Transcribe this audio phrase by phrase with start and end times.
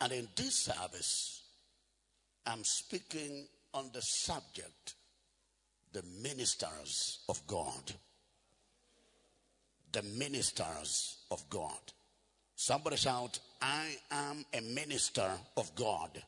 [0.00, 1.42] And in this service,
[2.46, 4.94] I'm speaking on the subject
[5.92, 7.92] the ministers of God.
[9.92, 11.78] The ministers of God.
[12.54, 16.22] Somebody shout, I am a minister of God.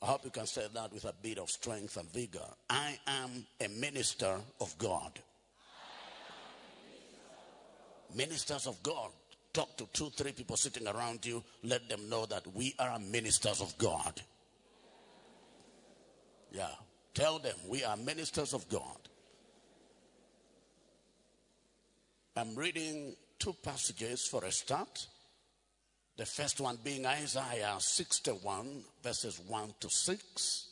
[0.00, 2.38] I hope you can say that with a bit of strength and vigor.
[2.70, 5.18] I am a minister of God.
[8.14, 9.10] Ministers of God.
[9.58, 11.42] Talk to two, three people sitting around you.
[11.64, 14.22] Let them know that we are ministers of God.
[16.52, 16.68] Yeah.
[17.12, 19.00] Tell them we are ministers of God.
[22.36, 25.08] I'm reading two passages for a start.
[26.16, 30.66] The first one being Isaiah 61, verses 1 to 6,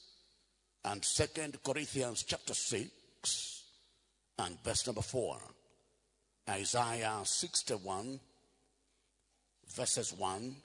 [0.84, 3.64] and Second Corinthians chapter 6,
[4.38, 5.38] and verse number 4.
[6.50, 8.20] Isaiah 61,
[9.74, 10.56] verses 1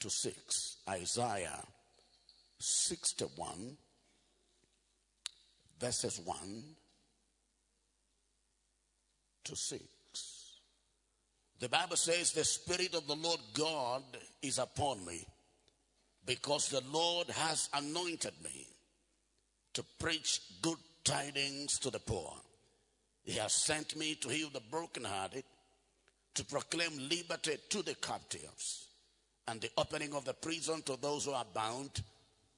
[0.00, 0.76] to 6.
[0.88, 1.64] Isaiah
[2.58, 3.76] 61,
[5.80, 6.64] verses 1
[9.44, 9.82] to 6.
[11.60, 14.02] The Bible says, The Spirit of the Lord God
[14.42, 15.24] is upon me
[16.26, 18.66] because the Lord has anointed me
[19.74, 22.34] to preach good tidings to the poor.
[23.22, 25.44] He has sent me to heal the brokenhearted,
[26.34, 28.86] to proclaim liberty to the captives,
[29.48, 32.02] and the opening of the prison to those who are bound,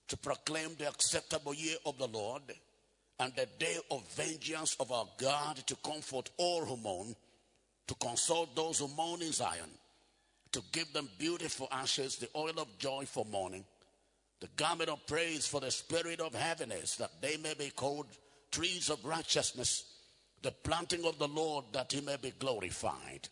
[0.09, 2.43] to proclaim the acceptable year of the Lord,
[3.21, 7.15] and the day of vengeance of our God, to comfort all who mourn
[7.87, 9.71] to console those who mourn in Zion,
[10.53, 13.65] to give them beautiful ashes, the oil of joy for mourning,
[14.41, 18.07] the garment of praise for the spirit of heaviness, that they may be called
[18.51, 19.85] trees of righteousness,
[20.43, 23.29] the planting of the Lord, that he may be glorified.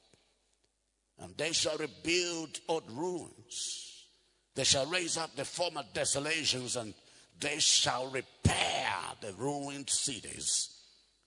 [1.22, 4.06] And they shall rebuild old ruins.
[4.54, 6.94] They shall raise up the former desolations, and
[7.38, 10.76] they shall repair the ruined cities,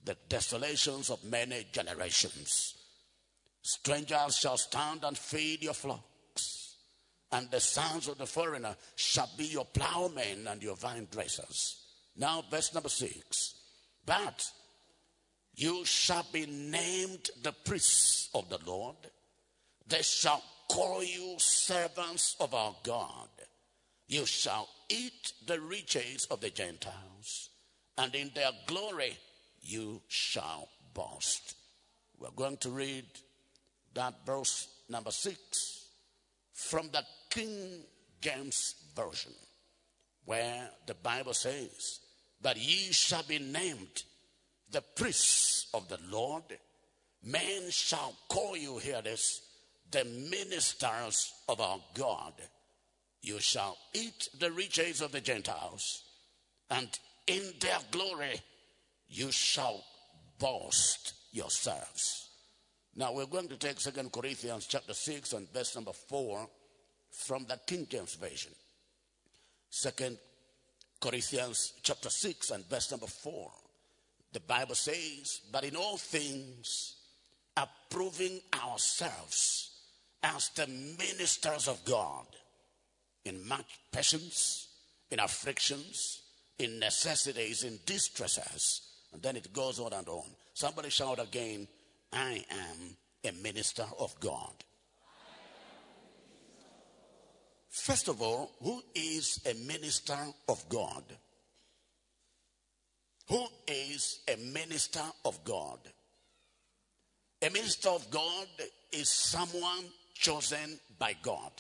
[0.04, 2.76] the desolations of many generations.
[3.62, 6.76] Strangers shall stand and feed your flocks,
[7.32, 11.84] and the sons of the foreigner shall be your plowmen and your vine dressers.
[12.18, 13.56] Now, verse number six.
[14.06, 14.46] But
[15.56, 18.98] you shall be named the priests of the Lord.
[19.88, 23.30] They shall call you servants of our God.
[24.08, 27.50] You shall eat the riches of the Gentiles,
[27.98, 29.18] and in their glory
[29.62, 31.56] you shall boast.
[32.20, 33.06] We're going to read
[33.94, 35.88] that verse number six
[36.54, 37.84] from the King
[38.22, 39.34] James Version,
[40.26, 42.00] where the Bible says,
[42.42, 44.04] That ye shall be named
[44.72, 46.44] the priests of the Lord.
[47.24, 49.42] Men shall call you, hear this,
[49.96, 52.34] the ministers of our God.
[53.22, 56.04] You shall eat the riches of the Gentiles,
[56.70, 56.90] and
[57.28, 58.42] in their glory
[59.08, 59.86] you shall
[60.38, 62.30] boast yourselves.
[62.98, 66.46] Now we're going to take Second Corinthians chapter 6 and verse number 4
[67.12, 68.52] from the King James Version.
[69.70, 70.18] Second
[71.00, 73.50] Corinthians chapter 6 and verse number 4.
[74.34, 76.98] The Bible says, But in all things,
[77.56, 79.72] approving ourselves
[80.26, 82.26] as the ministers of God,
[83.26, 84.68] in much patience,
[85.12, 86.22] in afflictions,
[86.58, 88.82] in necessities, in distresses.
[89.14, 90.26] And then it goes on and on.
[90.54, 91.68] Somebody shout again,
[92.12, 94.54] I am a minister of God.
[97.70, 101.04] First of all, who is a minister of God?
[103.28, 105.80] Who is a minister of God?
[107.42, 108.48] A minister of God
[108.92, 111.52] is someone chosen by God.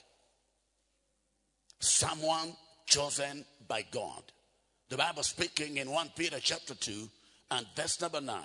[1.79, 2.53] Someone
[2.87, 4.23] chosen by God.
[4.89, 7.09] The Bible speaking in 1 Peter chapter 2
[7.51, 8.39] and verse number 9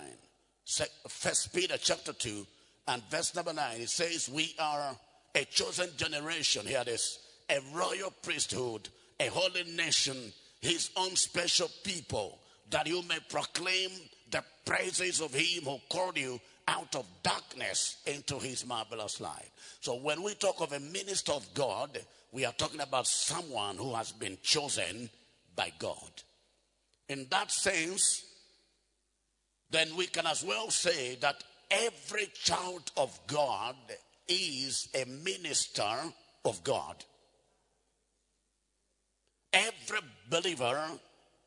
[1.09, 2.47] First Peter chapter 2
[2.88, 4.97] and verse number 9, it says, We are
[5.34, 6.67] a chosen generation.
[6.67, 7.19] Here it is
[7.49, 8.88] a royal priesthood,
[9.19, 12.38] a holy nation, his own special people,
[12.70, 13.90] that you may proclaim
[14.31, 16.40] the praises of him who called you
[16.70, 19.50] out of darkness into his marvelous light.
[19.81, 21.99] So when we talk of a minister of God,
[22.32, 25.11] we are talking about someone who has been chosen
[25.56, 26.22] by God.
[27.08, 28.25] In that sense,
[29.70, 33.75] then we can as well say that every child of God
[34.28, 35.96] is a minister
[36.44, 37.05] of God.
[39.52, 40.88] Every believer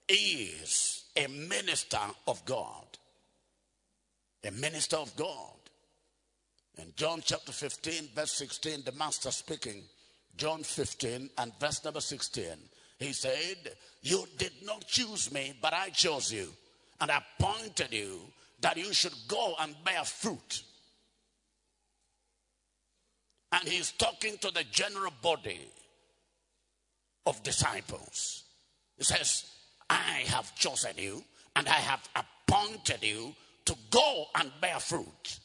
[0.09, 2.85] is a minister of God.
[4.45, 5.53] A minister of God.
[6.77, 9.83] In John chapter 15, verse 16, the master speaking,
[10.35, 12.43] John 15 and verse number 16,
[12.99, 13.57] he said,
[14.01, 16.49] You did not choose me, but I chose you
[16.99, 18.21] and appointed you
[18.61, 20.63] that you should go and bear fruit.
[23.51, 25.67] And he's talking to the general body
[27.25, 28.43] of disciples.
[28.97, 29.45] He says,
[29.89, 31.23] I have chosen you
[31.55, 33.35] and I have appointed you
[33.65, 35.39] to go and bear fruit,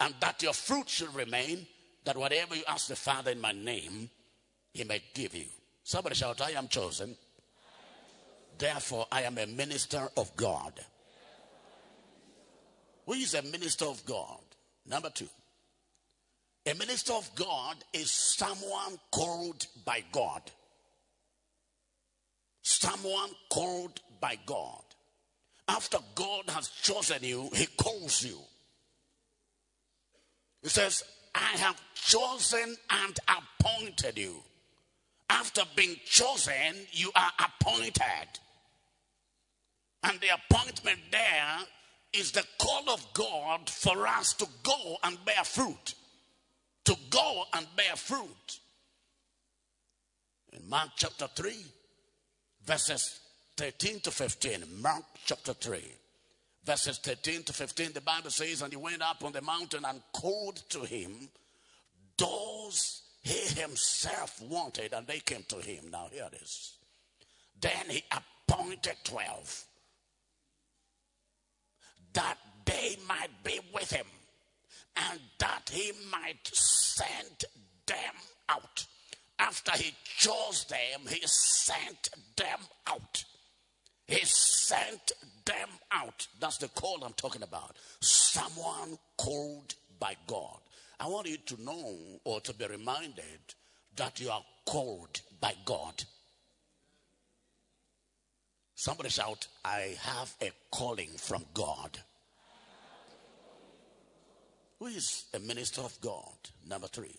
[0.00, 1.66] and that your fruit should remain,
[2.04, 4.10] that whatever you ask the Father in my name,
[4.72, 5.46] he may give you.
[5.82, 7.16] Somebody shout, I am chosen.
[8.58, 10.72] Therefore, I am a minister of God.
[13.06, 14.40] Who is a minister of God?
[14.84, 15.28] Number two.
[16.66, 20.42] A minister of God is someone called by God.
[22.62, 24.82] Someone called by God.
[25.68, 28.38] After God has chosen you, He calls you.
[30.62, 31.02] He says,
[31.34, 34.42] I have chosen and appointed you.
[35.28, 38.28] After being chosen, you are appointed.
[40.02, 41.58] And the appointment there
[42.12, 45.94] is the call of God for us to go and bear fruit.
[46.84, 48.60] To go and bear fruit.
[50.52, 51.54] In Mark chapter 3,
[52.64, 53.20] verses
[53.56, 54.64] 13 to 15.
[54.82, 55.80] Mark chapter 3,
[56.64, 57.92] verses 13 to 15.
[57.92, 61.28] The Bible says, And he went up on the mountain and called to him
[62.18, 65.90] those he himself wanted, and they came to him.
[65.90, 66.74] Now, here it is.
[67.60, 69.64] Then he appointed 12
[72.12, 74.06] that they might be with him
[74.96, 77.44] and that he might send
[77.86, 78.14] them
[78.48, 78.86] out.
[79.38, 83.24] After he chose them, he sent them out.
[84.06, 85.12] He sent
[85.44, 86.26] them out.
[86.38, 87.76] That's the call I'm talking about.
[88.00, 90.58] Someone called by God.
[91.00, 93.54] I want you to know or to be reminded
[93.96, 96.04] that you are called by God.
[98.74, 101.98] Somebody shout, I have a calling from God.
[104.78, 106.36] Who is a minister of God?
[106.68, 107.18] Number three.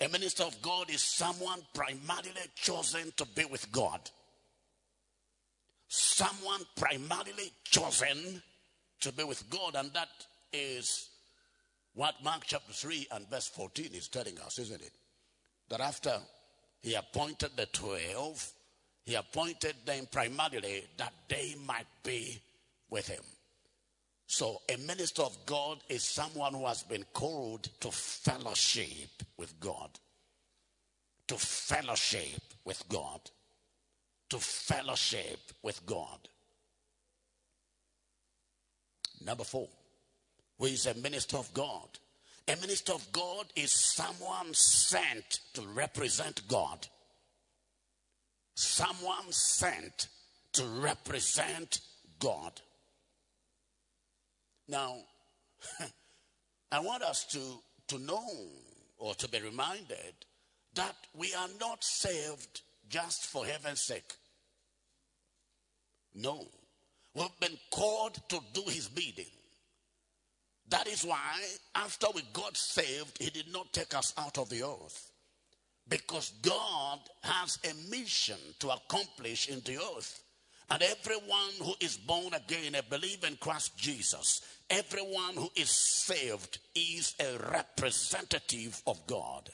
[0.00, 4.10] A minister of God is someone primarily chosen to be with God.
[5.96, 8.42] Someone primarily chosen
[8.98, 10.08] to be with God, and that
[10.52, 11.08] is
[11.94, 14.90] what Mark chapter 3 and verse 14 is telling us, isn't it?
[15.68, 16.18] That after
[16.82, 18.52] he appointed the 12,
[19.04, 22.40] he appointed them primarily that they might be
[22.90, 23.22] with him.
[24.26, 29.90] So, a minister of God is someone who has been called to fellowship with God.
[31.28, 33.20] To fellowship with God.
[34.30, 36.28] To fellowship with God.
[39.24, 39.68] Number four,
[40.58, 41.88] who is a minister of God?
[42.46, 46.86] A minister of God is someone sent to represent God.
[48.54, 50.08] Someone sent
[50.52, 51.80] to represent
[52.18, 52.60] God.
[54.68, 54.96] Now,
[56.72, 57.40] I want us to,
[57.88, 58.28] to know
[58.98, 60.14] or to be reminded
[60.74, 62.62] that we are not saved
[62.94, 64.14] just for heaven's sake.
[66.14, 66.46] No.
[67.12, 69.32] We've been called to do his bidding.
[70.68, 71.40] That is why,
[71.74, 75.10] after we got saved, he did not take us out of the earth.
[75.88, 80.22] Because God has a mission to accomplish in the earth.
[80.70, 86.60] And everyone who is born again and believe in Christ Jesus, everyone who is saved
[86.76, 89.50] is a representative of God.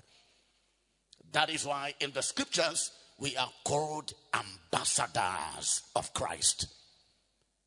[1.32, 6.67] That is why in the scriptures we are called ambassadors of Christ.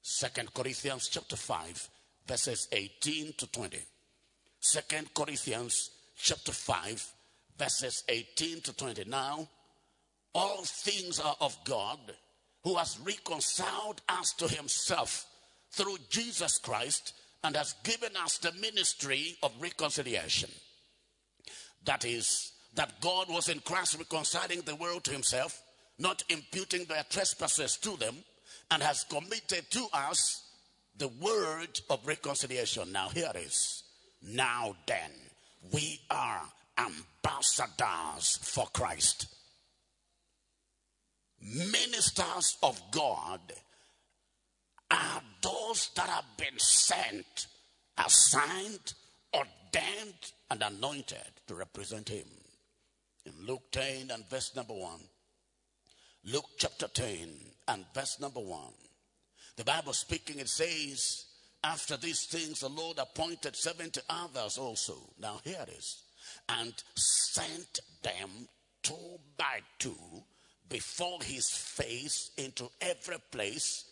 [0.02, 1.90] Second Corinthians chapter 5
[2.28, 3.78] verses 18 to 20.
[4.60, 7.14] Second Corinthians chapter 5
[7.58, 9.06] verses 18 to 20.
[9.06, 9.48] Now
[10.34, 12.00] all things are of God
[12.64, 15.28] who has reconciled us to himself
[15.72, 20.50] through Jesus Christ and has given us the ministry of reconciliation.
[21.86, 25.62] That is, that God was in Christ reconciling the world to himself,
[26.00, 28.15] not imputing their trespasses to them,
[28.72, 30.44] and has committed to us
[30.98, 32.92] the word of reconciliation.
[32.92, 33.84] Now, here it is.
[34.22, 35.12] Now then,
[35.72, 36.42] we are
[36.77, 39.27] ambassadors for Christ
[41.44, 43.42] ministers of God
[44.92, 47.48] are those that have been sent,
[47.98, 48.94] assigned,
[49.34, 52.27] ordained, and anointed to represent Him.
[53.25, 55.00] In Luke 10 and verse number 1,
[56.25, 57.30] Luke chapter 10
[57.70, 58.62] and verse number 1,
[59.56, 61.25] the Bible speaking, it says,
[61.63, 64.96] After these things, the Lord appointed 70 others also.
[65.20, 66.03] Now, here it is.
[66.50, 68.48] And sent them
[68.82, 69.96] two by two
[70.70, 73.86] before his face into every place,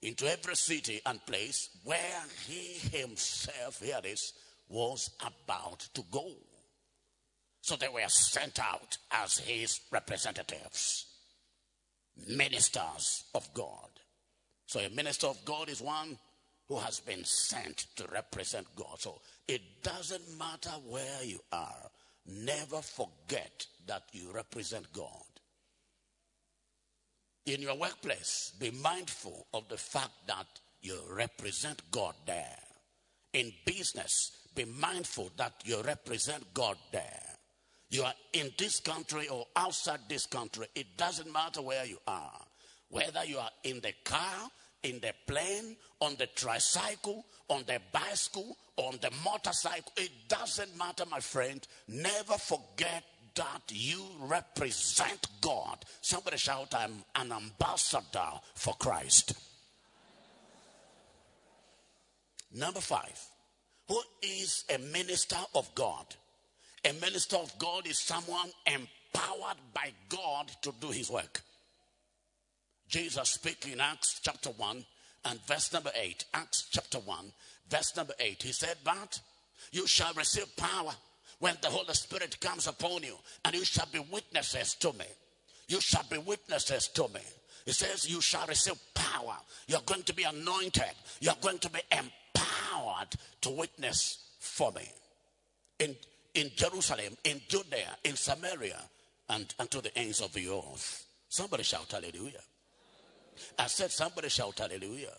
[0.00, 4.32] into every city and place where he himself, here it is,
[4.68, 6.32] was about to go.
[7.62, 11.06] So they were sent out as his representatives,
[12.28, 13.88] ministers of God.
[14.66, 16.18] So a minister of God is one
[16.66, 18.98] who has been sent to represent God.
[18.98, 21.90] So it doesn't matter where you are,
[22.26, 25.06] never forget that you represent God.
[27.46, 30.46] In your workplace, be mindful of the fact that
[30.80, 32.58] you represent God there.
[33.34, 37.31] In business, be mindful that you represent God there.
[37.92, 42.40] You are in this country or outside this country, it doesn't matter where you are.
[42.88, 44.48] Whether you are in the car,
[44.82, 49.92] in the plane, on the tricycle, on the bicycle, on the motorcycle.
[49.98, 51.60] It doesn't matter, my friend.
[51.86, 55.84] Never forget that you represent God.
[56.00, 59.34] Somebody shout, I'm an ambassador for Christ.
[62.54, 63.20] Number five,
[63.86, 66.06] who is a minister of God?
[66.84, 71.42] A minister of God is someone empowered by God to do his work.
[72.88, 74.84] Jesus speaking in Acts chapter 1
[75.26, 76.24] and verse number 8.
[76.34, 77.32] Acts chapter 1,
[77.68, 78.42] verse number 8.
[78.42, 79.20] He said, But
[79.70, 80.92] you shall receive power
[81.38, 85.06] when the Holy Spirit comes upon you, and you shall be witnesses to me.
[85.68, 87.20] You shall be witnesses to me.
[87.64, 89.36] He says, You shall receive power.
[89.68, 90.82] You're going to be anointed.
[91.20, 93.08] You're going to be empowered
[93.42, 94.88] to witness for me.
[95.78, 95.96] In,
[96.34, 98.80] in Jerusalem, in Judea, in Samaria,
[99.28, 101.06] and unto the ends of the earth.
[101.28, 102.40] Somebody shout hallelujah.
[103.58, 105.14] I said, somebody shout hallelujah.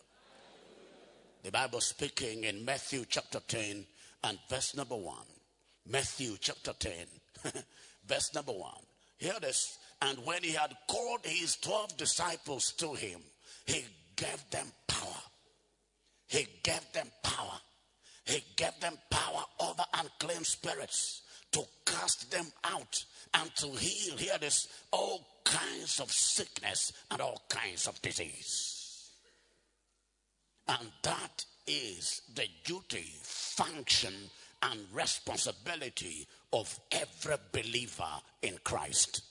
[1.43, 3.86] The Bible speaking in Matthew chapter 10
[4.24, 5.15] and verse number 1.
[5.89, 6.93] Matthew chapter 10,
[8.08, 8.72] verse number 1.
[9.17, 9.77] Hear this.
[10.01, 13.20] And when he had called his 12 disciples to him,
[13.65, 13.84] he
[14.15, 15.22] gave them power.
[16.27, 17.60] He gave them power.
[18.25, 24.18] He gave them power over unclean spirits to cast them out and to heal.
[24.18, 29.12] Hear this all kinds of sickness and all kinds of disease.
[30.68, 34.13] And that is the duty, function,
[34.62, 39.22] and responsibility of every believer in Christ.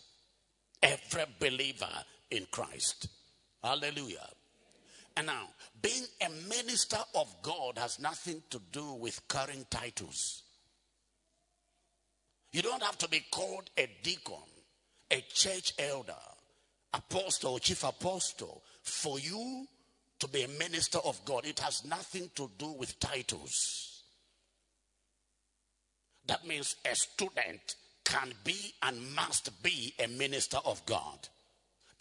[0.83, 3.09] Every believer in Christ.
[3.63, 4.29] Hallelujah.
[5.17, 5.49] And now,
[5.81, 10.43] being a minister of God has nothing to do with current titles.
[12.53, 14.35] You don't have to be called a deacon
[15.13, 16.17] a church elder,
[16.95, 19.67] apostle, or chief apostle, for you
[20.19, 21.45] to be a minister of God.
[21.45, 24.03] It has nothing to do with titles.
[26.27, 31.29] That means a student can be and must be a minister of God.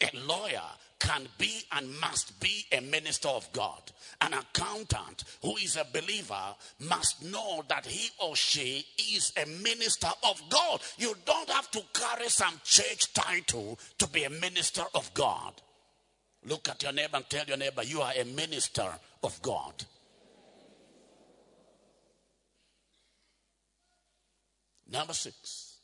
[0.02, 0.62] A lawyer
[0.98, 3.90] can be and must be a minister of God.
[4.20, 10.10] An accountant who is a believer must know that he or she is a minister
[10.22, 10.80] of God.
[10.98, 15.54] You don't have to carry some church title to be a minister of God.
[16.46, 18.88] Look at your neighbor and tell your neighbor, you are a minister
[19.22, 19.84] of God.
[24.90, 25.78] Number six.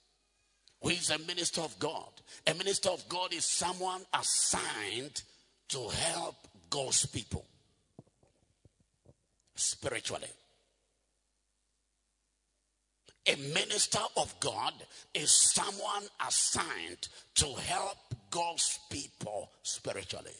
[0.82, 2.17] Who is a minister of God?
[2.46, 5.22] A minister of God is someone assigned
[5.68, 6.36] to help
[6.70, 7.44] God's people
[9.54, 10.30] spiritually.
[13.26, 14.72] A minister of God
[15.12, 17.98] is someone assigned to help
[18.30, 20.32] God's people spiritually.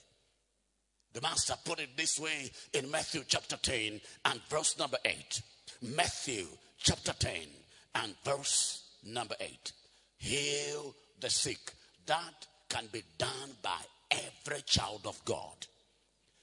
[1.12, 5.42] The master put it this way in Matthew chapter 10 and verse number 8.
[5.83, 6.47] Matthew
[6.78, 7.33] chapter 10
[7.97, 9.73] and verse number 8
[10.18, 11.73] heal the sick.
[12.08, 13.78] That can be done by
[14.10, 15.66] every child of God.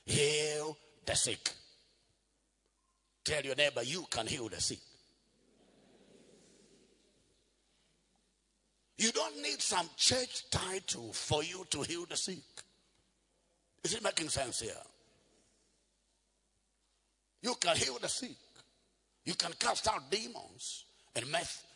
[0.05, 1.51] Heal the sick.
[3.23, 4.79] Tell your neighbor, you can heal the sick.
[8.97, 12.43] You don't need some church title for you to heal the sick.
[13.83, 14.71] Is it making sense here?
[17.41, 18.37] You can heal the sick.
[19.25, 20.85] You can cast out demons.
[21.15, 21.25] And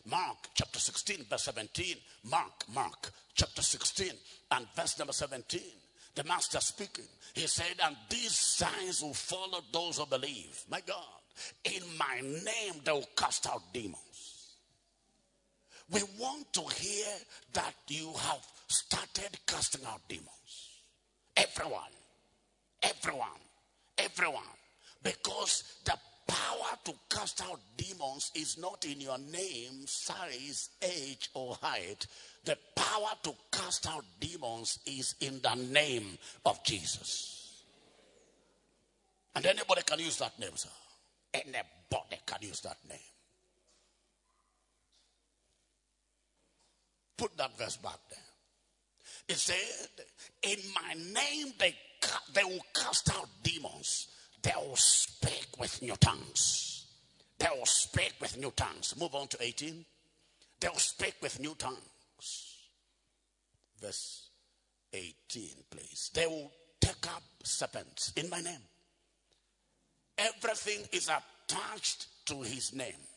[0.06, 1.96] Mark chapter 16, verse 17.
[2.29, 4.12] Mark, Mark chapter 16
[4.51, 5.62] and verse number 17.
[6.15, 7.06] The master speaking.
[7.34, 10.63] He said, And these signs will follow those who believe.
[10.70, 11.06] My God,
[11.63, 14.56] in my name they will cast out demons.
[15.91, 17.08] We want to hear
[17.53, 20.82] that you have started casting out demons.
[21.36, 21.94] Everyone,
[22.84, 23.27] everyone,
[23.98, 24.44] everyone.
[25.01, 25.94] Because the
[26.29, 32.05] power to cast out demons is not in your name, size, age, or height.
[32.45, 37.63] The power to cast out demons is in the name of Jesus.
[39.36, 40.69] And anybody can use that name, sir.
[41.33, 43.00] Anybody can use that name.
[47.17, 48.19] Put that verse back there.
[49.27, 50.05] It said,
[50.43, 51.75] In my name they,
[52.33, 54.07] they will cast out demons.
[54.41, 56.86] They will speak with new tongues.
[57.38, 58.96] They will speak with new tongues.
[59.00, 59.86] Move on to 18.
[60.60, 62.58] They will speak with new tongues.
[63.81, 64.29] Verse
[64.93, 66.12] 18, please.
[66.13, 68.62] They will take up serpents in my name.
[70.17, 73.08] Everything is attached to his name.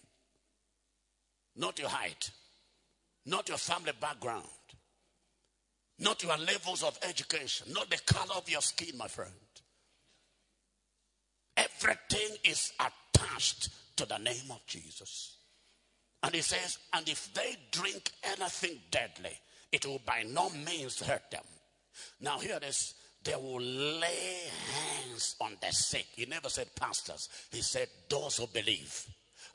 [1.56, 2.30] Not your height,
[3.26, 4.46] not your family background,
[5.98, 9.32] not your levels of education, not the color of your skin, my friend.
[11.82, 15.36] Everything is attached to the name of Jesus.
[16.22, 19.36] And he says, and if they drink anything deadly,
[19.72, 21.44] it will by no means hurt them.
[22.20, 22.94] Now, here it is.
[23.24, 24.38] They will lay
[24.72, 26.06] hands on the sick.
[26.14, 27.28] He never said pastors.
[27.50, 29.06] He said those who believe.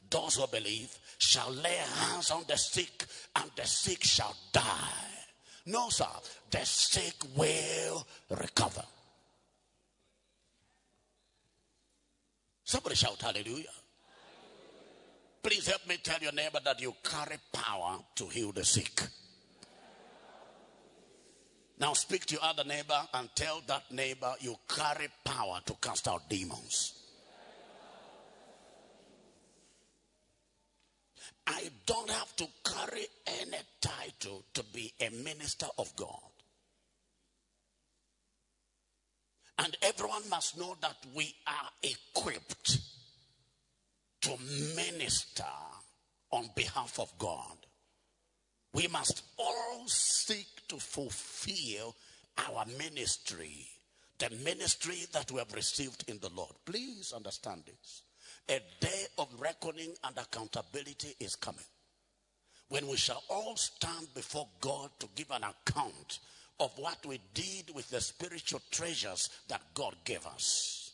[0.10, 3.06] Those who believe shall lay hands on the sick,
[3.36, 4.64] and the sick shall die.
[5.66, 6.06] No, sir.
[6.50, 8.84] The sick will recover.
[12.68, 13.72] Somebody shout hallelujah.
[15.42, 19.04] Please help me tell your neighbor that you carry power to heal the sick.
[21.80, 26.10] Now speak to your other neighbor and tell that neighbor you carry power to cast
[26.10, 26.94] out demons.
[31.48, 36.27] I don't have to carry any title to be a minister of God.
[39.60, 42.80] And everyone must know that we are equipped
[44.22, 44.32] to
[44.76, 45.44] minister
[46.32, 47.58] on behalf of God.
[48.74, 51.96] We must all seek to fulfill
[52.38, 53.68] our ministry,
[54.20, 56.54] the ministry that we have received in the Lord.
[56.66, 58.04] Please understand this.
[58.50, 61.66] A day of reckoning and accountability is coming
[62.70, 66.20] when we shall all stand before God to give an account
[66.60, 70.92] of what we did with the spiritual treasures that God gave us.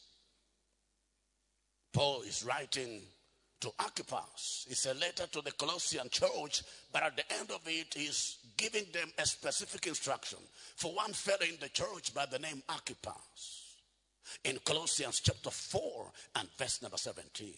[1.93, 3.01] Paul is writing
[3.61, 4.67] to Archippus.
[4.69, 8.85] It's a letter to the Colossian church, but at the end of it, he's giving
[8.91, 10.39] them a specific instruction
[10.75, 13.77] for one fellow in the church by the name Archippus
[14.43, 17.53] in Colossians chapter 4 and verse number 17.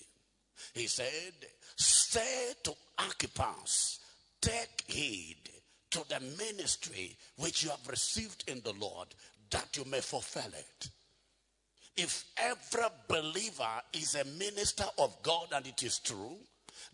[0.74, 1.34] He said,
[1.76, 4.00] Say to Archippus,
[4.42, 5.50] take heed
[5.96, 9.08] to the ministry which you have received in the Lord,
[9.50, 10.90] that you may fulfill it.
[11.98, 16.38] If every believer is a minister of God and it is true,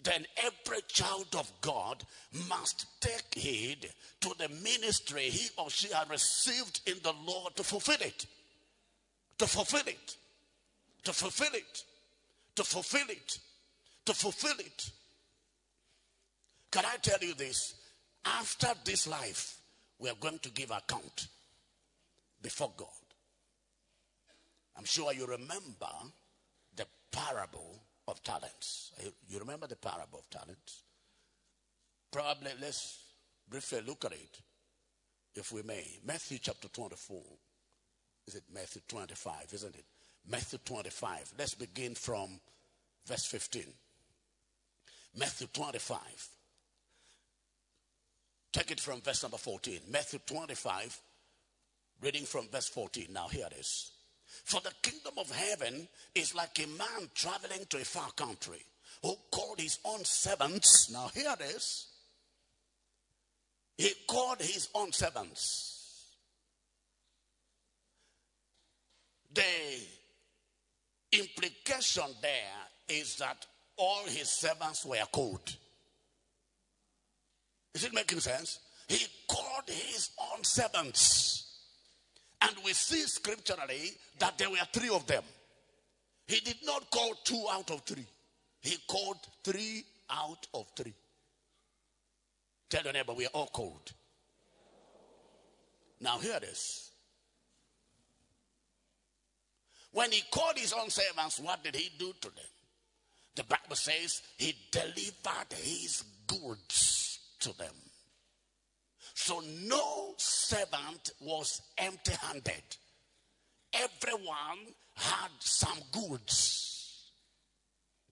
[0.04, 2.04] then every child of God
[2.48, 3.90] must take heed
[4.22, 8.26] to the ministry he or she has received in the Lord to fulfill it
[9.42, 10.18] to fulfill it,
[11.04, 11.84] to fulfill it,
[12.56, 13.40] to fulfill it,
[14.06, 14.92] to fulfill it.
[16.70, 17.74] Can I tell you this?
[18.26, 19.58] After this life,
[20.00, 21.28] we are going to give account
[22.42, 22.88] before God.
[24.78, 25.90] I'm sure you remember
[26.76, 28.92] the parable of talents.
[29.28, 30.84] You remember the parable of talents?
[32.12, 33.00] Probably let's
[33.50, 34.40] briefly look at it,
[35.36, 35.86] if we may.
[36.06, 37.22] Matthew chapter 24.
[38.28, 39.86] Is it Matthew 25, isn't it?
[40.30, 41.34] Matthew 25.
[41.38, 42.40] Let's begin from
[43.06, 43.64] verse 15.
[45.18, 46.00] Matthew 25.
[48.52, 49.80] Take it from verse number 14.
[49.90, 51.00] Matthew 25,
[52.02, 53.08] reading from verse 14.
[53.12, 53.92] Now, here it is.
[54.46, 58.64] For the kingdom of heaven is like a man traveling to a far country
[59.02, 60.90] who called his own servants.
[60.92, 61.88] Now, here it is.
[63.78, 65.72] He called his own servants
[69.34, 69.44] The
[71.14, 73.46] implication there is that
[73.78, 75.56] all his servants were called.
[77.74, 78.60] Is it making sense?
[78.88, 81.60] He called his own servants.
[82.42, 85.24] And we see scripturally that there were three of them.
[86.28, 88.06] He did not call two out of three,
[88.62, 90.94] he called three out of three.
[92.70, 93.92] Tell your neighbor, we are all called.
[96.00, 96.92] Now, hear this.
[99.92, 102.46] When he called his own servants, what did he do to them?
[103.36, 107.11] The Bible says he delivered his goods
[107.42, 107.76] to them.
[109.14, 112.64] So no servant was empty handed.
[113.74, 117.12] Everyone had some goods.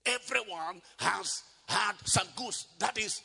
[0.05, 2.67] everyone has had some goods.
[2.79, 3.21] That is,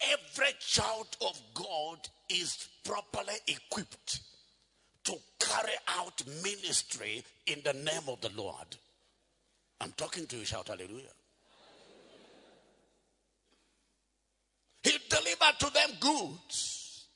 [0.00, 4.20] every child of God is properly equipped
[5.04, 8.76] to carry out ministry in the name of the Lord.
[9.80, 11.14] I'm talking to you, shout hallelujah.
[14.82, 17.06] He delivered to them goods.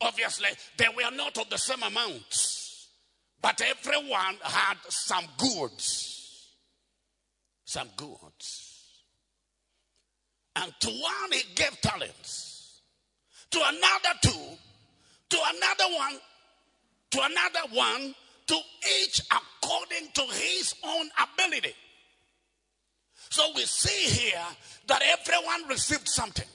[0.00, 2.22] Obviously, they were not of the same amount,
[3.40, 6.52] but everyone had some goods.
[7.64, 8.72] Some goods.
[10.56, 12.80] And to one he gave talents,
[13.50, 14.56] to another two,
[15.30, 16.18] to another one,
[17.10, 18.14] to another one,
[18.48, 18.56] to
[19.02, 21.74] each according to his own ability.
[23.32, 24.44] So we see here
[24.88, 26.46] that everyone received something.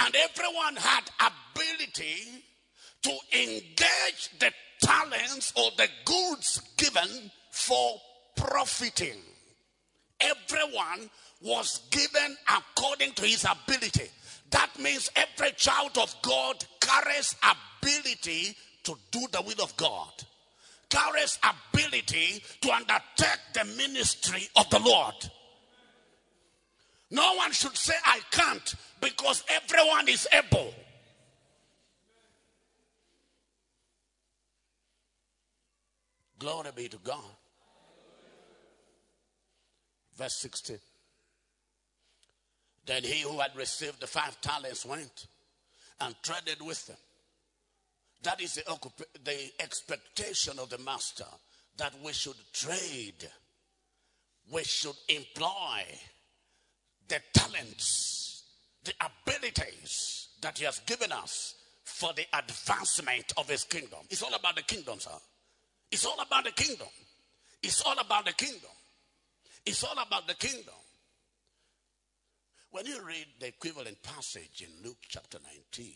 [0.00, 2.42] And everyone had ability
[3.02, 4.50] to engage the
[4.82, 8.00] talents or the goods given for
[8.36, 9.20] profiting.
[10.18, 11.08] Everyone
[11.40, 14.10] was given according to his ability.
[14.50, 17.36] That means every child of God carries
[17.80, 20.10] ability to do the will of God
[20.94, 25.14] carries ability to undertake the ministry of the Lord.
[27.10, 30.72] No one should say, I can't, because everyone is able.
[36.38, 37.22] Glory be to God.
[40.16, 40.78] Verse 16.
[42.86, 45.26] Then he who had received the five talents went
[46.00, 46.96] and traded with them
[48.24, 48.90] that is the,
[49.24, 51.24] the expectation of the master
[51.76, 53.28] that we should trade,
[54.52, 55.82] we should employ
[57.08, 58.44] the talents,
[58.84, 64.00] the abilities that he has given us for the advancement of his kingdom.
[64.10, 65.10] It's all about the kingdom, sir.
[65.90, 66.88] It's all about the kingdom.
[67.62, 68.70] It's all about the kingdom.
[69.66, 70.74] It's all about the kingdom.
[72.70, 75.38] When you read the equivalent passage in Luke chapter
[75.72, 75.92] 19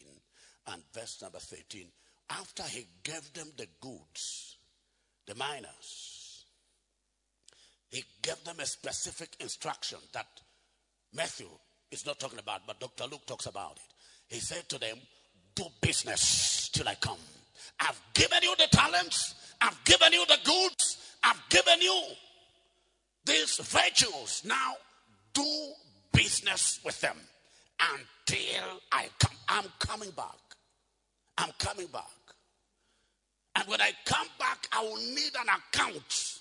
[0.69, 1.87] and verse number 13,
[2.31, 4.57] after he gave them the goods,
[5.27, 6.45] the minas,
[7.91, 10.27] he gave them a specific instruction that
[11.15, 11.49] Matthew
[11.91, 13.05] is not talking about, but Dr.
[13.05, 14.35] Luke talks about it.
[14.35, 14.99] He said to them,
[15.55, 17.19] Do business till I come.
[17.81, 22.03] I've given you the talents, I've given you the goods, I've given you
[23.25, 24.43] these virtues.
[24.45, 24.75] Now
[25.33, 25.73] do
[26.13, 27.17] business with them
[27.81, 29.37] until I come.
[29.49, 30.37] I'm coming back.
[31.37, 32.11] I'm coming back.
[33.59, 36.39] And when I come back, I will need an account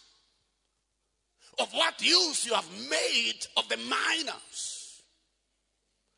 [1.60, 5.02] of what use you have made of the minas,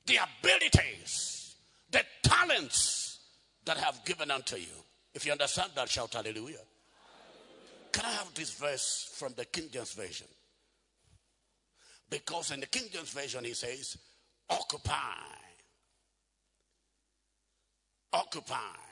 [0.05, 1.55] the abilities,
[1.89, 3.19] the talents
[3.63, 4.67] that I have given unto you.
[5.13, 6.57] If you understand that, shout hallelujah.
[7.93, 10.27] Can I have this verse from the King James Version?
[12.09, 13.97] Because in the King James Version, he says,
[14.49, 14.93] Occupy.
[18.11, 18.88] Occupy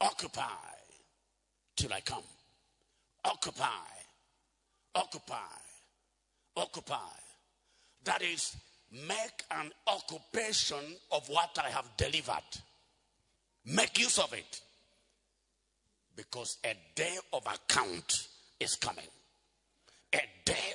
[0.00, 0.42] Occupy
[1.76, 2.22] till I come.
[3.24, 3.66] Occupy.
[4.94, 5.34] Occupy.
[6.56, 6.96] Occupy.
[8.04, 8.56] That is,
[8.92, 12.42] make an occupation of what I have delivered.
[13.66, 14.60] Make use of it.
[16.16, 19.04] Because a day of account is coming.
[20.14, 20.72] A day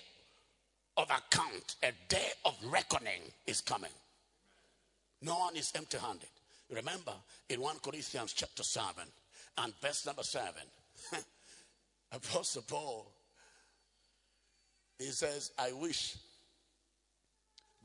[0.98, 3.90] of account, a day of reckoning is coming.
[5.22, 6.30] No one is empty handed.
[6.70, 7.14] Remember
[7.50, 9.04] in 1 Corinthians chapter 7
[9.60, 10.54] and verse number 7,
[12.12, 13.12] Apostle Paul,
[14.98, 16.18] he says, I wish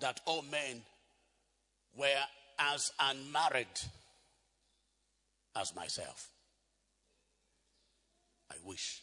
[0.00, 0.82] that all men
[1.96, 2.24] were
[2.58, 3.66] as unmarried
[5.56, 6.30] as myself.
[8.50, 9.02] I wish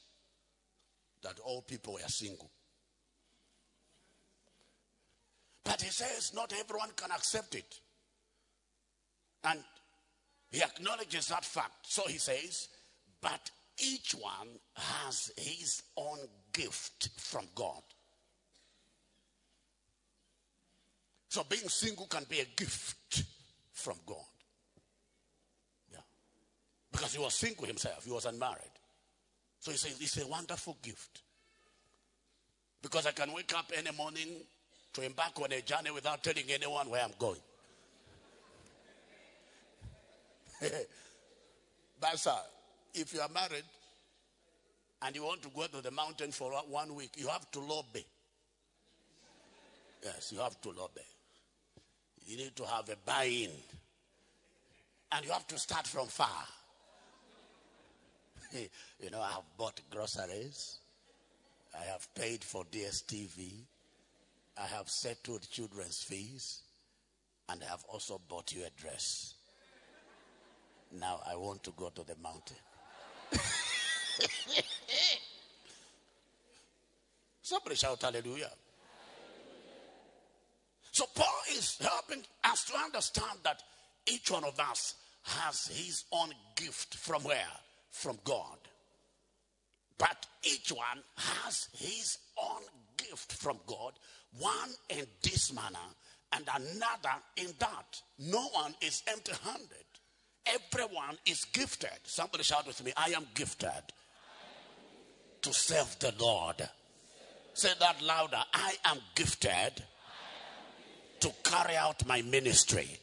[1.24, 2.50] that all people were single.
[5.64, 7.80] But he says not everyone can accept it.
[9.46, 9.60] And
[10.52, 11.88] he acknowledges that fact.
[11.88, 12.70] So he says,
[13.22, 16.20] but each one has his own
[16.54, 17.82] gift from God.
[21.28, 23.24] So being single can be a gift
[23.74, 24.18] from God.
[25.92, 26.00] Yeah.
[26.92, 28.62] Because he was single himself, he was unmarried.
[29.60, 31.24] So he says, it's a wonderful gift.
[32.82, 34.44] Because I can wake up any morning
[34.94, 37.42] to embark on a journey without telling anyone where I'm going.
[42.16, 42.32] sir,
[42.94, 43.64] if you are married
[45.02, 48.06] and you want to go to the mountain for one week, you have to lobby.
[50.04, 51.02] Yes, you have to lobby.
[52.26, 53.52] You need to have a buy-in.
[55.12, 56.30] And you have to start from far.
[58.54, 60.80] you know, I have bought groceries.
[61.80, 63.52] I have paid for DSTV.
[64.58, 66.62] I have settled children's fees.
[67.50, 69.35] And I have also bought you a dress.
[71.00, 72.58] Now I want to go to the mountain.
[77.42, 78.52] Somebody shout hallelujah.
[80.92, 83.62] So Paul is helping us to understand that
[84.08, 87.44] each one of us has his own gift from where?
[87.92, 88.58] From God.
[89.98, 92.62] But each one has his own
[92.98, 93.94] gift from God,
[94.40, 95.80] one in this manner
[96.32, 98.02] and another in that.
[98.20, 99.85] No one is empty handed.
[100.46, 101.90] Everyone is gifted.
[102.04, 103.94] Somebody shout with me I am gifted
[105.42, 106.68] to serve the Lord.
[107.54, 108.44] Say that louder.
[108.54, 109.84] I am gifted
[111.22, 113.00] to carry out my ministry.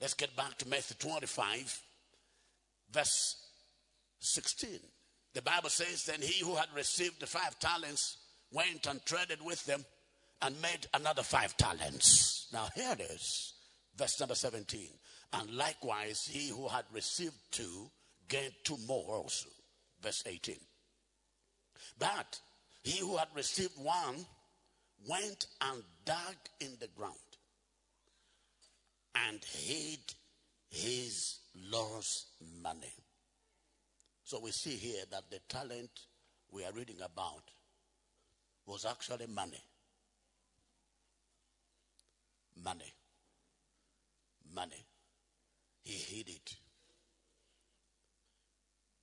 [0.00, 1.82] Let's get back to Matthew 25,
[2.92, 3.36] verse
[4.20, 4.78] 16.
[5.34, 8.18] The Bible says, Then he who had received the five talents
[8.52, 9.84] went and traded with them
[10.40, 12.48] and made another five talents.
[12.52, 13.54] Now, here it is,
[13.98, 14.88] verse number 17.
[15.34, 17.90] And likewise, he who had received two
[18.28, 19.48] gained two more also.
[20.00, 20.56] Verse 18.
[21.98, 22.40] But
[22.82, 24.24] he who had received one
[25.06, 27.14] went and dug in the ground
[29.26, 30.00] and hid
[30.70, 32.28] his lost
[32.62, 32.94] money.
[34.24, 35.90] So we see here that the talent
[36.52, 37.50] we are reading about
[38.66, 39.62] was actually money.
[42.62, 42.92] Money.
[44.58, 44.84] Money.
[45.84, 46.54] He hid it.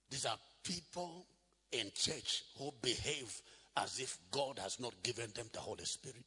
[0.10, 1.26] These are people
[1.72, 3.42] in church who behave
[3.78, 6.26] as if God has not given them the Holy Spirit.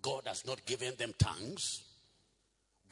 [0.00, 1.82] God has not given them tongues.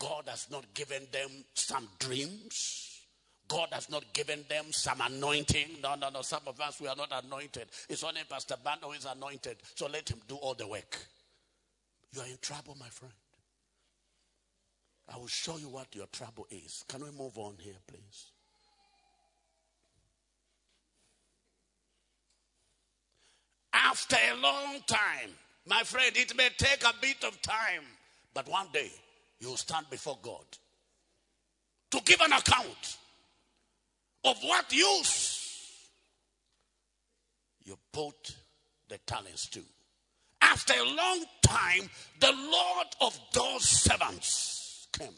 [0.00, 3.00] God has not given them some dreams.
[3.46, 5.68] God has not given them some anointing.
[5.82, 6.22] No, no, no.
[6.22, 7.66] Some of us, we are not anointed.
[7.88, 9.58] It's only Pastor Bando is anointed.
[9.76, 10.98] So let him do all the work.
[12.12, 13.12] You are in trouble, my friend.
[15.12, 16.84] I will show you what your trouble is.
[16.88, 18.30] Can we move on here, please?
[23.74, 25.30] After a long time,
[25.66, 27.82] my friend, it may take a bit of time,
[28.32, 28.90] but one day
[29.38, 30.44] you'll stand before God
[31.90, 32.96] to give an account
[34.24, 35.88] of what use
[37.64, 38.34] you put
[38.88, 39.60] the talents to.
[40.40, 44.61] After a long time, the Lord of those servants
[44.92, 45.14] came.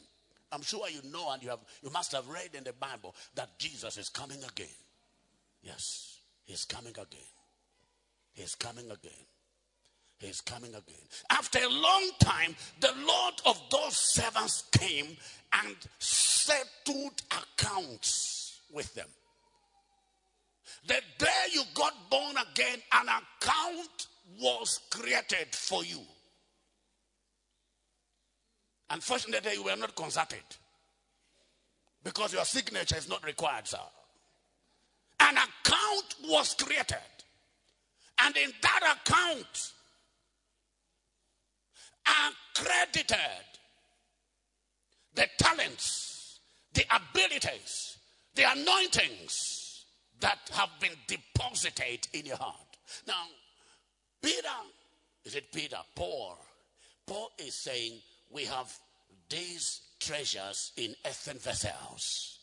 [0.53, 3.59] I'm sure you know and you have you must have read in the Bible that
[3.59, 4.67] Jesus is coming again.
[5.63, 7.31] Yes, he's coming again.
[8.33, 9.27] He's coming again.
[10.19, 11.05] He's coming again.
[11.31, 15.17] After a long time, the Lord of those servants came
[15.65, 19.09] and settled accounts with them.
[20.87, 24.07] The day you got born again, an account
[24.41, 26.01] was created for you.
[28.91, 30.45] Unfortunately, you were not consulted
[32.03, 33.79] because your signature is not required, sir.
[35.21, 36.99] An account was created.
[38.19, 39.73] And in that account
[42.07, 43.19] are credited
[45.15, 46.41] the talents,
[46.73, 47.99] the abilities,
[48.35, 49.85] the anointings
[50.21, 52.57] that have been deposited in your heart.
[53.07, 53.27] Now,
[54.23, 54.49] Peter,
[55.25, 55.79] is it Peter?
[55.95, 56.39] Paul.
[57.07, 58.73] Paul is saying we have
[59.29, 62.39] these treasures in earthen vessels.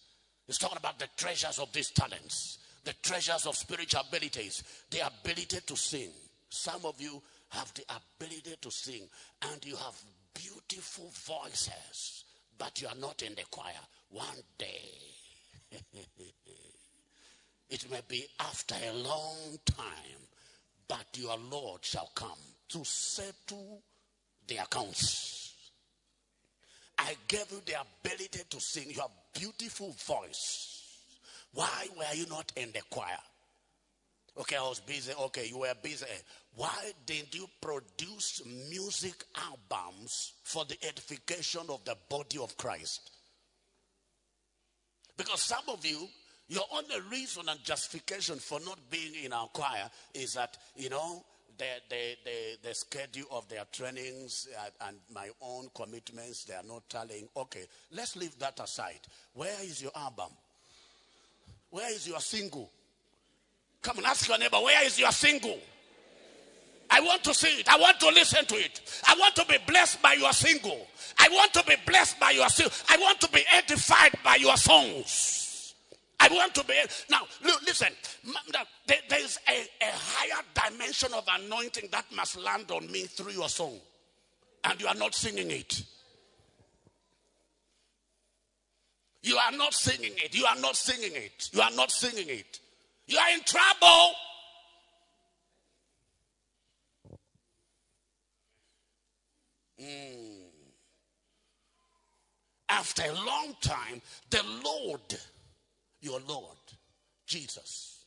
[0.48, 5.60] He's talking about the treasures of these talents the treasures of spiritual abilities, the ability
[5.65, 6.10] to sing.
[6.50, 9.04] Some of you have the ability to sing
[9.52, 9.96] and you have
[10.34, 12.26] beautiful voices,
[12.58, 13.74] but you are not in the choir.
[14.10, 14.26] One
[14.58, 14.89] day,
[17.70, 20.28] it may be after a long time,
[20.88, 22.32] but your Lord shall come
[22.70, 23.82] to settle
[24.48, 25.40] the accounts.
[27.02, 28.90] I gave you the ability to sing.
[28.90, 30.84] You have beautiful voice.
[31.54, 33.18] Why were you not in the choir?
[34.40, 35.12] Okay, I was busy.
[35.14, 36.06] Okay, you were busy.
[36.56, 43.12] Why didn't you produce music albums for the edification of the body of Christ?
[45.18, 46.08] Because some of you,
[46.48, 51.24] your only reason and justification for not being in our choir is that, you know,
[51.62, 54.47] the, the, the, the schedule of their trainings
[54.88, 57.28] and my own commitments, they are not telling.
[57.38, 59.00] Okay, let's leave that aside.
[59.36, 60.30] Where is your album?
[61.69, 62.69] Where is your single?
[63.84, 65.60] Come and ask your neighbor, where is your single?
[66.89, 67.69] I want to see it.
[67.69, 68.82] I want to listen to it.
[69.08, 70.88] I want to be blessed by your single.
[71.19, 72.74] I want to be blessed by your single.
[72.89, 75.40] I want to be edified by your songs.
[76.21, 76.75] I want to be.
[77.10, 77.21] Now,
[77.65, 77.88] listen.
[78.86, 79.53] There is a,
[79.84, 83.79] a higher dimension of anointing that must land on me through your song.
[84.63, 85.81] And you are not singing it.
[89.23, 90.36] You are not singing it.
[90.36, 91.49] You are not singing it.
[91.53, 92.60] You are not singing it.
[93.07, 94.13] You are in trouble.
[99.81, 100.41] Mm.
[102.69, 105.01] After a long time, the Lord,
[106.02, 106.58] your Lord,
[107.26, 108.06] Jesus,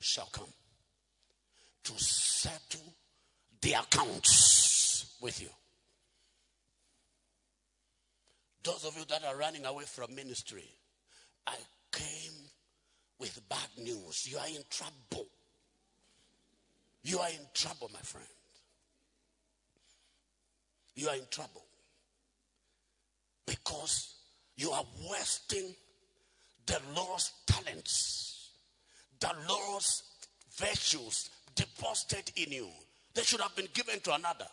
[0.00, 0.52] shall come
[1.84, 2.94] to settle
[3.60, 5.48] the accounts with you.
[8.62, 10.64] Those of you that are running away from ministry,
[11.46, 11.54] I
[11.92, 12.32] came
[13.18, 14.26] with bad news.
[14.30, 15.26] You are in trouble.
[17.02, 18.26] You are in trouble, my friend.
[20.94, 21.64] You are in trouble.
[23.46, 24.14] Because
[24.56, 25.74] you are wasting
[26.66, 28.50] the Lord's talents,
[29.20, 30.02] the Lord's
[30.56, 32.68] virtues deposited in you.
[33.14, 34.46] They should have been given to another.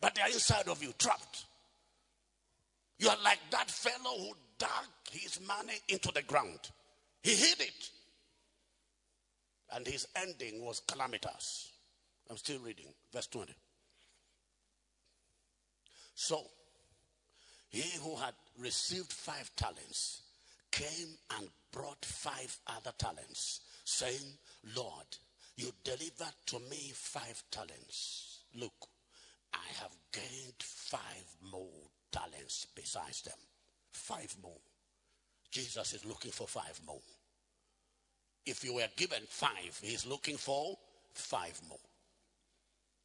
[0.00, 1.44] But they are inside of you, trapped.
[2.98, 4.70] You are like that fellow who dug
[5.10, 6.58] his money into the ground.
[7.22, 7.90] He hid it.
[9.72, 11.72] And his ending was calamitous.
[12.28, 13.54] I'm still reading, verse 20.
[16.14, 16.42] So,
[17.68, 20.22] he who had received five talents
[20.70, 24.38] came and brought five other talents, saying,
[24.76, 25.06] Lord,
[25.56, 28.40] you delivered to me five talents.
[28.54, 28.72] Look,
[29.52, 33.38] I have gained five more talents besides them.
[33.92, 34.58] Five more.
[35.50, 37.00] Jesus is looking for five more.
[38.46, 40.76] If you were given five, he's looking for
[41.12, 41.78] five more.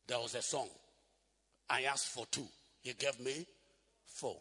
[0.07, 0.69] There was a song.
[1.69, 2.47] I asked for two.
[2.81, 3.45] He gave me
[4.05, 4.37] four.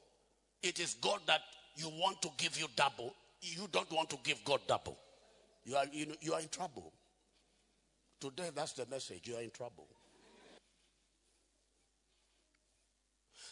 [0.62, 1.40] It is God that
[1.76, 3.14] you want to give you double.
[3.40, 4.98] You don't want to give God double.
[5.64, 6.92] You are, you, you are in trouble.
[8.20, 9.26] Today, that's the message.
[9.26, 9.86] You are in trouble.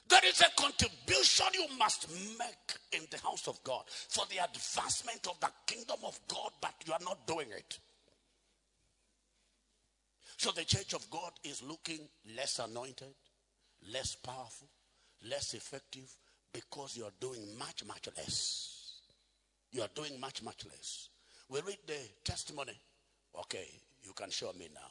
[0.08, 2.08] There is a contribution you must
[2.38, 6.74] make in the house of God for the advancement of the kingdom of God, but
[6.86, 7.78] you are not doing it.
[10.36, 12.00] So the church of God is looking
[12.36, 13.14] less anointed,
[13.92, 14.68] less powerful,
[15.28, 16.10] less effective
[16.52, 19.00] because you are doing much, much less.
[19.70, 21.08] You are doing much, much less.
[21.48, 22.78] We read the testimony.
[23.38, 23.68] Okay,
[24.04, 24.90] you can show me now.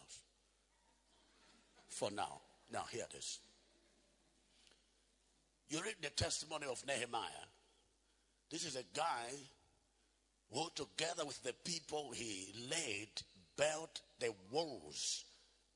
[1.89, 2.41] For now.
[2.71, 3.39] Now, hear this.
[5.69, 7.47] You read the testimony of Nehemiah.
[8.49, 9.29] This is a guy
[10.51, 13.07] who, together with the people he led,
[13.57, 15.25] built the walls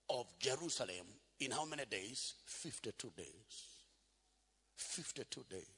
[0.09, 1.05] of Jerusalem
[1.39, 2.33] in how many days?
[2.45, 3.27] 52 days.
[4.75, 5.74] 52 days.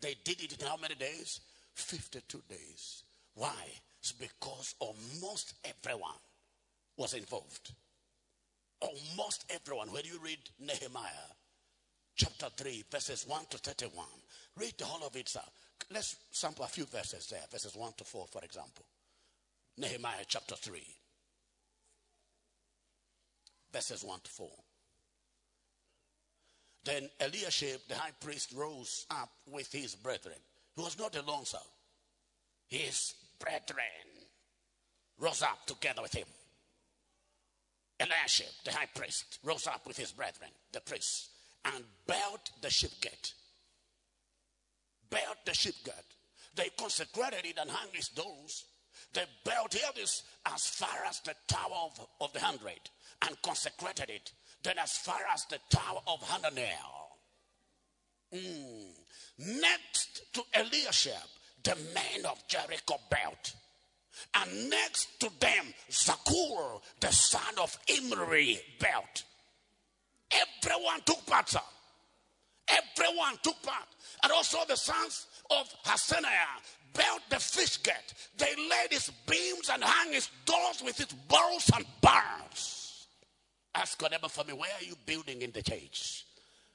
[0.00, 1.40] They did it in how many days?
[1.74, 3.04] 52 days.
[3.34, 3.54] Why?
[4.00, 6.18] It's because almost everyone
[6.96, 7.72] was involved.
[8.80, 9.88] Almost everyone.
[9.92, 11.10] When you read Nehemiah
[12.16, 14.06] chapter 3, verses 1 to 31,
[14.56, 15.40] read the whole of it, sir.
[15.92, 18.84] Let's sample a few verses there, verses 1 to 4, for example.
[19.76, 20.82] Nehemiah chapter 3,
[23.72, 24.48] verses 1 to 4.
[26.84, 30.36] Then Eliashib, the high priest, rose up with his brethren.
[30.76, 31.58] He was not alone, sir.
[32.68, 33.84] His brethren
[35.18, 36.26] rose up together with him.
[37.98, 41.28] Eliashib, the high priest, rose up with his brethren, the priests,
[41.66, 43.34] and built the sheep gate.
[45.10, 45.94] Built the sheep gate.
[46.54, 48.64] They consecrated it and hung its doors.
[49.12, 52.80] They built this as far as the tower of, of the hundred
[53.22, 57.00] and consecrated it then as far as the tower of Hananel.
[58.34, 59.60] Mm.
[59.60, 61.12] Next to Eliashib,
[61.62, 63.54] the man of Jericho built.
[64.34, 69.24] And next to them, Zakur, the son of Imri, built.
[70.30, 71.60] Everyone took part, sir.
[72.68, 73.88] Everyone took part.
[74.22, 76.60] And also the sons of Hasaniah
[76.94, 78.14] built the fish gate.
[78.36, 82.79] They laid its beams and hung its doors with its barrels and bars.
[83.74, 86.26] Ask your neighbor for me, where are you building in the church?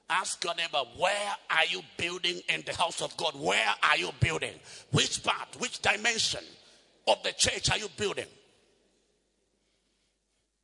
[0.10, 3.34] Ask your neighbor, where are you building in the house of God?
[3.36, 4.54] Where are you building?
[4.92, 6.44] Which part, which dimension
[7.08, 8.26] of the church are you building?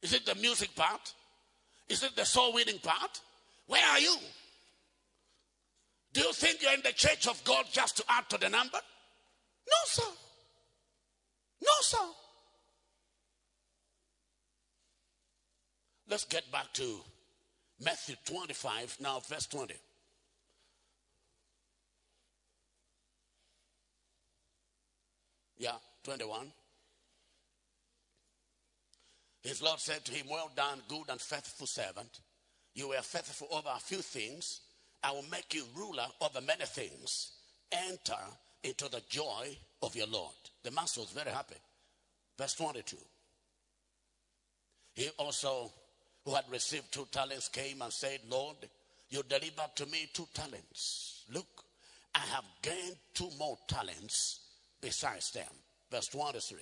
[0.01, 1.13] Is it the music part?
[1.89, 3.19] Is it the soul winning part?
[3.67, 4.15] Where are you?
[6.13, 8.77] Do you think you're in the church of God just to add to the number?
[9.67, 10.03] No, sir.
[11.61, 11.97] No, sir.
[16.11, 16.99] Let's get back to
[17.81, 19.73] Matthew 25, now verse 20.
[25.57, 25.71] Yeah,
[26.03, 26.51] 21.
[29.43, 32.19] His Lord said to him, Well done, good and faithful servant.
[32.75, 34.59] You were faithful over a few things.
[35.01, 37.31] I will make you ruler over many things.
[37.71, 38.19] Enter
[38.65, 40.35] into the joy of your Lord.
[40.63, 41.55] The master was very happy.
[42.37, 42.97] Verse 22.
[44.93, 45.71] He also,
[46.25, 48.57] who had received two talents, came and said, Lord,
[49.09, 51.25] you delivered to me two talents.
[51.33, 51.47] Look,
[52.15, 54.39] I have gained two more talents
[54.81, 55.47] besides them.
[55.89, 56.59] Verse 23.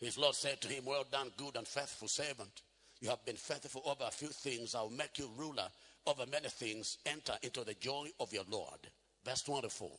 [0.00, 2.62] His Lord said to him, Well done, good and faithful servant.
[3.00, 4.74] You have been faithful over a few things.
[4.74, 5.68] I will make you ruler
[6.06, 6.98] over many things.
[7.06, 8.78] Enter into the joy of your Lord.
[9.24, 9.90] Verse 24.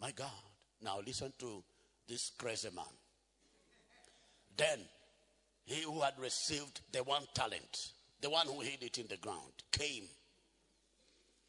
[0.00, 0.28] My God.
[0.82, 1.62] Now listen to
[2.08, 2.84] this crazy man.
[4.56, 4.80] Then
[5.64, 9.52] he who had received the one talent, the one who hid it in the ground,
[9.72, 10.04] came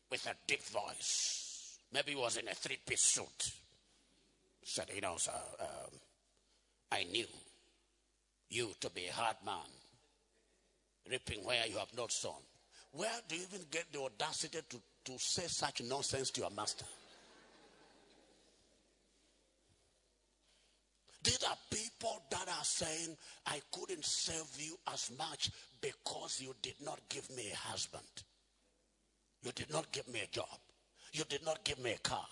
[0.10, 1.78] with a deep voice.
[1.94, 3.52] Maybe he was in a three piece suit.
[4.64, 6.00] Said, You know, sir, um,
[6.92, 7.26] I knew
[8.50, 9.56] you to be a hard man,
[11.10, 12.34] reaping where you have not sown.
[12.92, 16.86] Where do you even get the audacity to, to say such nonsense to your master?
[21.24, 23.16] These are people that are saying,
[23.46, 28.04] I couldn't serve you as much because you did not give me a husband.
[29.44, 30.48] You did not give me a job.
[31.14, 32.26] You did not give me a car.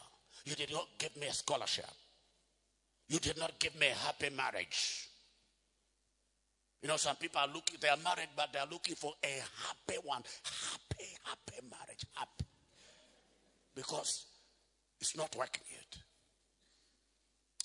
[0.45, 1.85] You did not give me a scholarship.
[3.07, 5.09] You did not give me a happy marriage.
[6.81, 9.27] You know, some people are looking, they are married, but they are looking for a
[9.27, 10.23] happy one.
[10.71, 12.05] Happy, happy marriage.
[12.13, 12.45] Happy.
[13.75, 14.25] Because
[14.99, 16.01] it's not working yet.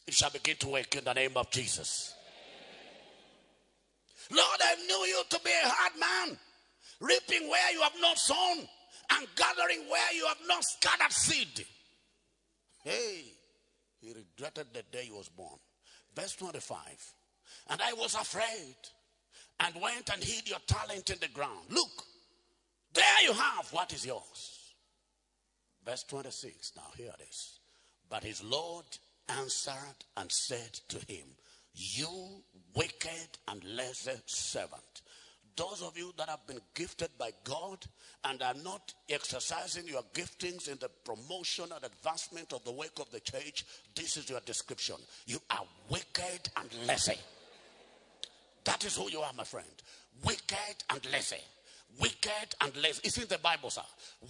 [0.07, 2.15] It shall begin to work in the name of Jesus.
[4.31, 6.39] Lord, I knew you to be a hard man,
[7.01, 8.69] reaping where you have not sown
[9.11, 11.67] and gathering where you have not scattered seed.
[12.83, 13.25] Hey,
[14.01, 15.59] he regretted the day he was born.
[16.15, 16.79] Verse 25.
[17.71, 18.77] And I was afraid
[19.61, 21.67] and went and hid your talent in the ground.
[21.71, 22.05] Look,
[22.93, 24.75] there you have what is yours.
[25.85, 26.73] Verse 26.
[26.77, 27.59] Now, here it is.
[28.09, 28.85] But his Lord
[29.29, 31.27] answered and said to him,
[31.75, 32.43] You
[32.75, 35.03] wicked and lazy servant.
[35.57, 37.79] Those of you that have been gifted by God
[38.25, 43.11] and are not exercising your giftings in the promotion and advancement of the work of
[43.13, 43.65] the church,
[43.95, 44.97] this is your description.
[45.27, 47.19] You are wicked and lazy.
[48.65, 49.69] That is who you are, my friend.
[50.25, 51.37] Wicked and lazy.
[52.01, 53.03] Wicked and lazy.
[53.05, 53.83] It's in the Bible, sir.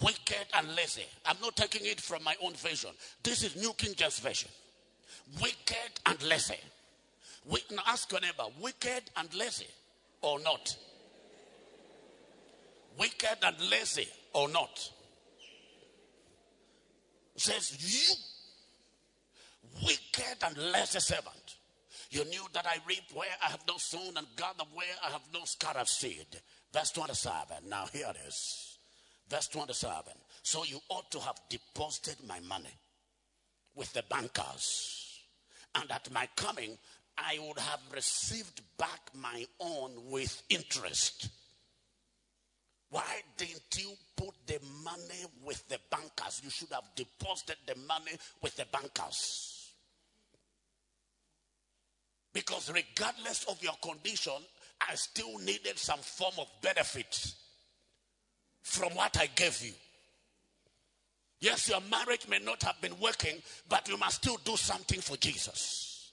[0.03, 1.05] Wicked and lazy.
[1.25, 2.91] I'm not taking it from my own version.
[3.23, 4.51] This is New King James Version.
[5.41, 6.59] Wicked and lazy.
[7.45, 9.67] We, ask your neighbor, wicked and lazy
[10.21, 10.75] or not?
[12.97, 14.89] Wicked and lazy or not?
[17.35, 18.15] Says, You
[19.85, 21.55] wicked and lazy servant.
[22.09, 25.27] You knew that I reap where I have not sown and gather where I have
[25.33, 26.27] not scattered seed.
[26.73, 27.57] Verse 27.
[27.67, 28.77] Now here it is.
[29.29, 30.13] Verse 27.
[30.43, 32.73] So you ought to have deposited my money
[33.75, 35.04] with the bankers.
[35.75, 36.77] And at my coming,
[37.17, 41.29] I would have received back my own with interest.
[42.89, 46.41] Why didn't you put the money with the bankers?
[46.43, 48.11] You should have deposited the money
[48.41, 49.71] with the bankers.
[52.33, 54.33] Because regardless of your condition,
[54.89, 57.33] I still needed some form of benefit
[58.61, 59.73] from what I gave you.
[61.45, 63.35] Yes, your marriage may not have been working,
[63.69, 66.11] but you must still do something for Jesus.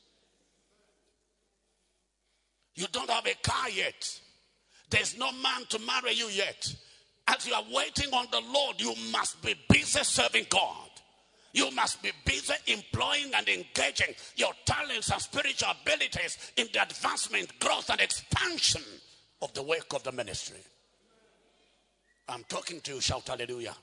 [2.74, 4.20] You don't have a car yet.
[4.91, 6.76] There's no man to marry you yet.
[7.26, 10.91] As you are waiting on the Lord, you must be busy serving God.
[11.55, 17.59] You must be busy employing and engaging your talents and spiritual abilities in the advancement,
[17.59, 18.83] growth, and expansion
[19.41, 20.61] of the work of the ministry.
[22.28, 23.74] I'm talking to you, shout hallelujah.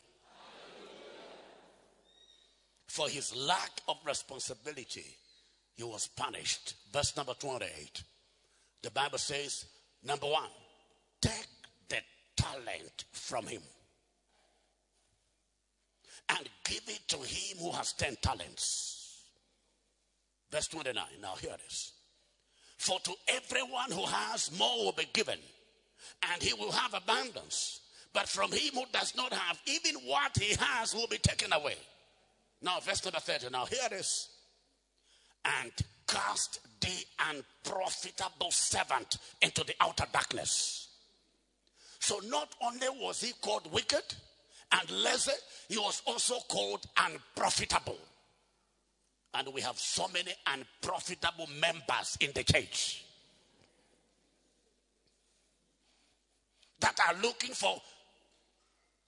[2.90, 5.06] For his lack of responsibility,
[5.76, 6.74] he was punished.
[6.92, 8.04] Verse number 28.
[8.82, 9.66] The Bible says,
[10.04, 10.50] number one,
[11.22, 11.48] take
[11.88, 12.00] the
[12.36, 13.62] talent from him
[16.30, 19.20] and give it to him who has 10 talents.
[20.52, 21.04] Verse 29.
[21.22, 21.92] Now, here it is.
[22.78, 25.38] For to everyone who has, more will be given,
[26.34, 27.82] and he will have abundance.
[28.14, 31.76] But from him who does not have, even what he has will be taken away.
[32.62, 33.50] Now, verse number 30.
[33.52, 34.30] Now, here it is.
[35.46, 35.72] And
[36.08, 40.90] cast the unprofitable servant into the outer darkness.
[42.00, 44.04] So, not only was he called wicked,
[44.72, 45.32] and lazy,
[45.68, 47.98] he was also called unprofitable.
[49.34, 53.06] And we have so many unprofitable members in the church
[56.80, 57.82] that are looking for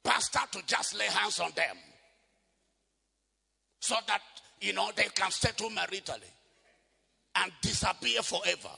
[0.03, 1.77] pastor to just lay hands on them
[3.81, 4.21] so that
[4.61, 6.31] you know they can settle maritally
[7.35, 8.69] and disappear forever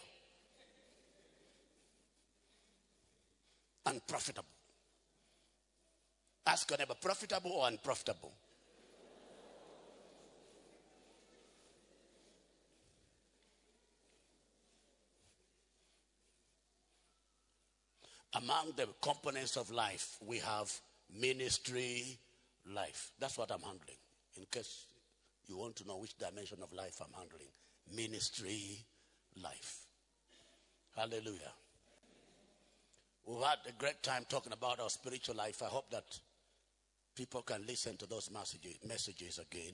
[3.86, 4.48] unprofitable
[6.48, 8.34] ask your neighbor profitable or unprofitable
[18.36, 20.72] among the components of life, we have
[21.20, 22.18] ministry
[22.74, 23.12] life.
[23.20, 23.98] That's what I'm handling.
[24.38, 24.88] In case
[25.48, 27.52] you want to know which dimension of life I'm handling,
[27.96, 28.86] ministry
[29.42, 29.86] life.
[30.96, 31.54] Hallelujah.
[33.26, 35.62] We've had a great time talking about our spiritual life.
[35.64, 36.04] I hope that
[37.16, 39.74] people can listen to those messages, messages again.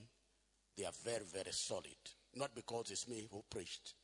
[0.78, 1.98] They are very, very solid.
[2.36, 3.96] Not because it's me who preached,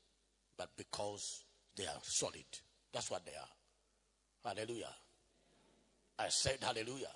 [0.58, 1.44] but because
[1.76, 2.46] they are solid.
[2.92, 4.54] That's what they are.
[4.54, 4.94] Hallelujah.
[6.18, 7.08] I said hallelujah.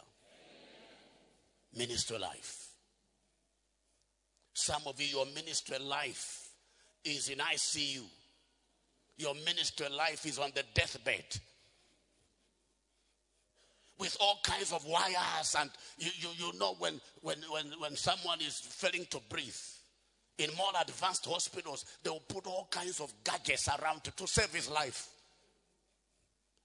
[1.76, 2.69] Ministry life.
[4.60, 6.50] Some of you, your ministry life
[7.04, 8.02] is in ICU.
[9.18, 11.26] Your ministry life is on the deathbed
[13.98, 18.40] with all kinds of wires and you, you, you know when, when, when, when someone
[18.40, 19.54] is failing to breathe
[20.38, 24.54] in more advanced hospitals they will put all kinds of gadgets around to, to save
[24.54, 25.10] his life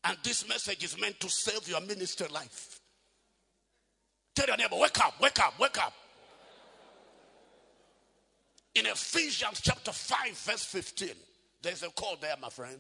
[0.05, 2.79] and this message is meant to save your ministry life.
[4.35, 5.95] Tell your neighbor, wake up, wake up, wake up.
[8.75, 11.11] In Ephesians chapter 5, verse 15,
[11.63, 12.79] there's a call there, my friend.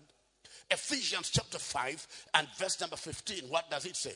[0.70, 4.14] Ephesians chapter 5 and verse number 15, what does it say?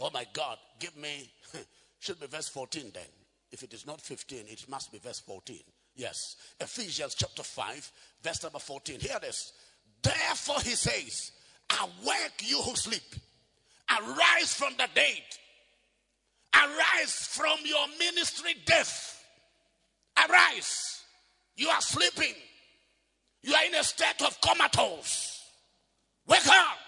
[0.00, 1.30] Oh my God, give me,
[1.98, 3.02] should be verse 14 then.
[3.50, 5.58] If it is not 15, it must be verse 14.
[5.96, 6.36] Yes.
[6.60, 7.92] Ephesians chapter 5,
[8.22, 9.00] verse number 14.
[9.00, 9.52] Hear this.
[10.02, 11.32] Therefore, he says,
[11.80, 13.14] Awake, you who sleep.
[13.90, 15.22] Arise from the dead.
[16.54, 19.13] Arise from your ministry death.
[20.16, 21.02] Arise.
[21.56, 22.34] You are sleeping.
[23.42, 25.42] You are in a state of comatose.
[26.26, 26.78] Wake up.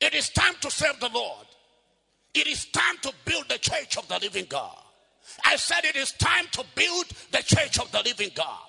[0.00, 1.46] It is time to serve the Lord.
[2.34, 4.76] It is time to build the church of the living God.
[5.44, 8.60] I said it is time to build the church of the living God.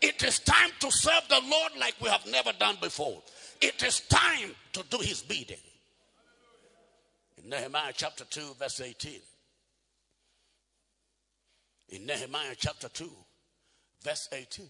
[0.00, 3.22] It is time to serve the Lord like we have never done before.
[3.60, 5.56] It is time to do his bidding.
[7.42, 9.20] In Nehemiah chapter 2, verse 18.
[11.88, 13.08] In Nehemiah chapter 2,
[14.02, 14.66] verse 18,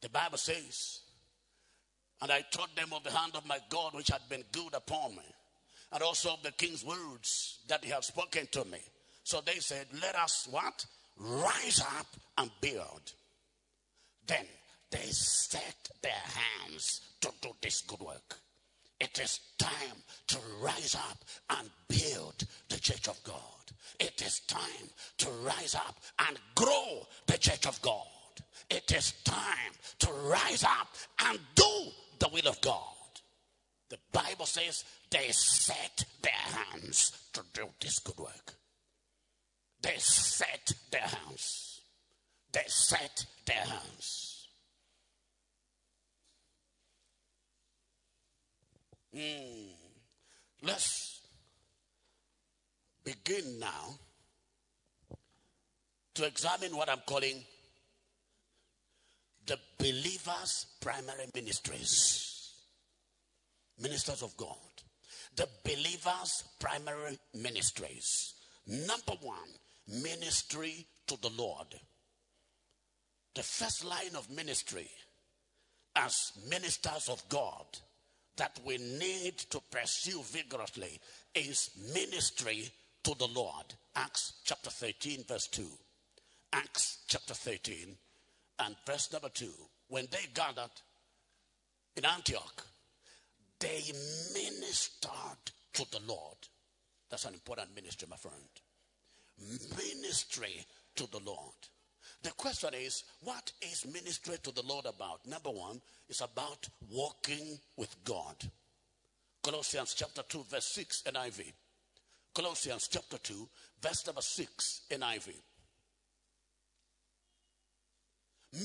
[0.00, 1.00] the Bible says,
[2.22, 5.16] And I taught them of the hand of my God which had been good upon
[5.16, 5.22] me,
[5.92, 8.78] and also of the king's words that he had spoken to me.
[9.24, 10.86] So they said, Let us what?
[11.18, 12.06] Rise up
[12.38, 13.12] and build.
[14.26, 14.46] Then
[14.90, 18.38] they set their hands to do this good work.
[19.00, 21.18] It is time to rise up
[21.58, 23.55] and build the church of God.
[23.98, 25.96] It is time to rise up
[26.26, 28.06] and grow the church of God.
[28.70, 30.88] It is time to rise up
[31.24, 32.82] and do the will of God.
[33.88, 38.54] The Bible says they set their hands to do this good work.
[39.80, 41.80] They set their hands.
[42.52, 44.48] They set their hands.
[49.14, 49.68] Mm.
[50.62, 51.15] Let's
[53.06, 53.94] begin now
[56.14, 57.44] to examine what I'm calling
[59.46, 62.52] the believers' primary ministries.
[63.80, 64.56] Ministers of God.
[65.36, 68.34] The believers' primary ministries.
[68.66, 69.50] Number one,
[70.02, 71.68] ministry to the Lord.
[73.36, 74.90] The first line of ministry
[75.94, 77.66] as ministers of God
[78.36, 80.98] that we need to pursue vigorously
[81.34, 82.70] is ministry
[83.06, 83.66] to the Lord.
[83.94, 85.62] Acts chapter 13, verse 2.
[86.52, 87.96] Acts chapter 13
[88.58, 89.48] and verse number 2.
[89.86, 90.72] When they gathered
[91.96, 92.66] in Antioch,
[93.60, 93.80] they
[94.34, 96.36] ministered to the Lord.
[97.08, 98.34] That's an important ministry, my friend.
[99.76, 101.54] Ministry to the Lord.
[102.24, 105.20] The question is, what is ministry to the Lord about?
[105.28, 108.34] Number one, it's about walking with God.
[109.44, 111.52] Colossians chapter 2, verse 6, NIV.
[112.36, 113.48] Colossians chapter 2,
[113.80, 115.28] verse number 6, in NIV.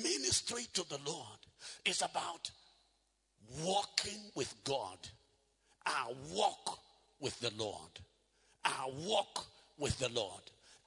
[0.03, 1.39] Ministry to the Lord
[1.85, 2.51] is about
[3.63, 4.97] walking with God.
[5.85, 6.79] Our walk
[7.21, 7.91] with the Lord.
[8.65, 9.45] Our walk
[9.77, 10.41] with the Lord.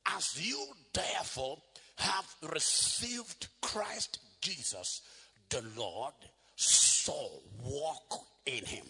[0.04, 0.62] As you
[0.92, 1.56] therefore
[1.96, 5.00] have received Christ Jesus,
[5.48, 6.12] the Lord,
[6.54, 8.84] so walk in him.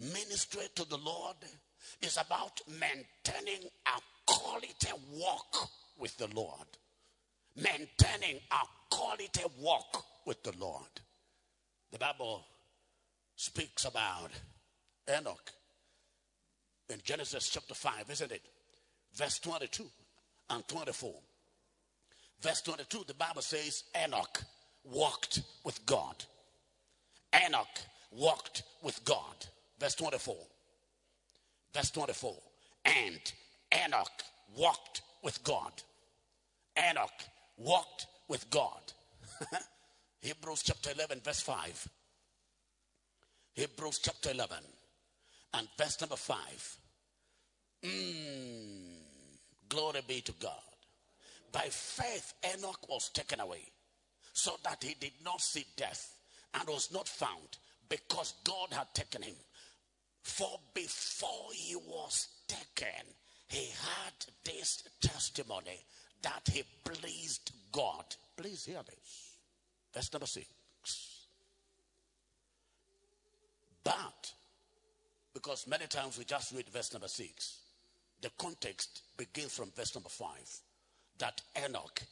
[0.00, 1.36] Ministry to the Lord
[2.02, 5.68] is about maintaining a quality walk
[5.98, 6.66] with the Lord.
[7.56, 11.00] Maintaining a quality walk with the Lord.
[11.92, 12.44] The Bible
[13.36, 14.30] speaks about
[15.08, 15.50] Enoch
[16.88, 18.42] in Genesis chapter 5, isn't it?
[19.14, 19.84] Verse 22
[20.50, 21.14] and 24.
[22.40, 24.42] Verse 22, the Bible says Enoch
[24.84, 26.24] walked with God.
[27.46, 27.66] Enoch
[28.10, 29.46] walked with God.
[29.78, 30.36] Verse 24.
[31.74, 32.34] Verse 24.
[32.84, 33.32] And
[33.84, 34.22] Enoch
[34.56, 35.72] walked with God.
[36.78, 37.10] Enoch
[37.56, 38.92] walked with God.
[40.20, 41.88] Hebrews chapter 11, verse 5.
[43.54, 44.58] Hebrews chapter 11
[45.54, 46.76] and verse number 5.
[47.84, 47.90] Mm,
[49.68, 50.52] glory be to God.
[51.52, 53.62] By faith, Enoch was taken away
[54.32, 56.14] so that he did not see death
[56.54, 57.58] and was not found
[57.88, 59.34] because God had taken him.
[60.22, 63.06] For before he was taken,
[63.48, 64.12] he had
[64.44, 65.84] this testimony
[66.22, 68.04] that he pleased God.
[68.36, 69.36] Please hear this.
[69.92, 70.46] Verse number six.
[73.82, 74.32] But,
[75.34, 77.60] because many times we just read verse number six,
[78.20, 80.48] the context begins from verse number five
[81.18, 82.02] that Enoch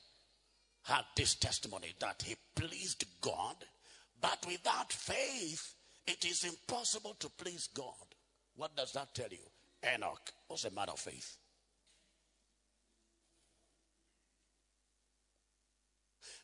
[0.84, 3.56] had this testimony that he pleased God,
[4.20, 5.74] but without faith,
[6.08, 7.92] it is impossible to please God.
[8.56, 9.38] What does that tell you?
[9.94, 11.36] Enoch was a man of faith.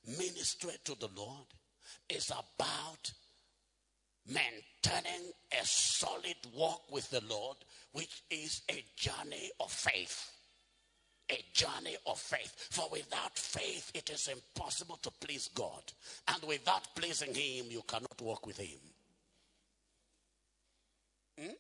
[0.07, 1.47] Ministry to the Lord
[2.09, 3.13] is about
[4.27, 7.57] maintaining a solid walk with the Lord,
[7.93, 10.31] which is a journey of faith.
[11.31, 12.69] A journey of faith.
[12.71, 15.83] For without faith, it is impossible to please God.
[16.29, 18.79] And without pleasing Him, you cannot walk with Him.
[21.41, 21.53] Hmm?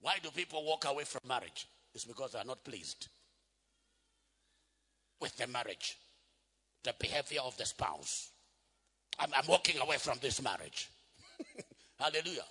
[0.00, 1.66] Why do people walk away from marriage?
[1.94, 3.08] It's because they are not pleased
[5.20, 5.98] with the marriage,
[6.82, 8.30] the behavior of the spouse.
[9.18, 10.88] I'm, I'm walking away from this marriage.
[11.98, 12.46] Hallelujah.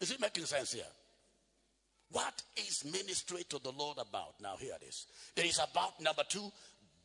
[0.00, 0.84] Is it making sense here?
[2.10, 4.34] What is ministry to the Lord about?
[4.40, 5.06] Now, here it is.
[5.36, 6.50] It is about number two,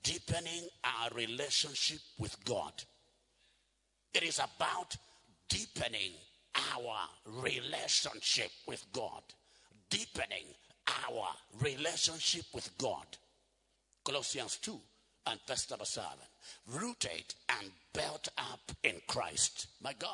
[0.03, 2.71] deepening our relationship with God.
[4.13, 4.95] It is about
[5.49, 6.11] deepening
[6.55, 7.07] our
[7.43, 9.23] relationship with God.
[9.89, 10.45] Deepening
[10.87, 11.27] our
[11.61, 13.05] relationship with God.
[14.03, 14.79] Colossians 2
[15.27, 16.09] and verse number 7.
[16.67, 19.67] Rooted and built up in Christ.
[19.81, 20.09] My God.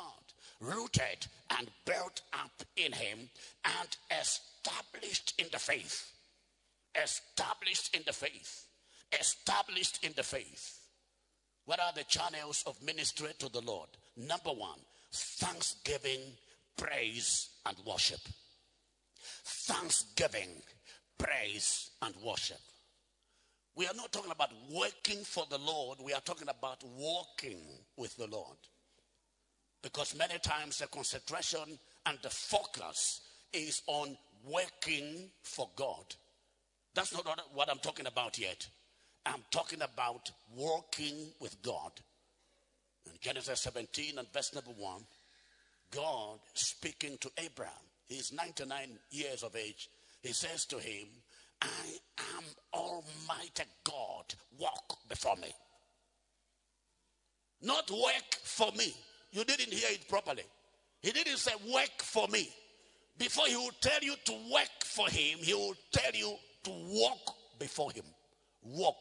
[0.60, 1.26] Rooted
[1.58, 3.30] and built up in Him
[3.64, 6.12] and established in the faith.
[7.02, 8.66] Established in the faith.
[9.18, 10.78] Established in the faith.
[11.64, 13.88] What are the channels of ministry to the Lord?
[14.16, 14.78] Number one,
[15.12, 16.20] thanksgiving,
[16.76, 18.20] praise, and worship.
[19.44, 20.62] Thanksgiving,
[21.18, 22.60] praise, and worship.
[23.76, 27.60] We are not talking about working for the Lord, we are talking about walking
[27.96, 28.56] with the Lord.
[29.82, 36.14] Because many times the concentration and the focus is on working for God.
[36.94, 38.66] That's not what I'm talking about yet.
[39.24, 41.92] I'm talking about working with God.
[43.06, 45.02] In Genesis 17 and verse number 1,
[45.90, 47.72] God speaking to Abraham,
[48.08, 49.88] he's 99 years of age,
[50.22, 51.08] he says to him,
[51.62, 51.66] I
[52.36, 54.34] am Almighty God.
[54.58, 55.52] Walk before me.
[57.62, 58.94] Not work for me.
[59.32, 60.44] You didn't hear it properly.
[61.02, 62.48] He didn't say work for me.
[63.18, 66.34] Before he will tell you to work for him, he will tell you
[66.64, 68.04] to walk before him.
[68.62, 68.96] Walk.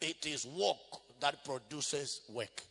[0.00, 2.62] It is walk that produces work.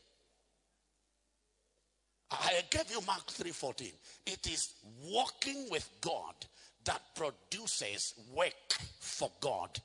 [2.41, 3.91] I gave you Mark 3:14.
[4.25, 4.73] It is
[5.03, 6.35] walking with God
[6.83, 9.81] that produces work for God.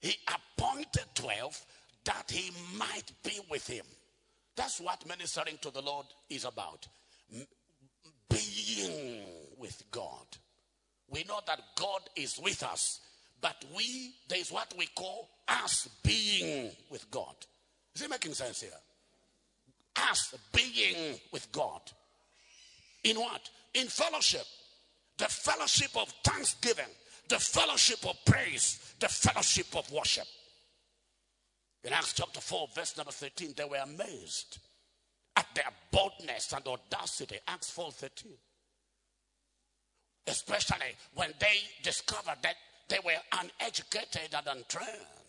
[0.00, 1.64] He appointed 12
[2.04, 3.86] that he might be with him.
[4.56, 6.88] That's what ministering to the Lord is about.
[8.28, 9.24] Being
[9.58, 10.26] with God.
[11.08, 13.00] We know that God is with us,
[13.40, 17.34] but we, there is what we call us being with God.
[17.94, 18.70] Is it making sense here?
[19.96, 21.80] Us being with God.
[23.04, 23.50] In what?
[23.74, 24.44] in fellowship,
[25.18, 26.90] the fellowship of thanksgiving,
[27.28, 30.26] the fellowship of praise, the fellowship of worship.
[31.84, 34.58] In Acts chapter 4, verse number 13, they were amazed
[35.36, 37.38] at their boldness and audacity.
[37.48, 38.32] Acts 4 13.
[40.26, 42.54] Especially when they discovered that
[42.88, 45.22] They were uneducated and untrained.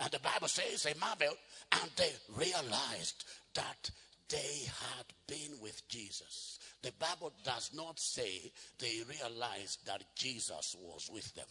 [0.00, 1.38] And the Bible says they marveled
[1.80, 3.90] and they realized that
[4.28, 6.58] they had been with Jesus.
[6.82, 11.46] The Bible does not say they realized that Jesus was with them.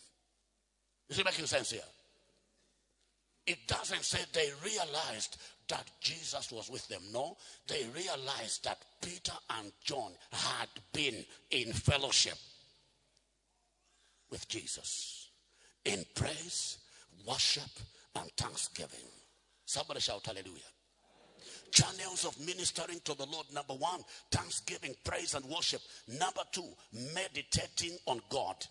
[1.10, 1.82] Is it making sense here?
[3.46, 7.02] It doesn't say they realized that Jesus was with them.
[7.12, 12.38] No, they realized that Peter and John had been in fellowship
[14.32, 15.30] with Jesus
[15.86, 16.78] in praise,
[17.28, 17.70] worship,
[18.16, 19.13] and thanksgiving.
[19.74, 20.70] Somebody shout hallelujah.
[21.72, 23.48] Channels of ministering to the Lord.
[23.52, 25.82] Number one, thanksgiving, praise, and worship.
[26.08, 26.70] Number two,
[27.16, 28.64] meditating on God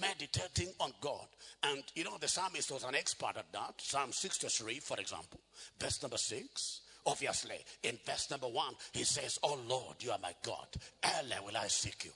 [0.00, 1.26] meditating on God.
[1.64, 3.74] And you know, the psalmist was an expert at that.
[3.78, 5.40] Psalm 63, for example,
[5.78, 6.80] verse number 6.
[7.04, 10.68] Obviously, in verse number 1, he says, Oh Lord, you are my God.
[11.04, 12.12] Early will I seek you.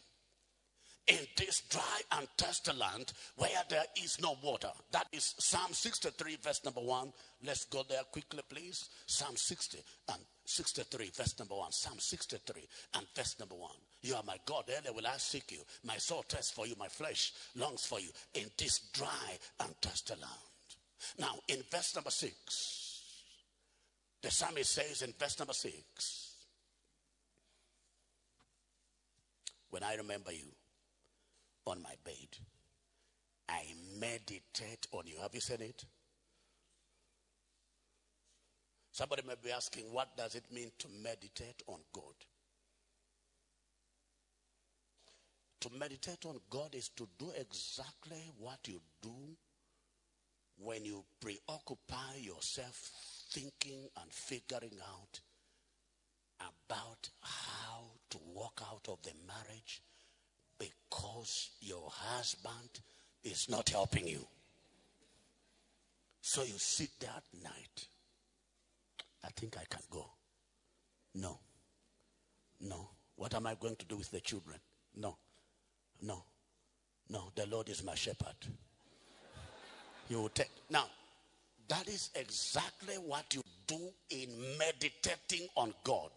[1.09, 4.71] In this dry and thirsty land where there is no water.
[4.91, 7.13] That is Psalm 63, verse number 1.
[7.45, 8.89] Let's go there quickly, please.
[9.07, 9.79] Psalm 60
[10.09, 11.71] and 63, verse number 1.
[11.71, 13.71] Psalm 63 and verse number 1.
[14.03, 14.65] You are my God.
[14.69, 15.61] Early will I seek you.
[15.85, 16.75] My soul thirsts for you.
[16.77, 20.33] My flesh longs for you in this dry and thirsty land.
[21.21, 23.03] Now, in verse number 6,
[24.23, 26.33] the psalmist says in verse number 6,
[29.71, 30.56] When I remember you
[31.67, 32.39] on my bed,
[33.49, 33.65] I
[33.99, 35.17] meditate on you.
[35.21, 35.85] Have you seen it?
[38.93, 42.15] Somebody may be asking, what does it mean to meditate on God?
[45.61, 49.37] To meditate on God is to do exactly what you do
[50.59, 52.91] when you preoccupy yourself
[53.31, 55.21] thinking and figuring out
[56.41, 59.83] about how to walk out of the marriage
[60.59, 62.81] because your husband
[63.25, 64.27] is not helping you.
[66.21, 67.87] So you sit there at night.
[69.25, 70.07] I think I can go.
[71.15, 71.39] No.
[72.61, 72.89] No.
[73.17, 74.59] What am I going to do with the children?
[74.97, 75.17] No.
[76.03, 76.25] No.
[77.09, 78.35] No, the Lord is my shepherd.
[80.09, 80.51] You will take.
[80.71, 80.87] Now,
[81.69, 83.79] that is exactly what you do
[84.11, 84.29] in
[84.59, 86.11] meditating on God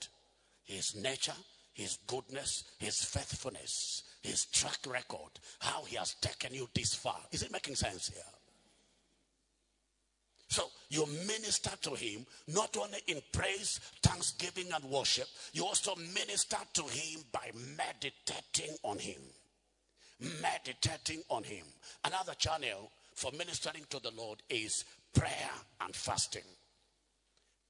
[0.64, 1.34] His nature,
[1.74, 7.20] His goodness, His faithfulness, His track record, how He has taken you this far.
[7.32, 8.24] Is it making sense here?
[10.48, 16.58] So you minister to him not only in praise, thanksgiving, and worship, you also minister
[16.74, 19.22] to him by meditating on him
[20.20, 21.66] meditating on Him.
[22.06, 25.52] Another channel for ministering to the Lord is prayer
[25.82, 26.44] and fasting.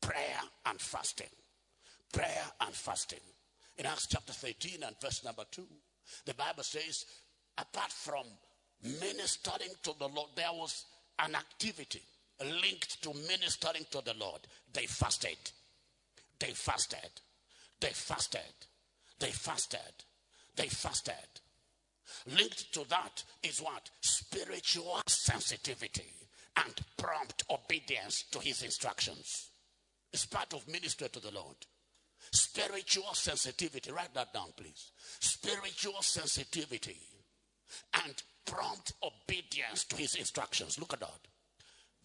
[0.02, 1.30] Prayer and fasting.
[2.14, 3.20] Prayer and fasting.
[3.78, 5.62] In Acts chapter 13 and verse number 2,
[6.26, 7.06] the Bible says,
[7.58, 8.26] apart from
[9.02, 10.86] ministering to the Lord, there was
[11.20, 12.02] an activity
[12.42, 14.42] linked to ministering to the Lord.
[14.74, 15.38] They fasted.
[16.40, 17.10] They fasted.
[17.80, 18.42] They fasted.
[19.20, 19.80] They fasted.
[20.56, 21.14] They fasted.
[22.38, 23.90] Linked to that is what?
[24.02, 26.12] Spiritual sensitivity
[26.58, 29.50] and prompt obedience to his instructions.
[30.12, 31.58] It's part of ministry to the Lord.
[32.32, 33.92] Spiritual sensitivity.
[33.92, 34.92] Write that down, please.
[35.20, 37.00] Spiritual sensitivity
[38.06, 40.80] and prompt obedience to his instructions.
[40.80, 41.28] Look at that.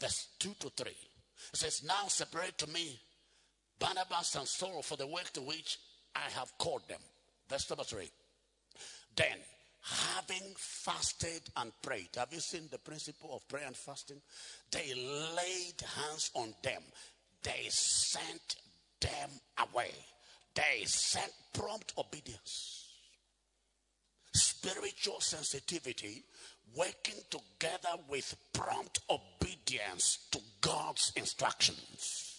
[0.00, 0.90] Verse 2 to 3.
[0.90, 2.98] It says, Now separate to me
[3.78, 5.78] Barnabas and Saul for the work to which
[6.14, 7.00] I have called them.
[7.48, 8.08] Verse number 3.
[9.16, 9.36] Then
[9.84, 12.08] having fasted and prayed.
[12.16, 14.20] Have you seen the principle of prayer and fasting?
[14.70, 16.82] They laid hands on them,
[17.42, 18.56] they sent
[19.00, 19.92] them away.
[20.54, 22.86] They sent prompt obedience,
[24.32, 26.24] spiritual sensitivity,
[26.76, 32.30] working together with prompt obedience to God's instructions.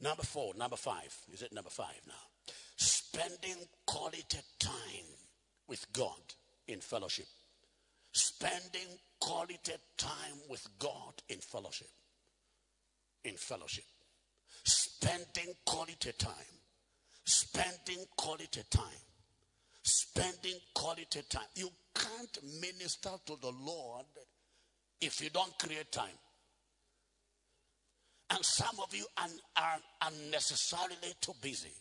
[0.00, 1.16] Number four, number five.
[1.32, 2.14] Is it number five now?
[2.78, 4.24] spending quality
[4.58, 5.06] time
[5.66, 6.20] with God
[6.66, 7.26] in fellowship.
[8.12, 9.58] Spending quality
[9.96, 11.88] time with God in fellowship.
[13.24, 13.84] In fellowship.
[14.64, 16.32] Spending quality time.
[17.24, 19.02] Spending quality time.
[19.82, 21.46] Spending quality time.
[21.54, 24.06] You can't minister to the Lord
[25.00, 26.18] if you don't create time.
[28.30, 31.72] And some of you are, unnecessarily too busy.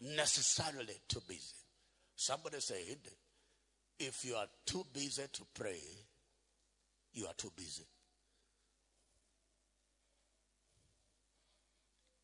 [0.00, 1.54] unnecessarily too busy.
[2.16, 2.98] Somebody said,
[3.98, 5.80] if you are too busy to pray,
[7.12, 7.84] you are too busy.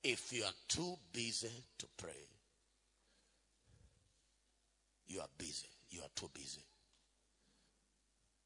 [0.04, 2.12] If you are too busy to pray,
[5.08, 5.66] you are busy.
[5.90, 6.60] You are too busy.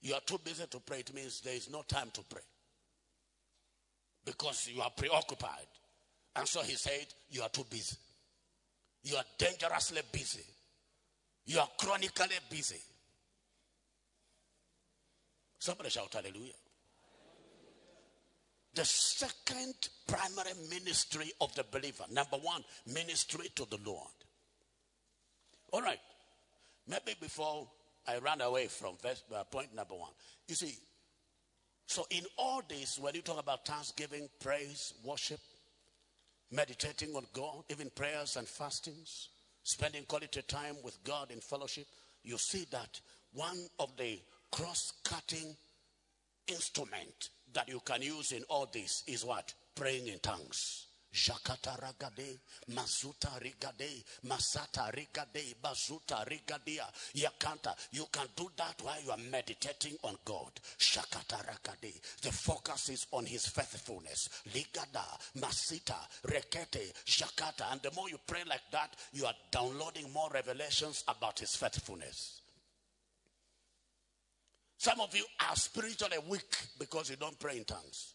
[0.01, 1.01] You are too busy to pray.
[1.01, 2.43] It means there is no time to pray
[4.25, 5.67] because you are preoccupied.
[6.35, 7.97] And so he said, You are too busy.
[9.05, 10.45] You are dangerously busy.
[11.47, 12.81] You are chronically busy.
[15.63, 16.55] Somebody shout hallelujah.
[18.75, 19.75] The second
[20.09, 22.03] primary ministry of the believer.
[22.11, 24.11] Number one, ministry to the Lord.
[25.73, 26.01] All right.
[26.89, 27.69] Maybe before
[28.09, 30.11] I ran away from verse, uh, point number one.
[30.49, 30.75] You see,
[31.87, 35.39] so in all this, when you talk about thanksgiving, praise, worship,
[36.51, 39.29] meditating on God, even prayers and fastings,
[39.63, 41.87] spending quality time with God in fellowship,
[42.25, 43.01] you see that
[43.33, 44.19] one of the
[44.53, 45.57] cross-cutting
[46.47, 49.53] instrument that you can use in all this is what?
[49.75, 50.87] Praying in tongues.
[51.13, 52.39] Shakata ragade,
[52.71, 57.75] masuta rigade, masata rigade, bazuta rigadia, yakanta.
[57.91, 60.53] You can do that while you are meditating on God.
[60.79, 62.01] Shakata ragade.
[62.23, 64.29] The focus is on His faithfulness.
[64.55, 65.05] Ligada,
[65.39, 65.97] masita,
[66.27, 67.71] rekete, shakata.
[67.71, 72.42] And the more you pray like that, you are downloading more revelations about His faithfulness.
[74.83, 78.15] Some of you are spiritually weak because you don't pray in tongues.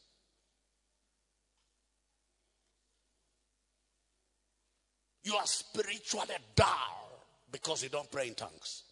[5.24, 8.84] You are spiritually dull because you don't pray in tongues.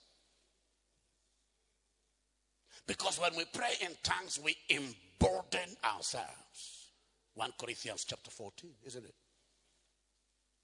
[2.88, 6.94] Because when we pray in tongues, we embolden ourselves.
[7.34, 9.16] 1 Corinthians chapter 14, isn't it?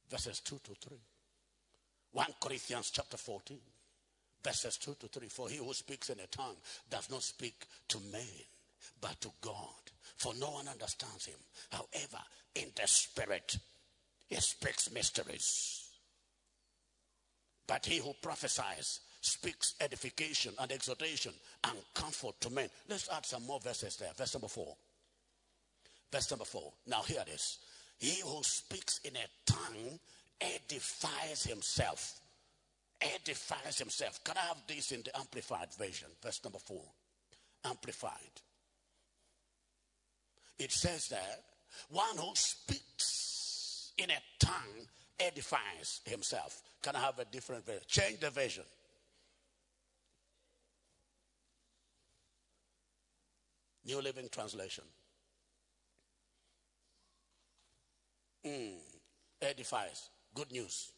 [0.09, 0.97] Verses 2 to 3.
[2.13, 3.59] 1 Corinthians chapter 14
[4.43, 6.57] verses 2 to 3 For he who speaks in a tongue
[6.89, 8.21] does not speak to men,
[8.99, 9.57] but to God.
[10.17, 11.39] For no one understands him.
[11.71, 12.23] However,
[12.55, 13.57] in the spirit,
[14.27, 15.89] he speaks mysteries.
[17.67, 21.33] But he who prophesies speaks edification and exhortation
[21.63, 22.69] and comfort to men.
[22.89, 24.11] Let's add some more verses there.
[24.17, 24.75] Verse number 4.
[26.11, 26.73] Verse number 4.
[26.87, 27.59] Now, hear this.
[27.97, 29.99] He who speaks in a tongue
[30.41, 32.20] edifies himself
[33.01, 34.23] edifies himself.
[34.23, 36.07] Can I have this in the Amplified Version?
[36.21, 36.83] Verse number four.
[37.65, 38.41] Amplified.
[40.59, 41.43] It says that
[41.89, 44.87] one who speaks in a tongue
[45.19, 46.61] edifies himself.
[46.81, 47.81] Can I have a different version?
[47.87, 48.63] Change the version.
[53.85, 54.83] New Living Translation.
[58.45, 58.77] Mm,
[59.41, 60.09] edifies.
[60.33, 60.91] Good news.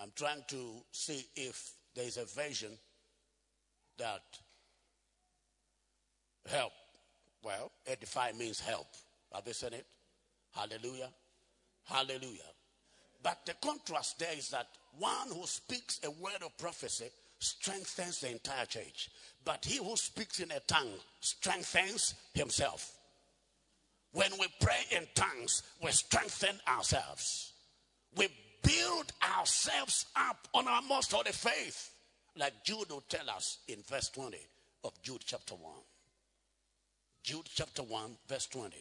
[0.00, 2.70] I'm trying to see if there is a version
[3.98, 4.22] that
[6.48, 6.72] help.
[7.42, 8.86] Well, edify means help.
[9.34, 9.86] Have you seen it?
[10.54, 11.10] Hallelujah.
[11.84, 12.52] Hallelujah.
[13.22, 14.68] But the contrast there is that
[14.98, 17.06] one who speaks a word of prophecy
[17.38, 19.10] strengthens the entire church.
[19.44, 22.92] But he who speaks in a tongue strengthens himself.
[24.12, 27.52] When we pray in tongues, we strengthen ourselves.
[28.16, 28.28] We
[28.62, 31.90] build ourselves up on our most holy faith.
[32.36, 34.38] Like Jude will tell us in verse 20
[34.84, 35.72] of Jude chapter 1.
[37.22, 38.76] Jude chapter 1, verse 20.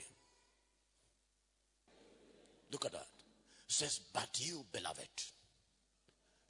[2.71, 3.07] Look at that.
[3.67, 5.09] It says, But you, beloved,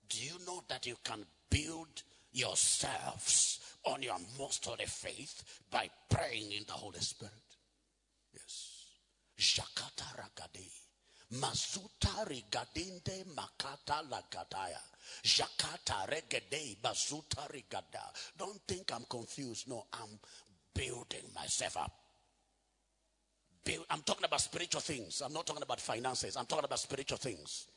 [0.09, 6.51] do you know that you can build yourselves on your most holy faith by praying
[6.51, 7.33] in the Holy Spirit?
[8.33, 8.85] Yes.
[9.37, 10.01] Shakata.
[11.33, 14.81] Masuta rigadinde makata lagadaya.
[15.23, 18.11] Jakata regede basuta rigada.
[18.37, 19.69] Don't think I'm confused.
[19.69, 20.19] No, I'm
[20.73, 21.91] building myself up.
[23.63, 25.21] Build, I'm talking about spiritual things.
[25.23, 26.35] I'm not talking about finances.
[26.35, 27.67] I'm talking about spiritual things.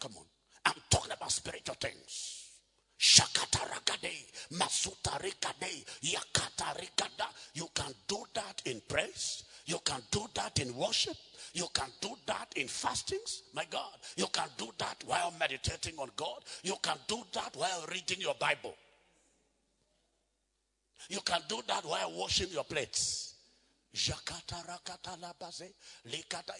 [0.00, 0.24] Come on.
[0.66, 2.44] I'm talking about spiritual things.
[2.98, 7.28] Shakata ragade, masuta rigade, yakata rigada.
[7.54, 9.44] You can do that in praise.
[9.66, 11.16] You can do that in worship.
[11.54, 13.96] You can do that in fastings, my God.
[14.16, 16.44] You can do that while meditating on God.
[16.62, 18.74] You can do that while reading your Bible.
[21.08, 23.34] You can do that while washing your plates.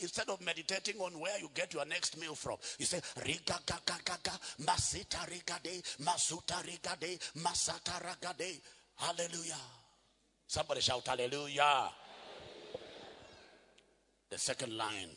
[0.01, 3.99] Instead of meditating on where you get your next meal from, you say riga gaga
[4.05, 8.61] gaga masita rigade masuta rigade masata ragade.
[8.97, 9.61] Hallelujah.
[10.47, 11.91] Somebody shout hallelujah
[14.31, 15.11] the second line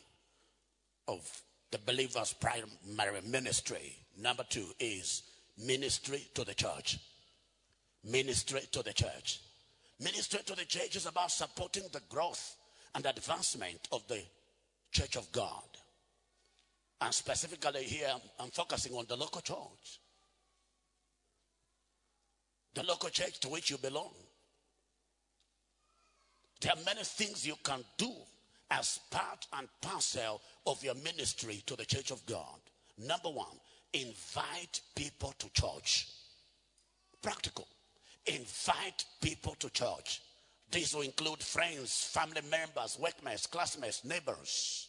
[1.08, 3.96] of the believer's primary ministry.
[4.18, 5.22] Number two is
[5.58, 6.98] ministry to the church.
[8.04, 9.40] Ministry to the church.
[10.00, 12.56] Ministry to the church is about supporting the growth
[12.94, 14.22] and advancement of the
[14.90, 15.62] church of God.
[17.00, 20.00] And specifically here, I'm focusing on the local church.
[22.74, 24.12] The local church to which you belong.
[26.60, 28.12] There are many things you can do
[28.72, 32.58] as part and parcel of your ministry to the church of God.
[32.98, 33.58] Number one,
[33.92, 36.08] invite people to church.
[37.22, 37.66] Practical.
[38.26, 40.22] Invite people to church.
[40.70, 44.88] This will include friends, family members, workmates, classmates, neighbors.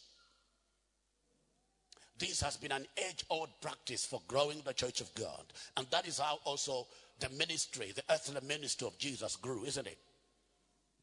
[2.18, 5.44] This has been an age old practice for growing the church of God.
[5.76, 6.86] And that is how also
[7.20, 9.98] the ministry, the earthly ministry of Jesus grew, isn't it?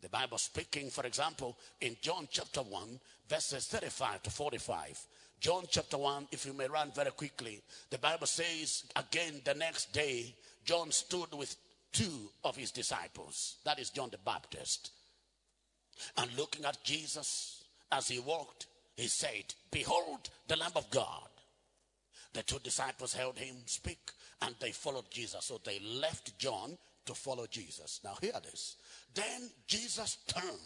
[0.02, 3.00] The Bible speaking, for example, in John chapter 1,
[3.30, 5.06] verses 35 to 45.
[5.40, 9.94] John chapter 1, if you may run very quickly, the Bible says again the next
[9.94, 10.36] day,
[10.66, 11.56] John stood with
[11.92, 13.58] two of his disciples.
[13.64, 14.92] That is John the Baptist.
[16.18, 21.28] And looking at Jesus as he walked, he said, Behold the Lamb of God.
[22.34, 25.46] The two disciples held him speak and they followed Jesus.
[25.46, 28.00] So they left John to follow Jesus.
[28.04, 28.78] Now, hear this.
[29.14, 30.58] Then Jesus turned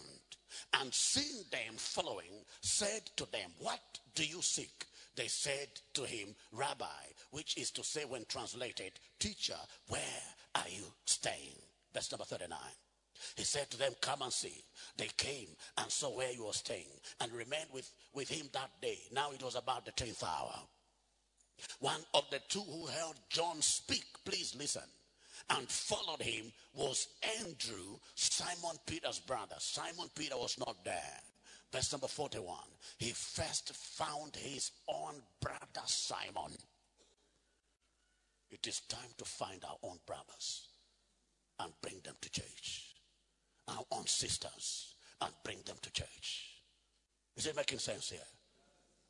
[0.79, 4.85] and seeing them following, said to them, What do you seek?
[5.15, 6.85] They said to him, Rabbi,
[7.31, 10.01] which is to say, when translated, Teacher, where
[10.55, 11.55] are you staying?
[11.93, 12.57] Verse number 39.
[13.37, 14.63] He said to them, Come and see.
[14.97, 18.99] They came and saw where you were staying and remained with, with him that day.
[19.11, 20.53] Now it was about the 10th hour.
[21.79, 24.83] One of the two who heard John speak, please listen,
[25.49, 27.07] and followed him was
[27.39, 29.55] Andrew, Simon Peter's brother.
[29.59, 31.21] Simon Peter was not there.
[31.71, 32.57] Verse number 41.
[32.97, 36.53] He first found his own brother Simon.
[38.49, 40.69] It is time to find our own brothers
[41.59, 42.95] and bring them to church.
[43.67, 46.61] Our own sisters and bring them to church.
[47.35, 48.19] Is it making sense here?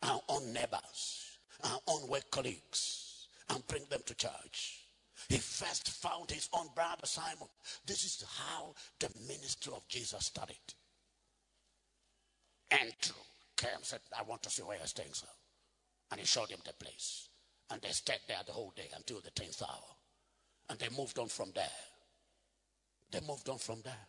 [0.01, 4.84] Our own neighbors, our own work colleagues, and bring them to church.
[5.30, 7.47] He first found his own brother Simon.
[7.86, 10.57] This is how the ministry of Jesus started.
[12.71, 13.21] Andrew
[13.57, 15.28] came and said, I want to see where you're staying, sir.
[16.11, 17.30] And he showed him the place.
[17.71, 19.95] And they stayed there the whole day until the 10th hour.
[20.69, 21.65] And they moved on from there.
[23.11, 24.07] They moved on from there.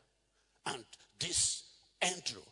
[0.66, 0.84] And
[1.18, 1.64] this
[2.02, 2.42] Andrew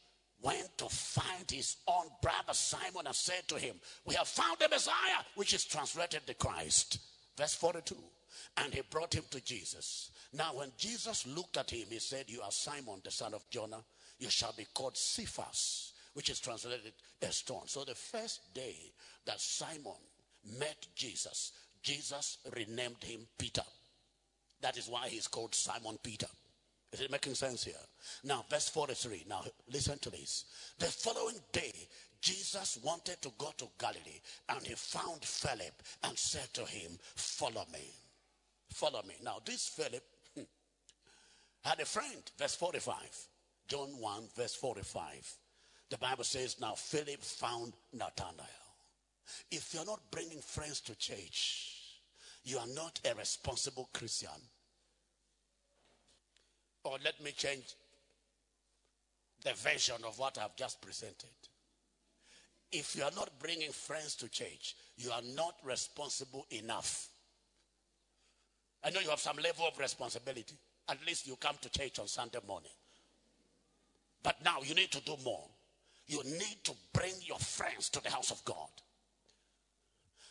[0.40, 4.68] went to find his own brother Simon and said to him, We have found the
[4.68, 6.98] Messiah, which is translated the Christ.
[7.36, 7.96] Verse 42.
[8.56, 10.10] And he brought him to Jesus.
[10.32, 13.82] Now, when Jesus looked at him, he said, You are Simon, the son of Jonah.
[14.18, 17.66] You shall be called Cephas, which is translated a stone.
[17.66, 18.92] So, the first day
[19.26, 19.92] that Simon
[20.58, 23.62] met Jesus, Jesus renamed him Peter.
[24.60, 26.26] That is why he's called Simon Peter.
[26.92, 27.74] Is it making sense here?
[28.22, 29.24] Now, verse 43.
[29.28, 30.44] Now, listen to this.
[30.78, 31.72] The following day,
[32.20, 35.74] Jesus wanted to go to Galilee and he found Philip
[36.04, 37.90] and said to him, Follow me.
[38.70, 39.14] Follow me.
[39.22, 40.04] Now, this Philip
[40.34, 40.42] hmm,
[41.64, 42.94] had a friend, verse 45.
[43.68, 45.36] John 1, verse 45.
[45.90, 48.46] The Bible says, Now Philip found Nathanael.
[49.50, 51.74] If you're not bringing friends to church,
[52.44, 54.28] you are not a responsible Christian.
[56.84, 57.74] Or let me change
[59.42, 61.30] the version of what I've just presented.
[62.70, 67.08] If you are not bringing friends to church, you are not responsible enough.
[68.84, 70.54] I know you have some level of responsibility.
[70.88, 72.70] At least you come to church on Sunday morning.
[74.22, 75.44] But now you need to do more.
[76.06, 78.68] You need to bring your friends to the house of God.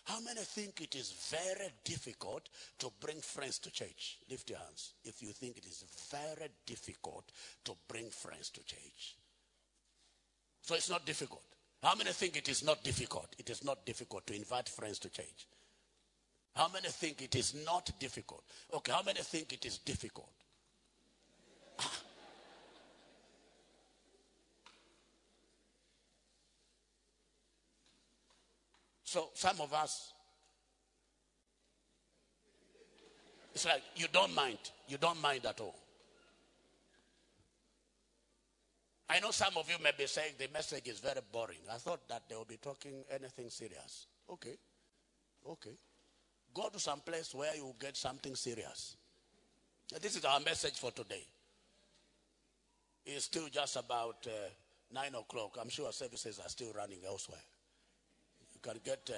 [0.05, 2.49] How many think it is very difficult
[2.79, 4.17] to bring friends to church?
[4.29, 7.31] Lift your hands if you think it is very difficult
[7.63, 9.15] to bring friends to church.
[10.61, 11.43] So it's not difficult.
[11.81, 13.35] How many think it is not difficult?
[13.39, 15.47] It is not difficult to invite friends to church.
[16.55, 18.43] How many think it is not difficult?
[18.73, 20.29] Okay, how many think it is difficult?
[21.79, 21.91] Ah.
[29.03, 30.11] So some of us,
[33.53, 34.57] it's like you don't mind.
[34.87, 35.75] You don't mind at all.
[39.09, 41.59] I know some of you may be saying the message is very boring.
[41.71, 44.07] I thought that they will be talking anything serious.
[44.31, 44.55] Okay.
[45.47, 45.77] Okay.
[46.53, 48.95] Go to some place where you get something serious.
[50.01, 51.25] This is our message for today.
[53.05, 54.49] It's still just about uh,
[54.93, 55.57] 9 o'clock.
[55.59, 57.41] I'm sure services are still running elsewhere
[58.53, 59.15] You can get uh,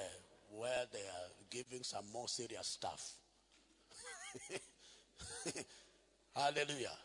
[0.58, 3.14] where they are giving some more serious stuff.
[6.36, 6.98] Hallelujah.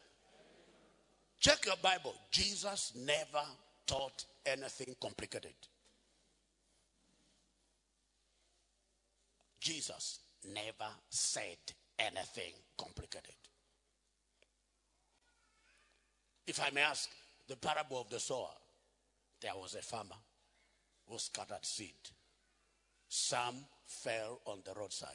[1.40, 2.14] Check your Bible.
[2.30, 3.44] Jesus never
[3.86, 5.54] taught anything complicated.
[9.60, 10.20] Jesus
[10.54, 11.58] never said
[11.98, 13.34] anything complicated.
[16.46, 17.10] If I may ask,
[17.46, 18.54] the parable of the sower,
[19.40, 20.16] there was a farmer
[21.08, 21.94] who scattered seed.
[23.08, 23.56] Some
[23.86, 25.10] fell on the roadside,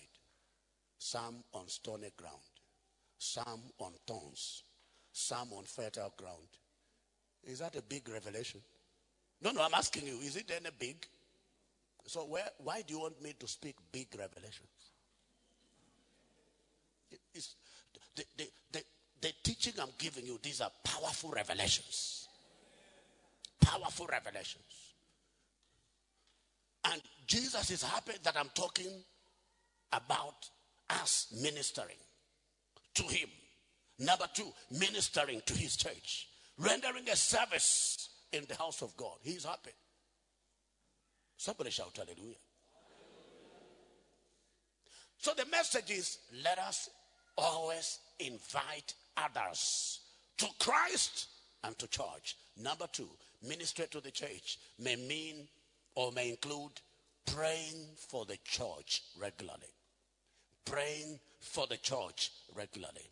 [0.97, 2.35] some on stony ground,
[3.17, 4.63] some on thorns,
[5.11, 6.47] some on fertile ground.
[7.43, 8.61] Is that a big revelation?
[9.41, 11.05] No, no, I'm asking you, is it any big?
[12.07, 14.69] So where, why do you want me to speak big revelations?
[17.33, 17.55] It's,
[18.15, 18.83] the, the, the,
[19.21, 22.27] the teaching I'm giving you, these are powerful revelations.
[23.59, 24.63] Powerful revelations.
[26.91, 29.03] And Jesus is happy that I'm talking
[29.91, 30.49] about
[30.89, 31.97] us ministering
[32.93, 33.29] to him.
[33.97, 36.27] Number two, ministering to his church,
[36.59, 39.17] rendering a service in the house of God.
[39.23, 39.71] He's happy.
[41.38, 42.36] Somebody shout hallelujah.
[45.17, 46.89] So the message is let us
[47.38, 49.99] always invite others
[50.38, 51.27] to Christ
[51.63, 52.38] and to church.
[52.61, 53.09] Number two,
[53.47, 55.47] ministry to the church may mean
[55.95, 56.71] or may include
[57.25, 59.73] praying for the church regularly.
[60.63, 63.09] Praying for the church regularly.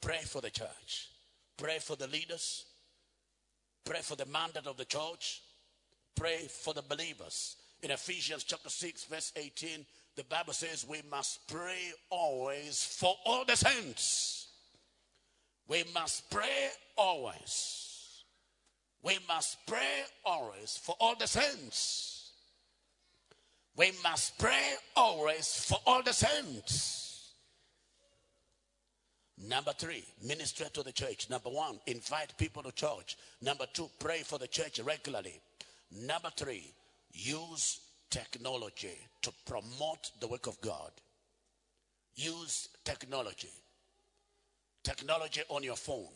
[0.00, 1.10] Pray for the church.
[1.56, 2.66] Pray for the leaders.
[3.84, 5.42] Pray for the mandate of the church.
[6.16, 7.56] Pray for the believers.
[7.82, 9.84] In Ephesians chapter 6, verse 18,
[10.16, 14.48] the Bible says we must pray always for all the saints.
[15.68, 18.24] We must pray always.
[19.02, 22.30] We must pray always for all the saints.
[23.76, 27.34] We must pray always for all the saints.
[29.38, 31.28] Number three, minister to the church.
[31.28, 33.16] Number one, invite people to church.
[33.42, 35.40] Number two, pray for the church regularly.
[35.90, 36.72] Number three,
[37.12, 37.80] use
[38.10, 40.90] technology to promote the work of God.
[42.16, 43.50] Use technology.
[44.82, 46.14] Technology on your phone,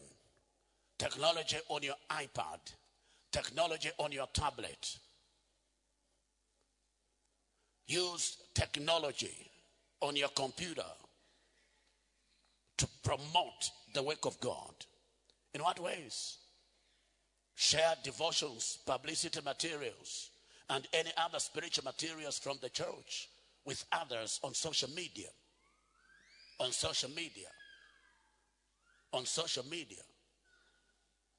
[0.97, 2.61] technology on your iPad,
[3.33, 4.97] technology on your tablet.
[7.89, 9.51] Use technology
[10.01, 10.85] on your computer
[12.77, 14.73] to promote the work of God.
[15.53, 16.39] In what ways?
[17.55, 20.31] Share devotions, publicity materials,
[20.71, 23.29] and any other spiritual materials from the church
[23.65, 25.29] with others on social media.
[26.59, 27.49] On social media.
[29.13, 30.03] On social media.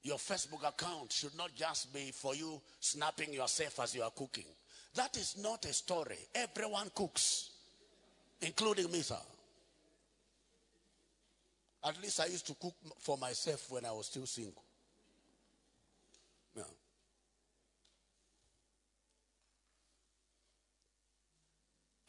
[0.03, 4.45] Your Facebook account should not just be for you snapping yourself as you are cooking.
[4.95, 6.18] That is not a story.
[6.34, 7.51] Everyone cooks,
[8.41, 9.16] including me, sir.
[11.84, 14.64] At least I used to cook for myself when I was still single.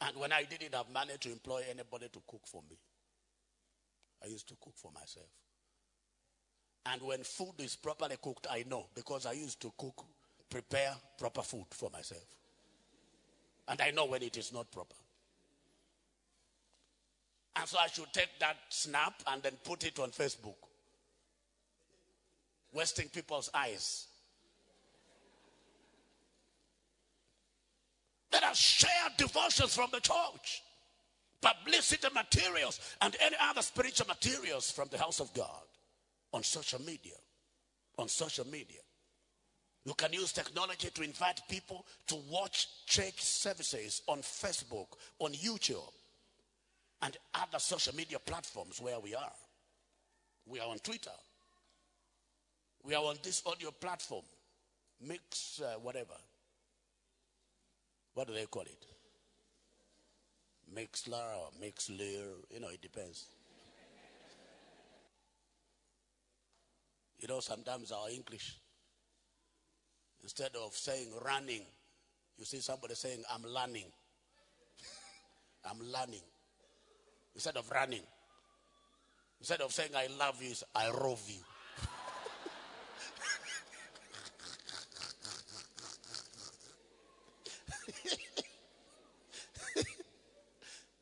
[0.05, 2.77] And when I didn't have money to employ anybody to cook for me,
[4.23, 5.27] I used to cook for myself.
[6.85, 10.03] And when food is properly cooked, I know because I used to cook,
[10.49, 12.25] prepare proper food for myself.
[13.69, 14.95] And I know when it is not proper.
[17.55, 20.55] And so I should take that snap and then put it on Facebook,
[22.73, 24.07] wasting people's eyes.
[28.33, 30.63] Let us share devotions from the church,
[31.39, 35.61] publicity materials, and any other spiritual materials from the house of God
[36.33, 37.13] on social media.
[37.99, 38.79] On social media.
[39.85, 44.87] You can use technology to invite people to watch church services on Facebook,
[45.19, 45.91] on YouTube,
[47.03, 49.33] and other social media platforms where we are.
[50.47, 51.11] We are on Twitter.
[52.83, 54.23] We are on this audio platform,
[55.05, 56.15] Mix, uh, whatever.
[58.13, 58.85] What do they call it?
[60.73, 61.99] Mixlr or Mixlr,
[62.51, 63.25] you know, it depends.
[67.19, 68.57] You know, sometimes our English,
[70.21, 71.61] instead of saying running,
[72.37, 73.85] you see somebody saying, I'm learning.
[75.69, 76.23] I'm learning.
[77.33, 78.01] Instead of running.
[79.39, 81.39] Instead of saying, I love you, I rove you.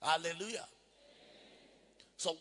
[0.01, 0.65] Hallelujah.
[2.17, 2.35] So,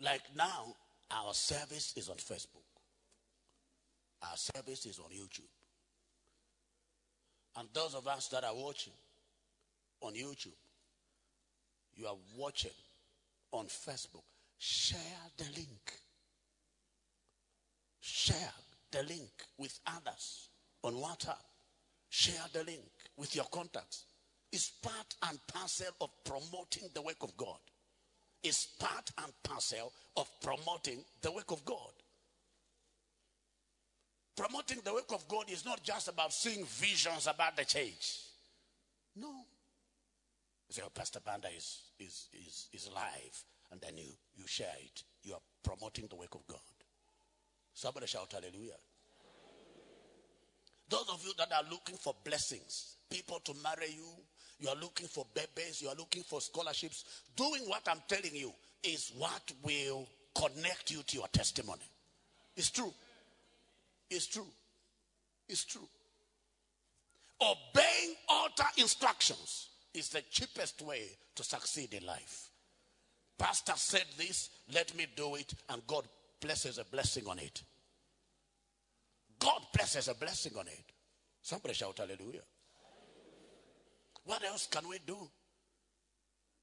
[0.00, 0.74] like now,
[1.10, 2.64] our service is on Facebook.
[4.22, 5.48] Our service is on YouTube.
[7.56, 8.92] And those of us that are watching
[10.00, 10.56] on YouTube,
[11.94, 12.70] you are watching
[13.52, 14.22] on Facebook,
[14.58, 14.98] share
[15.36, 15.92] the link.
[18.00, 18.52] Share
[18.92, 20.48] the link with others
[20.82, 21.42] on WhatsApp.
[22.08, 24.06] Share the link with your contacts.
[24.52, 27.58] Is part and parcel of promoting the work of God.
[28.42, 31.92] Is part and parcel of promoting the work of God.
[34.36, 38.20] Promoting the work of God is not just about seeing visions about the church.
[39.16, 39.28] No.
[39.28, 44.68] You say, oh, Pastor Banda is, is, is, is live, and then you, you share
[44.82, 45.02] it.
[45.24, 46.60] You are promoting the work of God.
[47.74, 48.78] Somebody shout hallelujah.
[50.88, 54.06] Those of you that are looking for blessings, people to marry you,
[54.60, 58.52] you are looking for babies, you are looking for scholarships, doing what I'm telling you
[58.82, 61.82] is what will connect you to your testimony.
[62.56, 62.92] It's true.
[64.10, 64.46] It's true.
[65.48, 65.88] It's true.
[67.40, 71.02] Obeying altar instructions is the cheapest way
[71.34, 72.50] to succeed in life.
[73.38, 76.04] Pastor said this, let me do it, and God
[76.40, 77.62] places a blessing on it.
[79.38, 80.84] God places a blessing on it.
[81.40, 82.42] Somebody shout hallelujah.
[84.30, 85.16] What else can we do?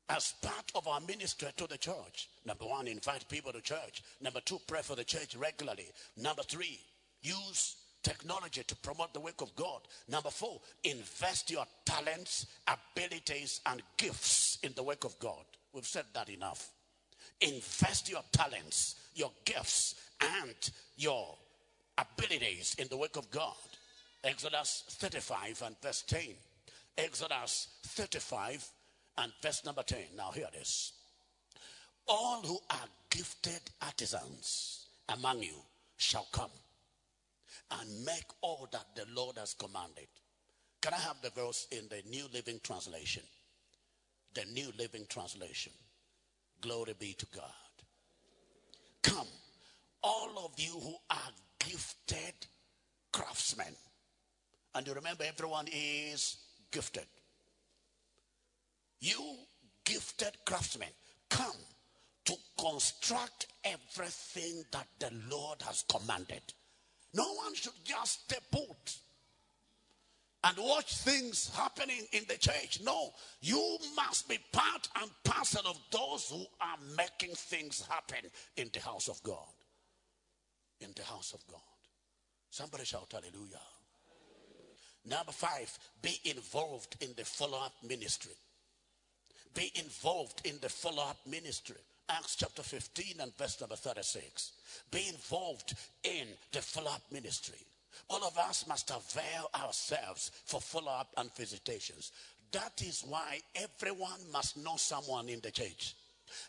[0.07, 2.29] As part of our ministry to the church.
[2.45, 4.03] Number one, invite people to church.
[4.21, 5.87] Number two, pray for the church regularly.
[6.15, 6.79] Number three,
[7.21, 9.81] use technology to promote the work of God.
[10.07, 15.43] Number four, invest your talents, abilities, and gifts in the work of God.
[15.73, 16.69] We've said that enough.
[17.41, 21.35] Invest your talents, your gifts, and your
[21.97, 23.55] abilities in the work of God.
[24.23, 26.21] Exodus 35 and verse 10.
[26.97, 28.67] Exodus 35
[29.19, 29.99] and verse number 10.
[30.15, 30.93] Now, hear this.
[32.07, 35.55] All who are gifted artisans among you
[35.97, 36.51] shall come
[37.79, 40.07] and make all that the Lord has commanded.
[40.81, 43.23] Can I have the verse in the New Living Translation?
[44.33, 45.73] The New Living Translation.
[46.61, 47.43] Glory be to God.
[49.03, 49.27] Come,
[50.03, 52.33] all of you who are gifted
[53.11, 53.75] craftsmen.
[54.75, 56.37] And you remember, everyone is
[56.71, 57.05] gifted.
[58.99, 59.35] You
[59.85, 60.89] gifted craftsmen,
[61.29, 61.55] come
[62.25, 66.41] to construct everything that the Lord has commanded.
[67.13, 68.97] No one should just stay put
[70.43, 72.79] and watch things happening in the church.
[72.83, 73.11] No,
[73.41, 78.79] you must be part and parcel of those who are making things happen in the
[78.79, 79.53] house of God.
[80.81, 81.61] In the house of God.
[82.49, 83.57] Somebody shout hallelujah.
[85.09, 88.33] Number five, be involved in the follow up ministry.
[89.53, 91.77] Be involved in the follow up ministry.
[92.09, 94.51] Acts chapter 15 and verse number 36.
[94.91, 97.59] Be involved in the follow up ministry.
[98.09, 102.11] All of us must avail ourselves for follow up and visitations.
[102.51, 105.95] That is why everyone must know someone in the church.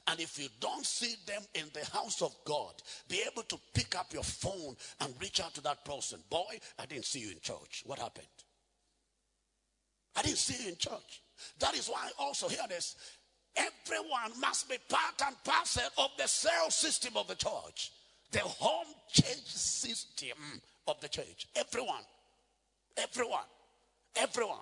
[0.08, 2.74] And if you don't see them in the house of God,
[3.08, 6.18] be able to pick up your phone and reach out to that person.
[6.28, 7.82] Boy, I didn't see you in church.
[7.86, 8.26] What happened?
[10.18, 11.22] I didn't see in church.
[11.60, 12.96] That is why I also hear this.
[13.56, 17.92] Everyone must be part and parcel of the cell system of the church,
[18.32, 20.36] the home church system
[20.88, 21.46] of the church.
[21.54, 22.02] Everyone,
[22.96, 23.46] everyone,
[24.16, 24.58] everyone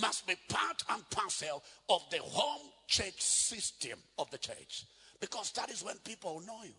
[0.00, 4.86] must be part and parcel of the home church system of the church.
[5.20, 6.74] Because that is when people know you.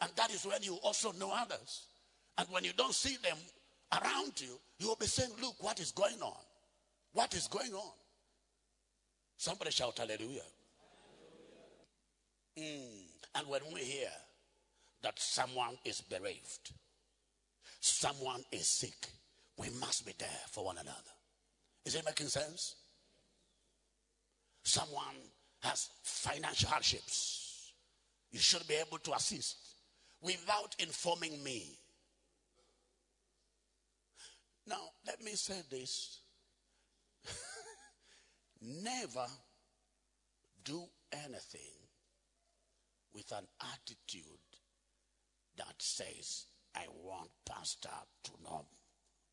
[0.00, 1.86] And that is when you also know others.
[2.36, 3.36] And when you don't see them
[3.92, 6.36] around you, you will be saying, Look, what is going on?
[7.18, 7.90] What is going on?
[9.36, 10.48] Somebody shout hallelujah.
[12.56, 13.08] Mm.
[13.34, 14.10] And when we hear
[15.02, 16.70] that someone is bereaved,
[17.80, 19.08] someone is sick,
[19.56, 21.10] we must be there for one another.
[21.84, 22.76] Is it making sense?
[24.62, 25.16] Someone
[25.64, 27.72] has financial hardships.
[28.30, 29.56] You should be able to assist
[30.22, 31.80] without informing me.
[34.68, 36.17] Now, let me say this
[38.62, 39.26] Never
[40.64, 41.78] do anything
[43.14, 44.22] with an attitude
[45.56, 47.88] that says, I want pastor
[48.24, 48.66] to know.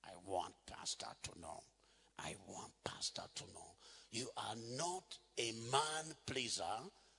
[0.04, 1.64] I want pastor to know.
[2.20, 3.76] I want pastor to know.
[4.12, 6.64] You are not a man pleaser.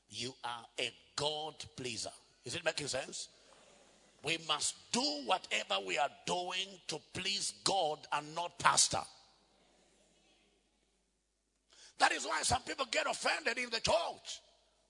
[0.09, 2.11] You are a God pleaser.
[2.45, 3.29] Is it making sense?
[4.25, 9.03] We must do whatever we are doing to please God and not pastor.
[11.99, 14.41] That is why some people get offended in the church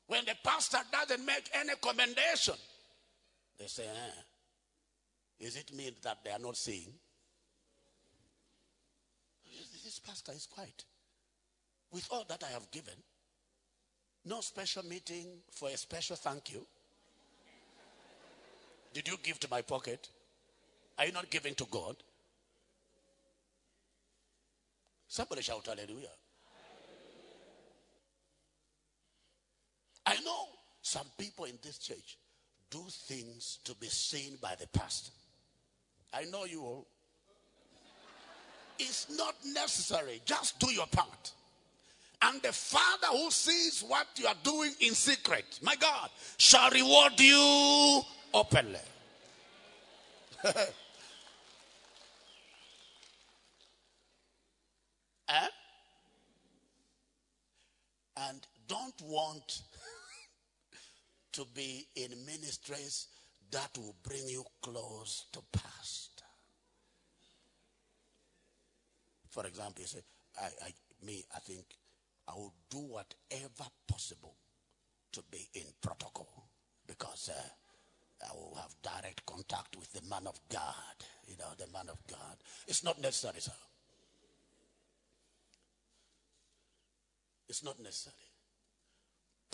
[0.07, 2.55] when the pastor doesn't make any commendation.
[3.59, 6.93] They say, eh, Is it mean that they are not seeing?
[9.85, 10.85] This pastor is quiet.
[11.93, 12.95] With all that I have given,
[14.25, 16.67] no special meeting for a special thank you.
[18.93, 20.09] Did you give to my pocket?
[20.99, 21.97] Are you not giving to God?
[25.07, 26.09] Somebody shout hallelujah.
[30.07, 30.47] I know
[30.83, 32.17] some people in this church
[32.71, 35.13] do things to be seen by the pastor.
[36.15, 36.87] I know you all.
[38.79, 40.21] It's not necessary.
[40.25, 41.33] Just do your part.
[42.23, 46.09] And the Father who sees what you are doing in secret, my God,
[46.39, 48.03] shall reward you
[48.33, 48.79] openly.
[50.45, 50.53] eh?
[58.17, 59.63] And don't want
[61.37, 63.09] to be in ministries
[63.51, 66.25] that will bring you close to pastor.
[69.29, 70.01] For example, you say,
[70.41, 71.67] I, I, me, I think
[72.27, 74.35] I will do whatever possible
[75.13, 76.49] to be in protocol
[76.87, 80.97] because uh, I will have direct contact with the man of God.
[81.27, 82.37] You know, the man of God.
[82.67, 83.53] It's not necessary, sir.
[87.47, 88.26] It's not necessary.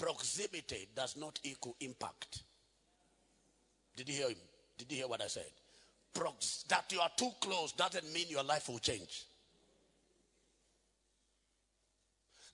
[0.02, 2.42] Proximity does not equal impact.
[3.94, 4.36] Did you hear him?
[4.76, 5.46] Did you hear what I said?
[6.12, 9.26] Prox- that you are too close doesn't mean your life will change.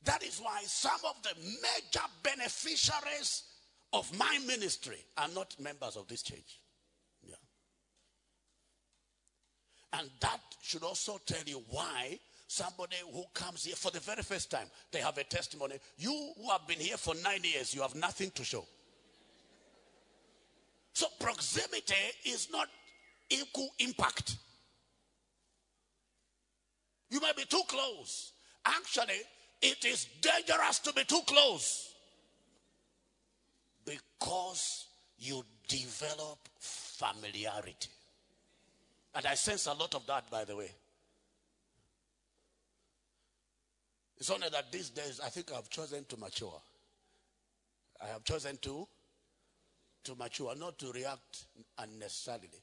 [0.04, 3.44] That is why some of the major beneficiaries
[3.94, 6.60] of my ministry are not members of this church.
[7.26, 7.36] Yeah.
[9.94, 12.18] And that should also tell you why
[12.48, 15.76] somebody who comes here for the very first time, they have a testimony.
[15.98, 18.64] You who have been here for nine years, you have nothing to show.
[20.94, 21.94] So proximity
[22.24, 22.66] is not
[23.30, 24.36] equal impact.
[27.10, 28.32] You may be too close.
[28.64, 29.20] Actually,
[29.60, 31.94] it is dangerous to be too close
[33.84, 34.86] because
[35.18, 37.90] you develop familiarity.
[39.14, 40.70] And I sense a lot of that, by the way.
[44.18, 46.60] It's only that these days I think I've chosen to mature.
[48.02, 48.86] I have chosen to
[50.04, 51.44] to mature, not to react
[51.78, 52.62] unnecessarily.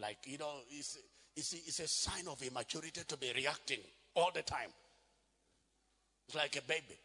[0.00, 0.98] Like, you know, it's,
[1.36, 3.80] it's, it's a sign of immaturity to be reacting
[4.14, 4.70] all the time.
[6.26, 6.98] It's like a baby,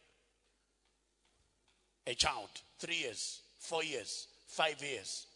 [2.07, 2.49] a child,
[2.79, 5.27] three years, four years, five years.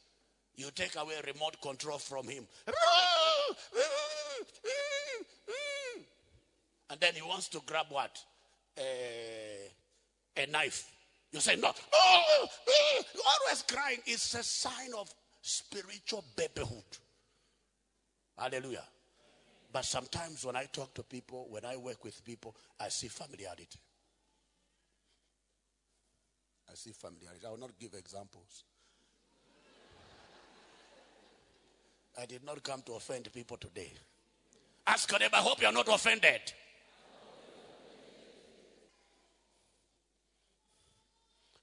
[0.56, 2.48] You take away remote control from him.
[6.94, 8.24] And then he wants to grab what?
[8.78, 10.92] A, a knife.
[11.32, 11.70] You say, no.
[11.70, 13.04] You're oh, eh,
[13.42, 15.12] always crying is a sign of
[15.42, 16.84] spiritual babyhood.
[18.38, 18.84] Hallelujah.
[19.72, 23.80] But sometimes when I talk to people, when I work with people, I see familiarity.
[26.70, 27.44] I see familiarity.
[27.44, 28.66] I will not give examples.
[32.22, 33.92] I did not come to offend people today.
[34.86, 36.54] Ask them, I hope you are not offended.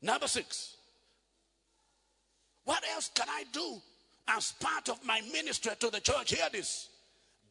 [0.03, 0.77] Number six.
[2.65, 3.81] What else can I do
[4.29, 6.35] as part of my ministry to the church?
[6.35, 6.89] Hear this.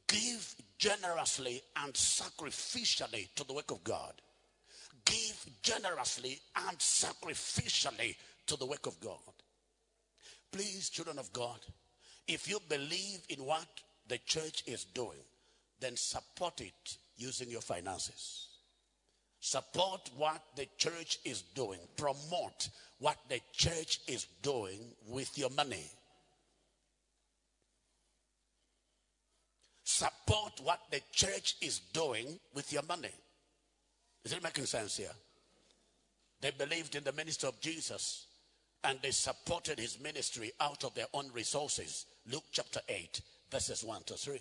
[0.07, 4.13] Give generously and sacrificially to the work of God.
[5.05, 8.15] Give generously and sacrificially
[8.47, 9.19] to the work of God.
[10.51, 11.59] Please, children of God,
[12.27, 13.67] if you believe in what
[14.07, 15.19] the church is doing,
[15.79, 18.48] then support it using your finances.
[19.39, 21.79] Support what the church is doing.
[21.95, 25.85] Promote what the church is doing with your money.
[29.83, 33.13] Support what the church is doing with your money.
[34.25, 35.11] Is it making sense here?
[36.41, 38.27] They believed in the ministry of Jesus
[38.83, 42.05] and they supported his ministry out of their own resources.
[42.31, 43.21] Luke chapter 8,
[43.51, 44.39] verses 1 to 3.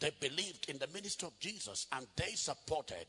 [0.00, 3.06] They believed in the ministry of Jesus and they supported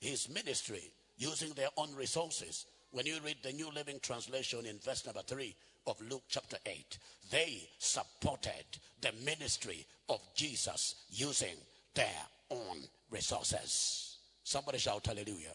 [0.00, 2.66] his ministry using their own resources.
[2.90, 5.54] When you read the New Living Translation in verse number 3
[5.86, 6.98] of Luke chapter 8,
[7.30, 8.64] they supported
[9.00, 11.56] the ministry of Jesus using
[11.94, 12.06] their
[12.50, 12.78] own
[13.10, 14.16] resources.
[14.42, 15.54] Somebody shout hallelujah.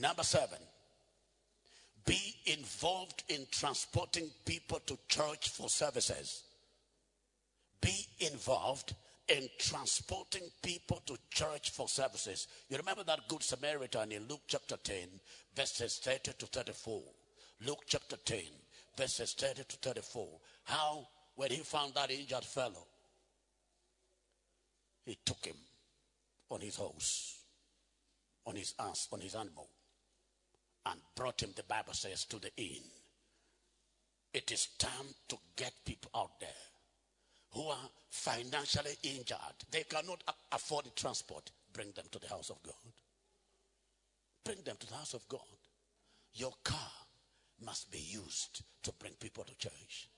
[0.00, 0.58] Number seven,
[2.04, 6.44] be involved in transporting people to church for services.
[7.80, 8.94] Be involved
[9.28, 12.46] in transporting people to church for services.
[12.68, 14.96] You remember that Good Samaritan in Luke chapter 10,
[15.54, 17.02] verses 30 to 34.
[17.66, 18.38] Luke chapter 10,
[18.96, 20.28] verses 30 to 34.
[20.64, 22.86] How, when he found that injured fellow,
[25.04, 25.56] he took him
[26.50, 27.38] on his horse,
[28.46, 29.68] on his ass, on his animal,
[30.84, 32.82] and brought him, the Bible says, to the inn.
[34.32, 36.75] It is time to get people out there
[37.52, 39.38] who are financially injured.
[39.70, 41.50] They cannot afford the transport.
[41.72, 42.74] Bring them to the house of God.
[44.44, 45.40] Bring them to the house of God.
[46.34, 46.90] Your car
[47.64, 50.08] must be used to bring people to church.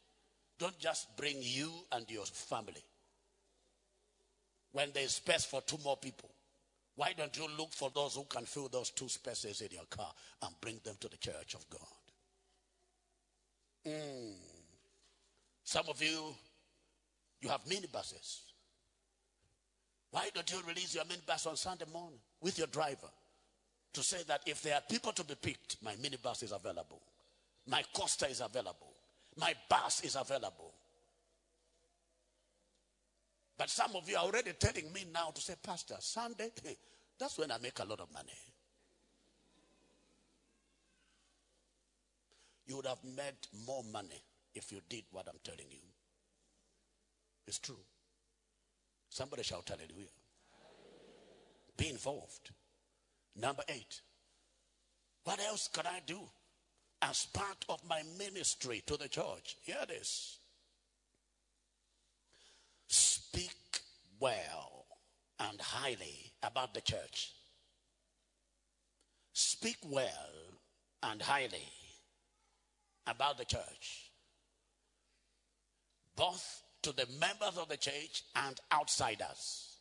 [0.58, 2.84] Don't just bring you and your family.
[4.72, 6.30] When there's space for two more people,
[6.96, 10.12] why don't you look for those who can fill those two spaces in your car
[10.42, 11.80] and bring them to the church of God?
[13.86, 14.32] Mm.
[15.62, 16.34] Some of you,
[17.40, 18.40] you have minibuses.
[20.10, 23.08] Why don't you release your minibus on Sunday morning with your driver
[23.92, 27.02] to say that if there are people to be picked, my minibus is available,
[27.66, 28.92] my Coaster is available,
[29.36, 30.72] my bus is available.
[33.56, 36.50] But some of you are already telling me now to say, Pastor, Sunday,
[37.18, 38.32] that's when I make a lot of money.
[42.66, 43.34] You would have made
[43.66, 44.22] more money
[44.54, 45.80] if you did what I'm telling you.
[47.48, 47.80] It's true.
[49.08, 50.10] Somebody shout hallelujah.
[51.78, 52.50] Be involved.
[53.34, 54.02] Number eight.
[55.24, 56.20] What else can I do
[57.00, 59.56] as part of my ministry to the church?
[59.62, 60.40] Here it is.
[62.86, 63.80] Speak
[64.20, 64.84] well
[65.40, 67.32] and highly about the church.
[69.32, 70.34] Speak well
[71.02, 71.68] and highly
[73.06, 74.10] about the church.
[76.14, 79.76] Both to the members of the church and outsiders.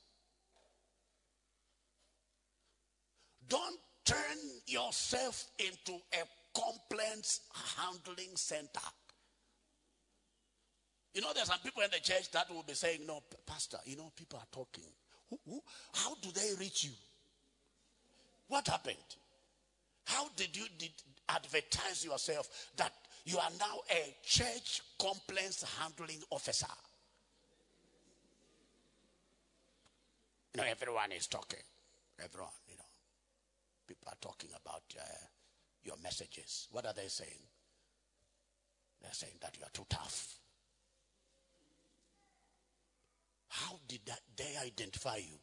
[3.48, 7.42] Don't turn yourself into a complaints
[7.78, 8.88] handling center.
[11.14, 13.96] You know, there's some people in the church that will be saying, No, Pastor, you
[13.96, 14.84] know, people are talking.
[15.30, 15.62] Who, who,
[15.94, 16.92] how do they reach you?
[18.50, 18.98] What happened?
[20.06, 20.92] How did you did
[21.30, 22.92] advertise yourself that
[23.26, 26.68] you are now a church complaints handling officer?
[30.66, 31.60] Everyone is talking.
[32.24, 32.84] Everyone, you know.
[33.88, 35.04] People are talking about uh,
[35.84, 36.68] your messages.
[36.72, 37.44] What are they saying?
[39.02, 40.36] They're saying that you are too tough.
[43.50, 45.38] How did that, they identify you?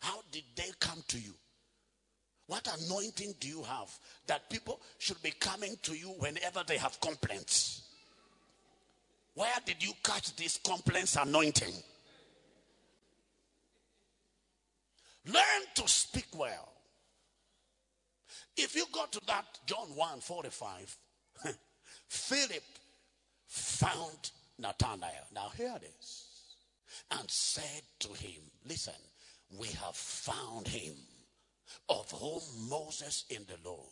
[0.00, 1.34] How did they come to you?
[2.46, 3.90] What anointing do you have
[4.28, 7.82] that people should be coming to you whenever they have complaints?
[9.34, 11.74] Where did you catch this complaints anointing?
[15.26, 16.72] Learn to speak well.
[18.56, 20.96] If you go to that John 1 45,
[22.08, 22.62] Philip
[23.46, 25.26] found Nathanael.
[25.34, 26.26] Now, here it is.
[27.10, 28.94] And said to him, Listen,
[29.58, 30.94] we have found him
[31.88, 33.84] of whom Moses in the law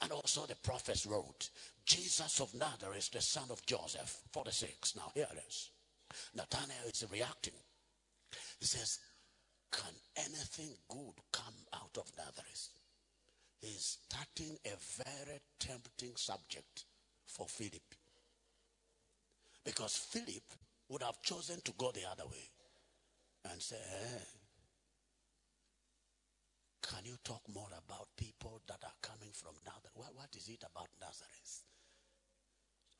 [0.00, 1.50] and also the prophets wrote,
[1.84, 4.20] Jesus of Nazareth, the son of Joseph.
[4.32, 4.96] 46.
[4.96, 5.70] Now, here it is.
[6.34, 7.54] Nathanael is reacting.
[8.58, 8.98] He says,
[9.70, 12.68] can anything good come out of Nazareth?
[13.60, 16.84] He's starting a very tempting subject
[17.26, 17.94] for Philip.
[19.64, 20.42] Because Philip
[20.88, 22.48] would have chosen to go the other way
[23.50, 24.24] and say, hey, eh,
[26.82, 29.92] can you talk more about people that are coming from Nazareth?
[29.94, 31.62] What, what is it about Nazareth?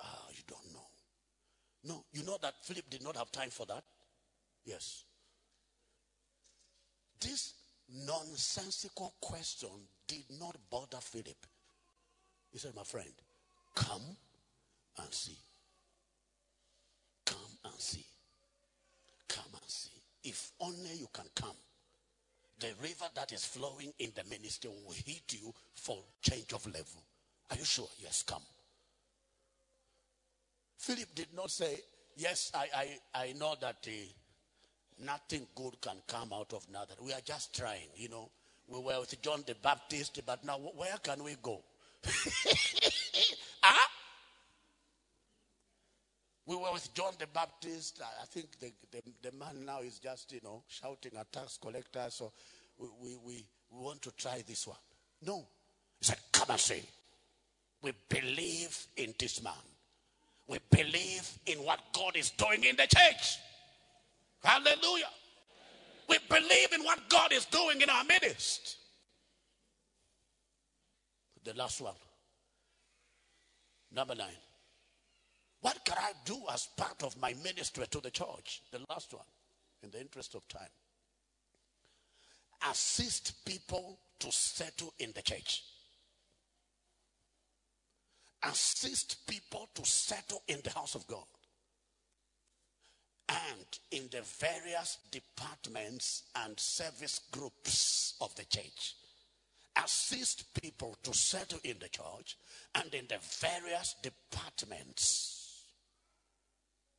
[0.03, 0.87] Ah, you don't know.
[1.85, 3.83] No, you know that Philip did not have time for that?
[4.65, 5.05] Yes.
[7.21, 7.55] This
[8.07, 9.69] nonsensical question
[10.07, 11.47] did not bother Philip.
[12.51, 13.11] He said, My friend,
[13.75, 14.03] come
[14.99, 15.37] and see.
[17.25, 18.05] Come and see.
[19.29, 19.91] Come and see.
[20.25, 21.57] If only you can come.
[22.59, 27.03] The river that is flowing in the ministry will hit you for change of level.
[27.51, 27.89] Are you sure?
[27.99, 28.43] Yes, come.
[30.77, 31.79] Philip did not say,
[32.17, 32.67] Yes, I,
[33.15, 33.91] I, I know that uh,
[35.05, 36.97] Nothing good can come out of nothing.
[37.03, 38.31] We are just trying, you know.
[38.69, 41.61] We were with John the Baptist, but now where can we go?
[43.65, 43.91] ah?
[46.47, 48.01] We were with John the Baptist.
[48.23, 52.15] I think the, the, the, man now is just, you know, shouting at tax collectors.
[52.15, 52.33] So
[52.79, 54.77] we, we, we, we want to try this one.
[55.25, 55.47] No.
[55.99, 56.83] He said, come and see.
[57.83, 59.53] We believe in this man.
[60.47, 63.39] We believe in what God is doing in the church.
[64.43, 65.11] Hallelujah.
[66.09, 68.77] We believe in what God is doing in our midst.
[71.45, 71.95] The last one.
[73.93, 74.29] Number nine.
[75.61, 78.63] What can I do as part of my ministry to the church?
[78.71, 79.25] The last one,
[79.83, 80.63] in the interest of time.
[82.71, 85.65] Assist people to settle in the church.
[88.43, 91.25] Assist people to settle in the house of God
[93.31, 98.97] and in the various departments and service groups of the church.
[99.83, 102.37] assist people to settle in the church
[102.75, 105.63] and in the various departments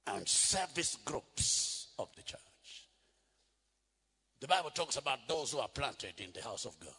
[0.07, 2.39] and service groups of the church.
[4.39, 6.93] The Bible talks about those who are planted in the house of God.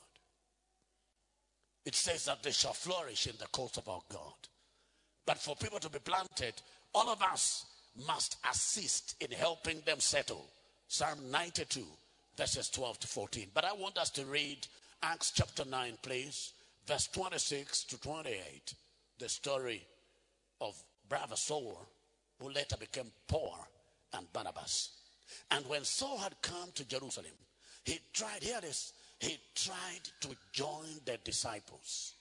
[1.85, 4.35] It says that they shall flourish in the courts of our God.
[5.27, 6.55] But for people to be planted,
[6.95, 7.65] all of us
[8.07, 10.47] must assist in helping them settle.
[10.89, 11.85] Psalm 92,
[12.37, 13.47] verses 12 to 14.
[13.55, 14.67] But I want us to read
[15.03, 16.53] Acts chapter 9, please,
[16.87, 18.75] verse 26 to 28.
[19.19, 19.83] The story
[20.61, 21.79] of brother Saul,
[22.41, 23.57] who later became Paul,
[24.15, 24.91] and Barnabas.
[25.51, 27.33] And when Saul had come to Jerusalem,
[27.85, 32.15] he tried, hear this, he tried to join the disciples.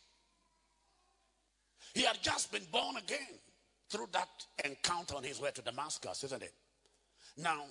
[1.94, 3.40] He had just been born again
[3.92, 4.30] through that
[4.64, 6.54] encounter on his way to Damascus, isn't it?
[7.38, 7.66] Now,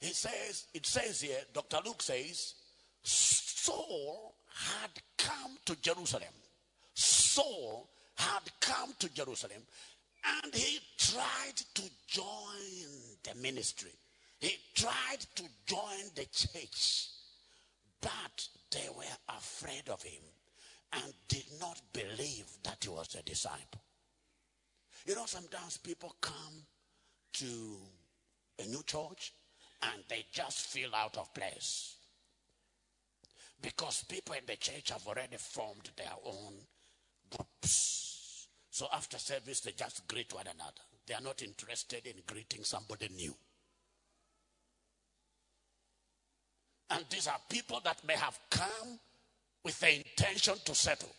[0.00, 1.78] he says, it says here, Dr.
[1.84, 2.54] Luke says,
[3.02, 6.34] Saul had come to Jerusalem.
[6.94, 9.62] Saul had come to Jerusalem
[10.42, 12.24] and he tried to join
[13.22, 13.92] the ministry.
[14.40, 17.08] He tried to join the church,
[18.00, 19.04] but they were
[19.36, 20.22] afraid of him
[20.92, 23.80] and did not believe that he was a disciple.
[25.08, 26.66] You know, sometimes people come
[27.32, 27.46] to
[28.62, 29.32] a new church
[29.82, 31.96] and they just feel out of place.
[33.62, 36.52] Because people in the church have already formed their own
[37.30, 38.48] groups.
[38.70, 40.82] So after service, they just greet one another.
[41.06, 43.34] They are not interested in greeting somebody new.
[46.90, 49.00] And these are people that may have come
[49.64, 51.14] with the intention to settle.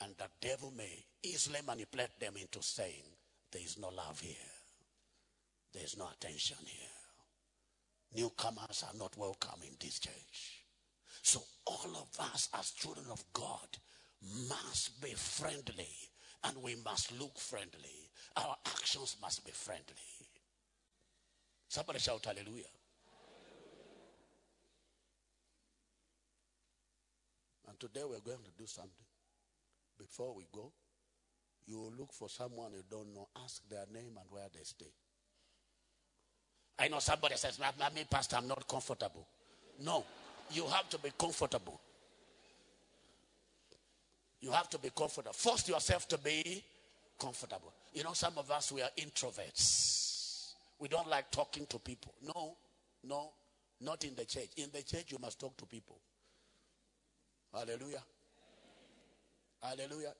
[0.00, 3.04] And the devil may easily manipulate them into saying,
[3.52, 4.34] There is no love here,
[5.72, 6.88] there is no attention here.
[8.16, 10.64] Newcomers are not welcome in this church.
[11.22, 13.68] So, all of us as children of God
[14.48, 15.88] must be friendly
[16.44, 18.10] and we must look friendly.
[18.36, 19.84] Our actions must be friendly.
[21.68, 22.64] Somebody shout hallelujah.
[27.68, 28.90] And today we're going to do something.
[29.98, 30.72] Before we go,
[31.70, 34.92] you look for someone you don't know, ask their name and where they stay.
[36.78, 39.26] I know somebody says, me, Pastor, I'm not comfortable.
[39.84, 40.04] No,
[40.50, 41.80] you have to be comfortable.
[44.40, 45.32] You have to be comfortable.
[45.32, 46.64] Force yourself to be
[47.18, 47.72] comfortable.
[47.94, 50.52] You know, some of us, we are introverts.
[50.78, 52.14] We don't like talking to people.
[52.22, 52.56] No,
[53.04, 53.30] no,
[53.82, 54.48] not in the church.
[54.56, 55.98] In the church, you must talk to people.
[57.52, 58.02] Hallelujah.
[59.62, 60.14] Hallelujah.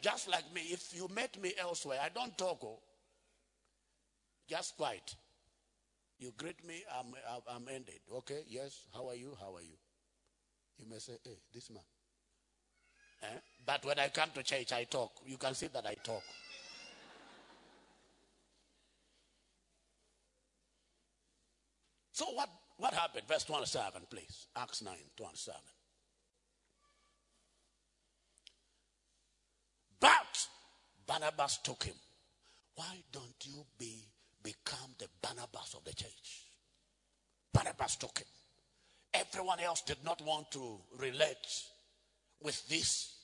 [0.00, 2.60] Just like me, if you met me elsewhere, I don't talk.
[2.62, 2.78] Oh,
[4.48, 5.14] just quiet.
[6.18, 7.14] You greet me, I'm,
[7.48, 8.00] I'm ended.
[8.16, 9.36] Okay, yes, how are you?
[9.40, 9.76] How are you?
[10.78, 11.82] You may say, hey, this man.
[13.22, 13.38] Eh?
[13.66, 15.12] But when I come to church, I talk.
[15.26, 16.22] You can see that I talk.
[22.12, 22.48] So what,
[22.78, 23.28] what happened?
[23.28, 24.46] Verse 27, please.
[24.56, 25.60] Acts 9, 27.
[30.00, 30.46] But
[31.06, 31.94] Barnabas took him.
[32.74, 34.04] Why don't you be
[34.42, 36.44] become the Barnabas of the church?
[37.52, 38.26] Barnabas took him.
[39.14, 41.62] Everyone else did not want to relate
[42.42, 43.14] with this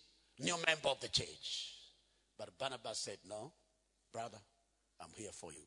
[0.40, 1.74] new member of the church.
[2.38, 3.52] But Barnabas said, No,
[4.12, 4.38] brother,
[5.00, 5.62] I'm here for you.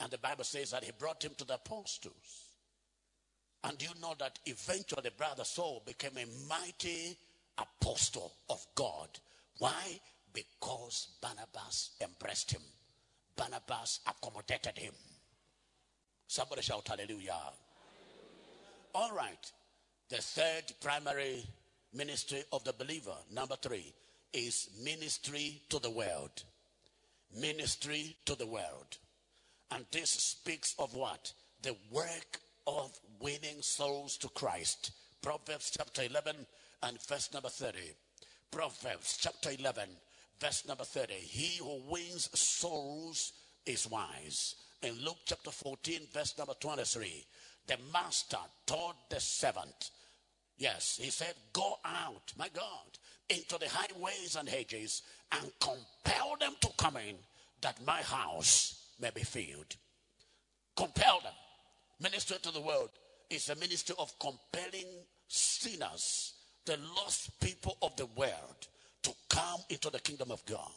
[0.00, 2.46] And the Bible says that he brought him to the apostles.
[3.64, 7.16] And you know that eventually brother Saul became a mighty
[7.58, 9.08] apostle of God.
[9.58, 10.00] Why?
[10.36, 12.60] Because Barnabas embraced him.
[13.34, 14.92] Barnabas accommodated him.
[16.26, 17.32] Somebody shout hallelujah.
[17.32, 17.52] hallelujah.
[18.94, 19.50] All right.
[20.10, 21.42] The third primary
[21.94, 23.94] ministry of the believer, number three,
[24.34, 26.42] is ministry to the world.
[27.40, 28.98] Ministry to the world.
[29.70, 31.32] And this speaks of what?
[31.62, 32.90] The work of
[33.20, 34.90] winning souls to Christ.
[35.22, 36.36] Proverbs chapter 11
[36.82, 37.78] and verse number 30.
[38.50, 39.88] Proverbs chapter 11
[40.40, 41.14] verse number 30.
[41.14, 43.32] He who wins souls
[43.64, 44.56] is wise.
[44.82, 47.24] In Luke chapter 14, verse number 23,
[47.66, 49.90] the master told the servant,
[50.58, 52.98] Yes, he said, Go out, my God,
[53.28, 55.02] into the highways and hedges
[55.32, 57.16] and compel them to come in
[57.60, 59.76] that my house may be filled.
[60.76, 61.32] Compel them.
[62.00, 62.90] Ministry to the world
[63.30, 64.86] is a ministry of compelling
[65.28, 66.34] sinners,
[66.64, 68.68] the lost people of the world,
[69.02, 70.70] to come into the kingdom of God,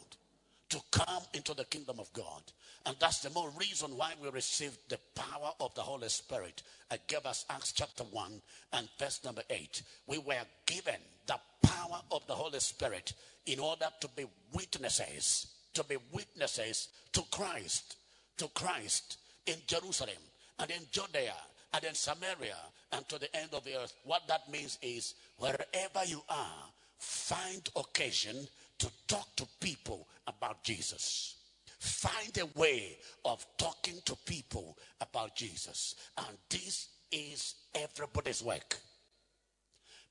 [0.70, 2.42] to come into the kingdom of God.
[2.86, 6.62] And that's the more reason why we received the power of the Holy Spirit.
[6.90, 8.40] I gave us Acts chapter 1
[8.72, 9.82] and verse number 8.
[10.06, 13.12] We were given the power of the Holy Spirit
[13.46, 14.24] in order to be
[14.54, 17.96] witnesses, to be witnesses to Christ,
[18.38, 20.22] to Christ in Jerusalem
[20.58, 21.34] and in Judea
[21.74, 22.56] and in Samaria
[22.92, 23.94] and to the end of the earth.
[24.04, 26.64] What that means is wherever you are,
[27.00, 28.36] find occasion
[28.78, 31.36] to talk to people about Jesus.
[31.78, 35.94] Find a way of talking to people about Jesus.
[36.18, 38.76] And this is everybody's work.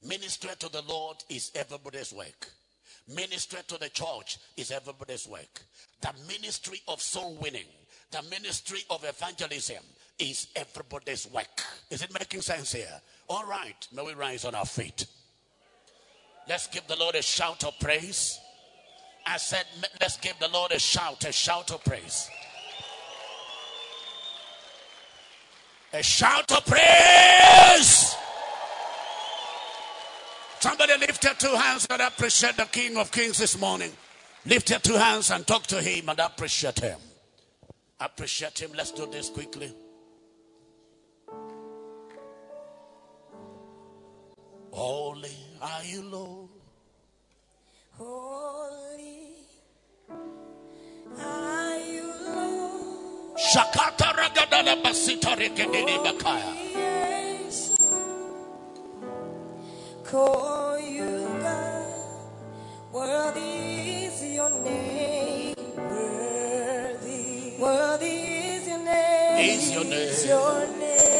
[0.04, 2.50] Ministry to the Lord is everybody's work.
[3.08, 5.62] Ministry to the church is everybody's work.
[6.02, 7.66] The ministry of soul winning,
[8.12, 9.84] the ministry of evangelism
[10.18, 11.62] is everybody's work.
[11.90, 13.02] Is it making sense here?
[13.28, 15.06] All right, may we rise on our feet.
[16.50, 18.40] Let's give the Lord a shout of praise.
[19.24, 19.66] I said,
[20.02, 22.28] let's give the Lord a shout, a shout of praise.
[25.94, 28.16] A shout of praise.
[30.60, 33.92] Somebody lift your two hands and appreciate the King of Kings this morning.
[34.48, 37.00] Lift your two hands and talk to him and appreciate him.
[38.00, 38.72] Appreciate him.
[38.76, 39.72] Let's do this quickly.
[44.72, 45.30] Holy
[45.62, 46.50] are you, Lord.
[47.98, 49.36] Holy
[51.20, 53.38] are you, Lord.
[53.38, 56.54] Shakata ragadala basita rekedini bakaya.
[56.74, 57.76] Yes.
[60.04, 61.86] Call you God.
[62.92, 65.56] Worthy is your name.
[65.78, 67.58] Worthy.
[67.60, 68.16] Worthy
[68.56, 69.50] is your name.
[69.50, 69.94] Is your name.
[69.94, 71.19] Is your name.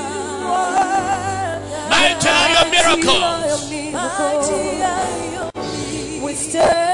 [2.27, 3.69] Are your miracles.
[3.72, 6.23] Mighty are your miracles.
[6.23, 6.89] We stand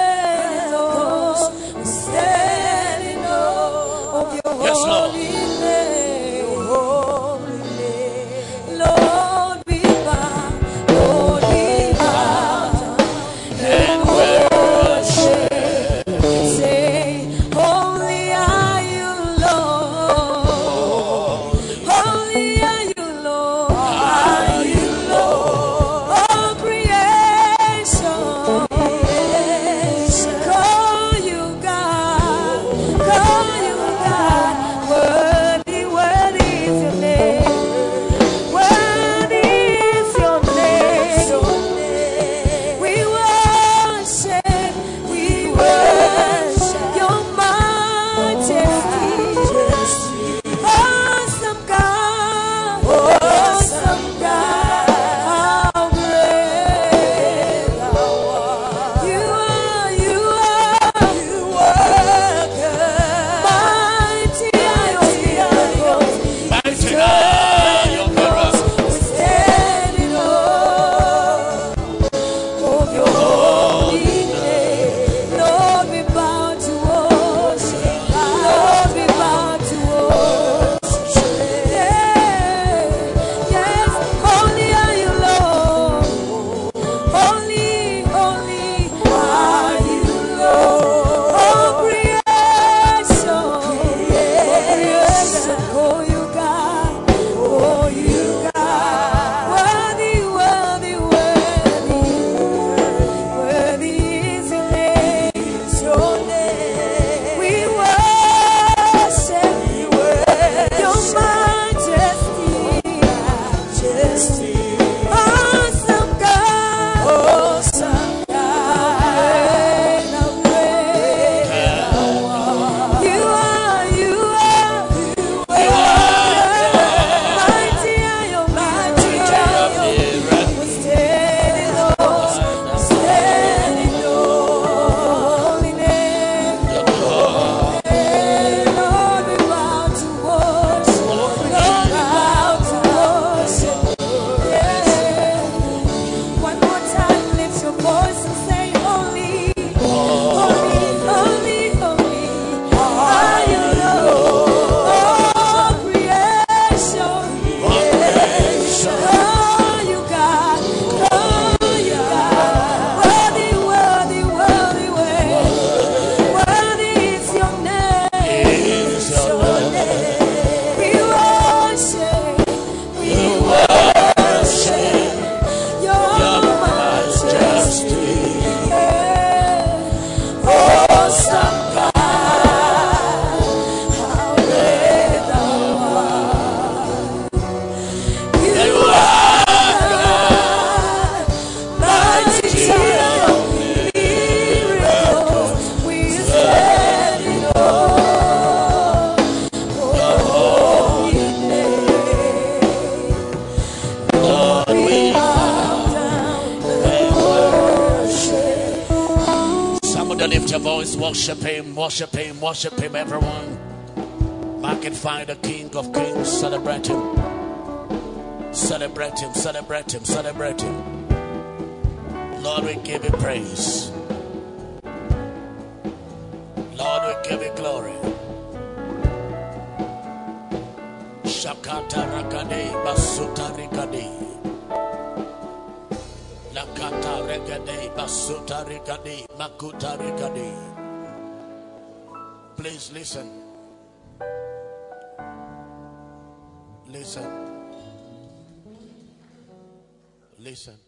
[250.66, 250.80] Listen.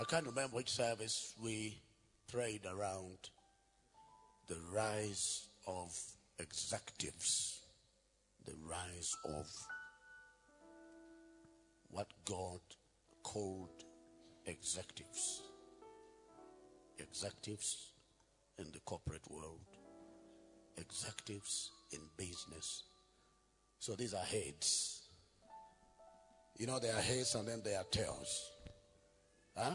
[0.00, 1.82] I can't remember which service we
[2.32, 3.18] prayed around
[4.48, 5.94] the rise of
[6.38, 7.60] executives,
[8.46, 9.46] the rise of
[11.90, 12.60] what God
[13.22, 13.84] called
[14.46, 15.42] executives.
[16.98, 17.92] Executives
[18.58, 19.60] in the corporate world,
[20.78, 22.84] executives in business.
[23.78, 25.05] So these are heads.
[26.56, 28.50] You know, there are heads and then there are tails.
[29.56, 29.74] Huh?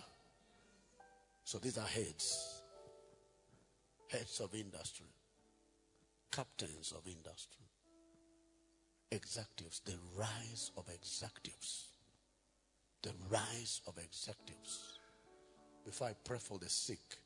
[1.43, 2.61] So these are heads.
[4.09, 5.07] Heads of industry
[6.31, 7.65] captains of industry,
[9.11, 11.87] executives, the rise of executives.
[13.03, 14.99] The rise of executives.
[15.83, 17.17] Before I pray for the sick,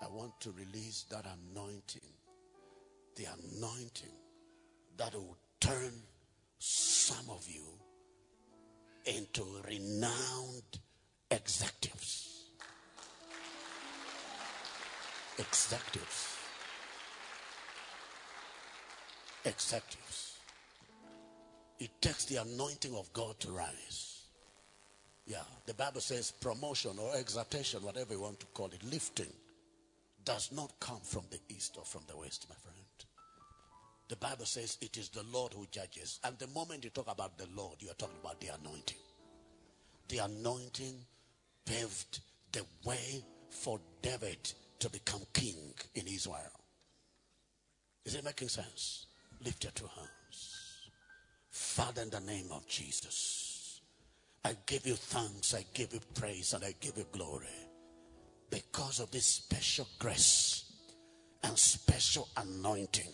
[0.00, 2.00] I want to release that anointing.
[3.16, 4.16] The anointing
[4.96, 5.92] that will turn
[6.58, 7.64] some of you
[9.06, 10.78] into renowned
[11.30, 12.44] executives.
[15.38, 16.34] Executives.
[19.44, 20.38] executives.
[21.78, 24.22] It takes the anointing of God to rise.
[25.26, 29.32] Yeah, the Bible says promotion or exaltation, whatever you want to call it, lifting,
[30.24, 32.74] does not come from the east or from the west, my friend.
[34.08, 36.20] The Bible says it is the Lord who judges.
[36.24, 38.98] And the moment you talk about the Lord, you are talking about the anointing.
[40.08, 40.96] The anointing
[41.64, 42.20] paved
[42.52, 46.60] the way for David to become king in Israel.
[48.04, 49.06] Is it making sense?
[49.42, 50.90] Lift your two hands.
[51.48, 53.80] Father, in the name of Jesus,
[54.44, 57.46] I give you thanks, I give you praise, and I give you glory
[58.50, 60.72] because of this special grace
[61.42, 63.10] and special anointing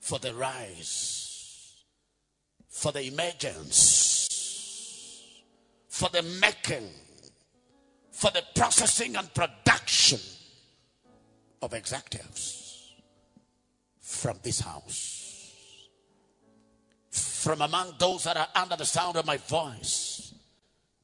[0.00, 1.84] for the rise,
[2.68, 4.26] for the emergence,
[5.88, 6.88] for the making,
[8.10, 10.18] for the processing and production
[11.62, 12.94] of executives
[14.00, 15.88] from this house.
[17.10, 20.34] From among those that are under the sound of my voice,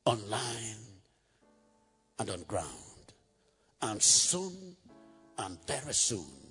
[0.05, 0.77] online
[2.18, 2.70] and on ground.
[3.82, 4.77] And soon
[5.39, 6.45] and very soon,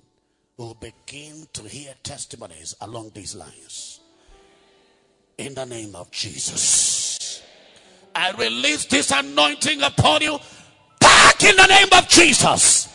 [0.56, 4.00] we'll begin to hear testimonies along these lines.
[5.38, 7.42] In the name of Jesus,
[8.14, 10.38] I release this anointing upon you
[10.98, 12.88] back in the name of Jesus.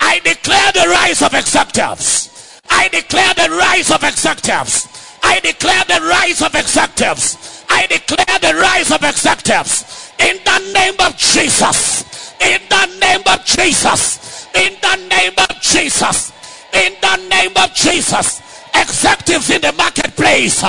[0.00, 2.60] I declare the rise of executives.
[2.70, 4.86] I declare the rise of executives.
[5.22, 7.64] I declare the rise of executives.
[7.68, 10.12] I declare the rise of executives.
[10.20, 12.32] In the name of Jesus.
[12.40, 14.46] In the name of Jesus.
[14.54, 16.32] In the name of Jesus.
[16.72, 18.40] In the name of Jesus.
[18.74, 20.64] Executives in the marketplace.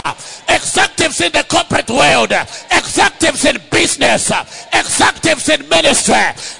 [0.49, 2.33] Executives in the corporate world.
[2.71, 4.31] Executives in business.
[4.73, 6.15] Executives in ministry.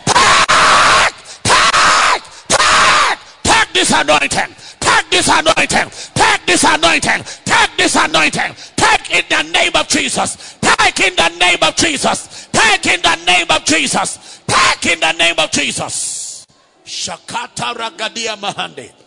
[0.05, 5.89] Take, take, take, take this anointing Take this anointing.
[6.15, 7.23] Take this anointing.
[7.45, 8.55] Take this anointing.
[8.75, 10.57] Take in the name of Jesus.
[10.59, 12.49] Take in the name of Jesus.
[12.51, 14.41] Take in the name of Jesus.
[14.47, 16.45] Take in the name of Jesus.
[16.83, 19.00] Shakata Ragadia Mahandi.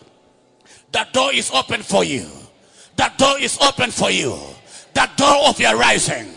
[0.91, 2.25] The door is open for you.
[2.95, 4.37] That door is open for you.
[4.93, 6.27] That door of your rising.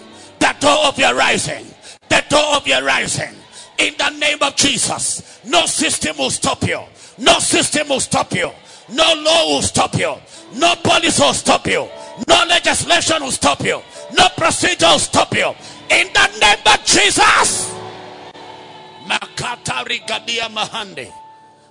[0.41, 1.67] That door of your rising.
[2.09, 3.35] That door of your rising.
[3.79, 5.41] In the name of Jesus.
[5.45, 6.81] No system will stop you.
[7.19, 8.51] No system will stop you.
[8.89, 10.15] No law will stop you.
[10.55, 11.89] No police will stop you.
[12.27, 13.81] No legislation will stop you.
[14.17, 15.55] No procedure will stop you.
[15.91, 17.75] In the name of Jesus.
[19.07, 21.13] Makata rigadia mahande.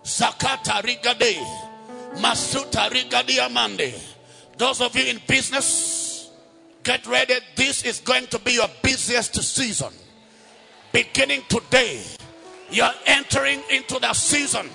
[0.04, 1.67] Zakata rigade.
[2.20, 3.94] Masuta rigadia mande.
[4.58, 6.30] Those of you in business,
[6.84, 7.36] get ready.
[7.56, 9.94] This is going to be your busiest season.
[10.92, 12.02] Beginning today,
[12.72, 14.68] you're entering into the season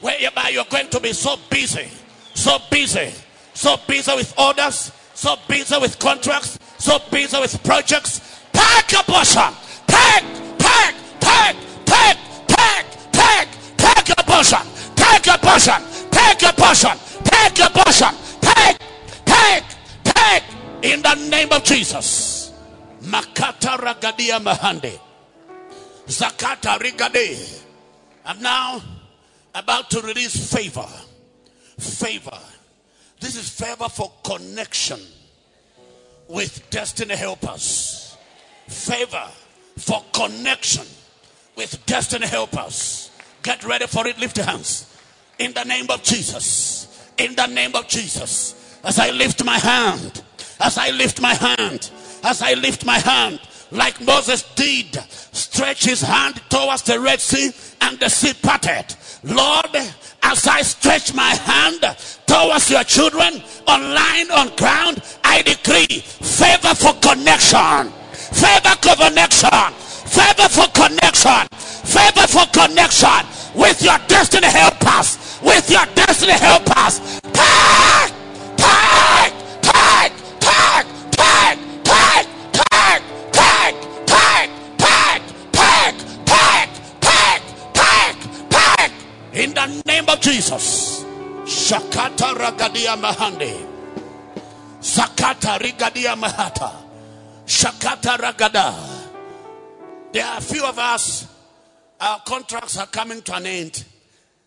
[0.00, 1.88] whereby you're going to be so busy,
[2.34, 3.12] so busy,
[3.52, 8.40] so busy with orders, so busy with contracts, so busy with projects.
[8.52, 9.52] Take your portion.
[9.86, 10.24] Take,
[10.58, 13.46] take, take, take, take, take,
[15.56, 15.95] portion.
[16.26, 16.98] Take your portion.
[17.22, 18.08] Take your portion.
[18.40, 18.78] Take,
[19.24, 19.64] take,
[20.02, 20.42] take.
[20.82, 22.52] In the name of Jesus.
[23.02, 24.98] Makata ragadia mahande.
[26.06, 27.62] Zakata rigade.
[28.24, 28.82] I'm now
[29.54, 30.88] about to release favor.
[31.78, 32.38] Favor.
[33.20, 34.98] This is favor for connection
[36.26, 38.16] with destiny helpers.
[38.66, 39.28] Favor
[39.76, 40.86] for connection
[41.56, 43.12] with destiny helpers.
[43.44, 44.18] Get ready for it.
[44.18, 44.92] Lift your hands.
[45.38, 47.10] In the name of Jesus.
[47.18, 48.80] In the name of Jesus.
[48.84, 50.22] As I lift my hand.
[50.60, 51.90] As I lift my hand.
[52.24, 53.40] As I lift my hand.
[53.70, 54.94] Like Moses did.
[55.32, 57.50] Stretch his hand towards the Red Sea
[57.82, 58.94] and the sea parted.
[59.24, 59.76] Lord,
[60.22, 61.84] as I stretch my hand
[62.26, 67.92] towards your children online on ground, I decree favor for connection.
[68.32, 69.72] Favor for connection.
[70.06, 71.46] Favor for connection.
[71.84, 75.25] Favor for connection with your destiny helpers.
[75.46, 77.20] With your destiny helpers.
[77.32, 78.10] Tag!
[78.56, 79.32] Tag!
[79.62, 80.12] Tag!
[80.40, 80.86] Tag!
[81.12, 81.58] Tag!
[81.84, 82.28] Tag!
[82.52, 83.02] Tag!
[83.32, 83.72] Tag!
[84.06, 84.50] Tag!
[84.76, 85.20] Tag!
[85.56, 85.92] Tag!
[86.26, 86.68] Tag!
[87.00, 87.40] Tag!
[87.72, 88.16] Tag!
[88.50, 88.90] Tag!
[89.32, 91.04] In the name of Jesus.
[91.44, 93.54] Shakata ragadia mahande.
[94.80, 96.72] Sakata rigadia mahata.
[97.46, 98.74] Shakata ragada.
[100.12, 101.26] There are a few of us,
[102.00, 103.84] our contracts are coming to an end.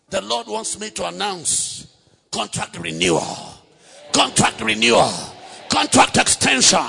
[0.10, 1.88] The Lord wants me to announce
[2.31, 3.38] contract renewal,
[4.11, 5.11] contract renewal,
[5.69, 6.80] contract extension,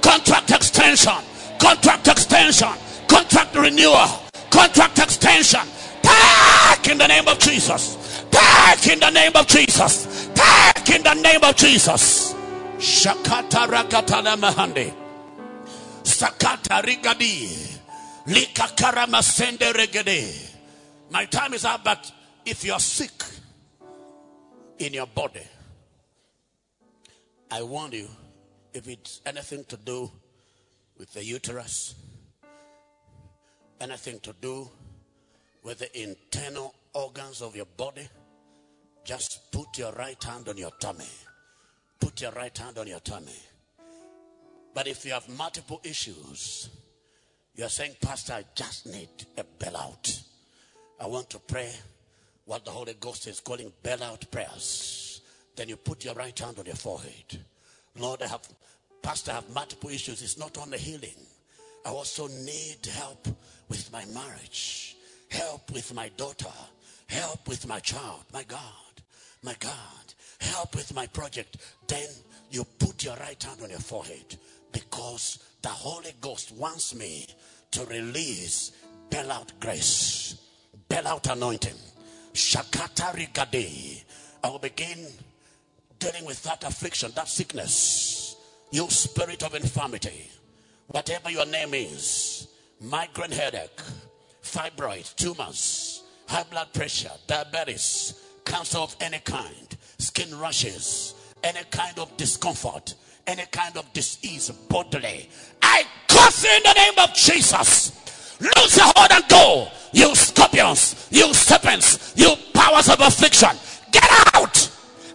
[0.00, 1.12] contract extension,
[1.58, 2.72] contract extension,
[3.06, 4.08] contract renewal,
[4.50, 5.60] contract extension.
[6.02, 8.24] Back in the name of Jesus.
[8.30, 10.26] Back in the name of Jesus.
[10.28, 12.34] Back in the name of Jesus.
[12.78, 14.94] Shakata rakatana mahande.
[16.02, 17.78] Sakata rigadi.
[18.26, 20.48] Likakara masende regede.
[21.10, 22.10] My time is up, but
[22.50, 23.22] if you're sick
[24.80, 25.46] in your body,
[27.48, 28.08] I warn you,
[28.74, 30.10] if it's anything to do
[30.98, 31.94] with the uterus,
[33.80, 34.68] anything to do
[35.62, 38.08] with the internal organs of your body,
[39.04, 41.04] just put your right hand on your tummy.
[42.00, 43.38] Put your right hand on your tummy.
[44.74, 46.68] But if you have multiple issues,
[47.54, 49.08] you're saying, Pastor, I just need
[49.38, 50.24] a bailout.
[51.00, 51.72] I want to pray
[52.50, 55.20] what the Holy Ghost is calling bailout prayers.
[55.54, 57.38] Then you put your right hand on your forehead.
[57.96, 58.40] Lord, I have,
[59.02, 60.20] Pastor, I have multiple issues.
[60.20, 61.14] It's not only healing.
[61.86, 63.28] I also need help
[63.68, 64.96] with my marriage,
[65.28, 66.50] help with my daughter,
[67.06, 68.24] help with my child.
[68.32, 68.94] My God,
[69.44, 70.04] my God,
[70.40, 71.58] help with my project.
[71.86, 72.08] Then
[72.50, 74.36] you put your right hand on your forehead
[74.72, 77.28] because the Holy Ghost wants me
[77.70, 78.72] to release
[79.08, 80.34] bailout grace,
[80.88, 81.76] bailout anointing.
[82.34, 84.04] Shakata rigade.
[84.42, 85.06] I will begin
[85.98, 88.36] dealing with that affliction, that sickness.
[88.70, 90.30] You spirit of infirmity,
[90.88, 92.48] whatever your name is,
[92.80, 93.82] migraine headache,
[94.42, 102.16] fibroid, tumors, high blood pressure, diabetes, cancer of any kind, skin rashes, any kind of
[102.16, 102.94] discomfort,
[103.26, 105.28] any kind of disease bodily.
[105.62, 107.99] I curse in the name of Jesus.
[108.40, 109.68] Lose your hold and go.
[109.92, 113.50] You scorpions, you serpents, you powers of affliction.
[113.90, 114.70] Get out.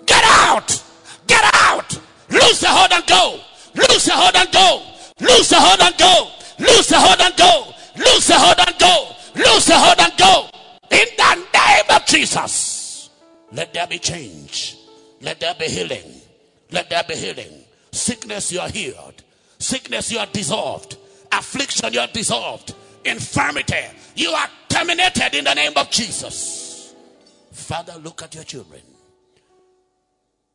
[0.05, 0.83] Get out.
[1.27, 1.99] Get out.
[2.29, 3.39] Lose your hold and go.
[3.73, 4.83] Lose your hold and go.
[5.19, 6.31] Lose your hold and go.
[6.59, 7.73] Lose your hold and go.
[7.97, 9.15] Lose your hold and go.
[9.35, 10.49] Lose your hold and go.
[10.91, 13.09] In the name of Jesus.
[13.51, 14.77] Let there be change.
[15.21, 16.21] Let there be healing.
[16.71, 17.63] Let there be healing.
[17.91, 19.23] Sickness, you are healed.
[19.57, 20.97] Sickness, you are dissolved.
[21.31, 22.75] Affliction, you are dissolved.
[23.05, 26.95] Infirmity, you are terminated in the name of Jesus.
[27.51, 28.81] Father, look at your children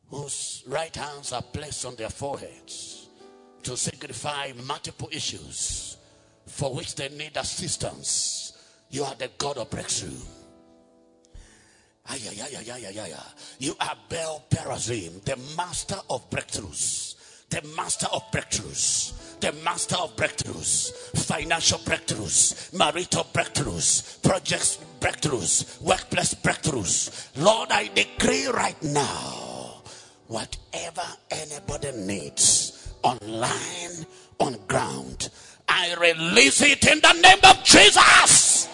[0.09, 3.07] whose right hands are placed on their foreheads
[3.63, 5.97] to signify multiple issues
[6.45, 8.53] for which they need assistance.
[8.89, 10.11] You are the God of breakthrough.
[13.59, 17.15] You are Baal Perazim, the master of breakthroughs.
[17.49, 19.30] The master of breakthroughs.
[19.41, 20.93] The master of breakthroughs.
[21.25, 22.71] Financial breakthroughs.
[22.73, 24.21] Marital breakthroughs.
[24.21, 25.81] Projects breakthroughs.
[25.81, 27.29] Workplace breakthroughs.
[27.35, 29.81] Lord, I decree right now
[30.27, 34.05] whatever anybody needs online,
[34.39, 35.29] on ground,
[35.67, 38.67] I release it in the name of Jesus.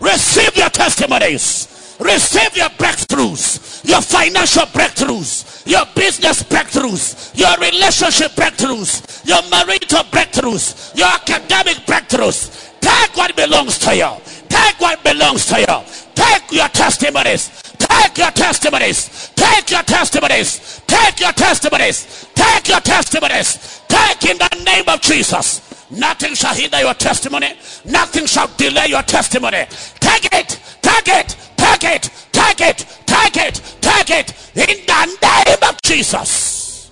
[0.00, 1.79] Receive your testimonies.
[2.00, 10.96] Receive your breakthroughs, your financial breakthroughs, your business breakthroughs, your relationship breakthroughs, your marital breakthroughs,
[10.96, 12.70] your academic breakthroughs.
[12.80, 14.10] Take what belongs to you.
[14.48, 15.84] Take what belongs to you.
[16.14, 17.50] Take your testimonies.
[17.78, 19.30] Take your testimonies.
[19.36, 20.80] Take your testimonies.
[20.86, 22.26] Take your testimonies.
[22.34, 23.80] Take your testimonies.
[23.88, 25.60] Take in the name of Jesus.
[25.90, 27.54] Nothing shall hinder your testimony.
[27.84, 29.66] Nothing shall delay your testimony.
[30.00, 30.60] Take it.
[30.80, 31.36] Take it.
[31.80, 32.10] Take it.
[32.32, 32.86] Take it.
[33.06, 33.76] Take it.
[33.80, 34.34] Take it.
[34.54, 36.90] In the name of Jesus.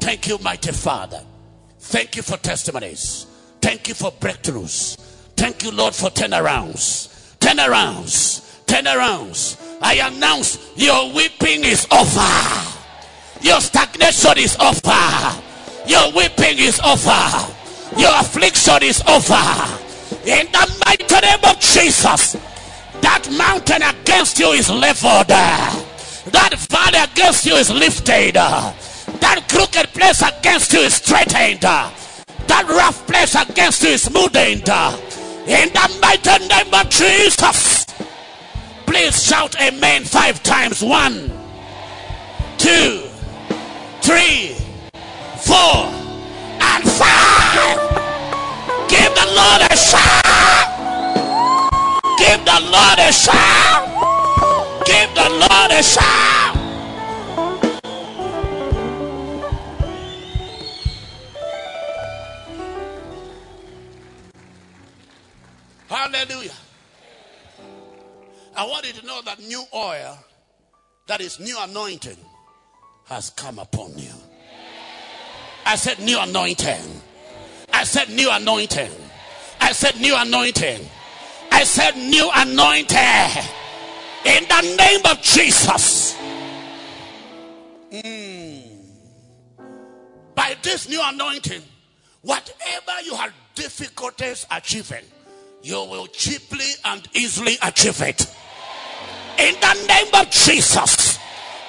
[0.00, 1.22] Thank you, mighty Father.
[1.78, 3.26] Thank you for testimonies.
[3.60, 4.96] Thank you for breakthroughs.
[5.36, 7.36] Thank you, Lord, for turnarounds.
[7.38, 8.64] Turnarounds.
[8.64, 9.60] Turnarounds.
[9.82, 12.70] I announce your weeping is over.
[13.42, 15.42] Your stagnation is over.
[15.86, 17.52] Your weeping is over.
[17.98, 19.36] Your affliction is over.
[20.24, 22.36] In the mighty name of Jesus,
[23.02, 25.28] that mountain against you is leveled.
[25.28, 28.34] That valley against you is lifted.
[28.34, 31.60] That crooked place against you is straightened.
[31.62, 34.68] That rough place against you is smoothened.
[35.46, 37.86] In the mighty name of Jesus.
[38.86, 40.82] Please shout amen five times.
[40.82, 41.30] One,
[42.58, 43.02] two,
[44.02, 44.56] three,
[45.38, 45.86] four,
[46.60, 47.78] and five.
[48.88, 50.79] Give the Lord a shout.
[52.20, 53.88] Give the Lord a shout.
[54.84, 56.56] Give the Lord a shout.
[65.88, 66.52] Hallelujah.
[68.54, 70.18] I want you to know that new oil,
[71.06, 72.18] that is new anointing,
[73.06, 74.12] has come upon you.
[75.64, 77.00] I said new anointing.
[77.72, 78.90] I said new anointing.
[79.60, 80.86] I said new anointing.
[81.60, 83.44] I said new anointing.
[84.24, 86.16] In the name of Jesus.
[87.92, 88.62] Mm.
[90.34, 91.60] By this new anointing,
[92.22, 95.04] whatever you have difficulties achieving,
[95.62, 98.22] you will cheaply and easily achieve it.
[99.38, 101.18] In the name of Jesus.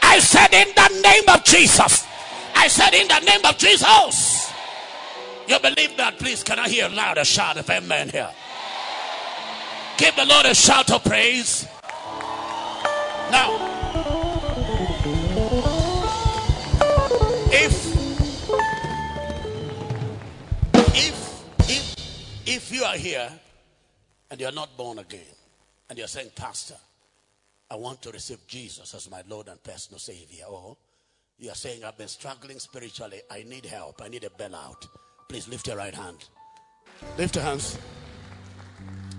[0.02, 2.08] I said, in the name of Jesus.
[2.56, 4.54] I said, in the name of Jesus.
[5.50, 6.18] You believe that?
[6.18, 8.30] Please, can I hear louder shout of amen here?
[10.02, 11.68] Give the Lord a shout of praise.
[13.30, 13.54] Now,
[17.52, 17.86] if
[20.96, 21.96] if if
[22.48, 23.30] if you are here
[24.32, 25.22] and you're not born again,
[25.88, 26.78] and you're saying, Pastor,
[27.70, 30.78] I want to receive Jesus as my Lord and personal Savior, or
[31.38, 34.88] you are saying, I've been struggling spiritually, I need help, I need a bailout.
[35.30, 36.26] Please lift your right hand.
[37.20, 37.78] Lift your hands.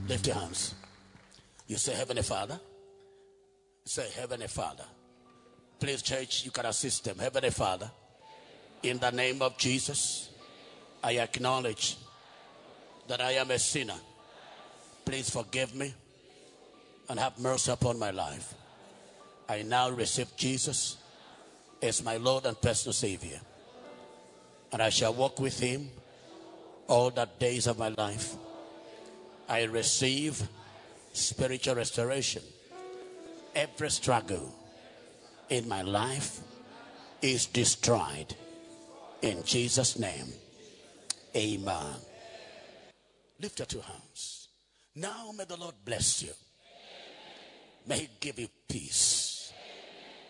[0.08, 0.74] Lift your hands.
[1.66, 2.58] You say, Heavenly Father.
[3.84, 4.84] Say, Heavenly Father.
[5.78, 7.18] Please, church, you can assist them.
[7.18, 7.90] Heavenly Father,
[8.82, 10.30] in the name of Jesus,
[11.02, 11.96] I acknowledge
[13.08, 13.98] that I am a sinner.
[15.04, 15.92] Please forgive me
[17.08, 18.54] and have mercy upon my life.
[19.48, 20.96] I now receive Jesus
[21.82, 23.40] as my Lord and personal Savior.
[24.72, 25.90] And I shall walk with Him
[26.86, 28.36] all the days of my life.
[29.48, 30.48] I receive
[31.12, 32.42] spiritual restoration.
[33.54, 34.54] Every struggle
[35.50, 36.40] in my life
[37.20, 38.34] is destroyed.
[39.20, 40.26] In Jesus' name,
[41.36, 41.94] amen.
[43.40, 44.48] Lift your two hands.
[44.94, 46.32] Now may the Lord bless you.
[47.86, 49.52] May He give you peace,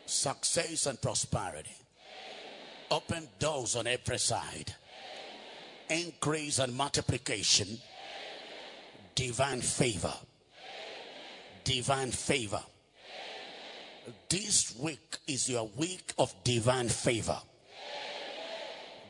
[0.07, 1.77] success, and prosperity.
[2.91, 4.75] Open doors on every side,
[5.89, 7.79] increase and multiplication,
[9.15, 10.13] divine favor.
[11.65, 12.63] Divine favor.
[14.29, 17.39] This week is your week of divine favor.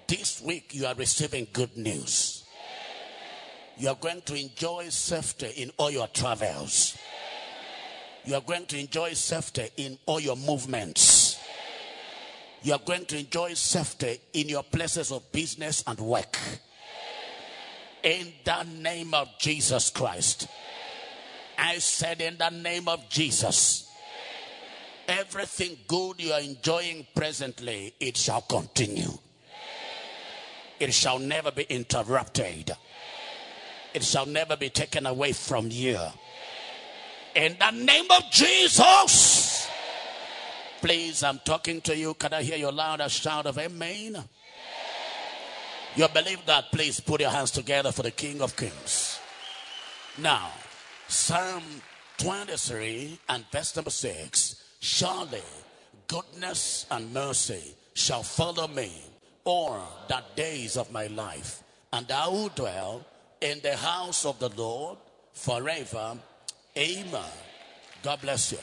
[0.07, 2.45] This week you are receiving good news.
[3.79, 6.99] You are going to enjoy safety in all your travels.
[8.25, 11.41] You are going to enjoy safety in all your movements.
[12.63, 16.39] You are going to enjoy safety in your places of business and work.
[18.03, 20.49] In the name of Jesus Christ.
[21.57, 23.89] I said, in the name of Jesus.
[25.07, 29.11] Everything good you are enjoying presently, it shall continue.
[30.81, 32.73] It shall never be interrupted.
[33.95, 35.99] It shall never be taken away from you.
[37.35, 39.69] In the name of Jesus.
[40.81, 42.15] Please, I'm talking to you.
[42.15, 44.25] Can I hear your louder shout of amen?
[45.95, 46.73] You believe that?
[46.73, 49.21] Please put your hands together for the King of Kings.
[50.19, 50.51] Now,
[51.07, 51.63] Psalm
[52.17, 55.43] 23 and verse number 6 Surely
[56.07, 58.91] goodness and mercy shall follow me
[59.45, 61.63] all the days of my life,
[61.93, 63.05] and I will dwell
[63.41, 64.99] in the house of the Lord
[65.35, 66.17] forever.
[66.77, 67.31] Amen.
[68.03, 68.59] God bless you.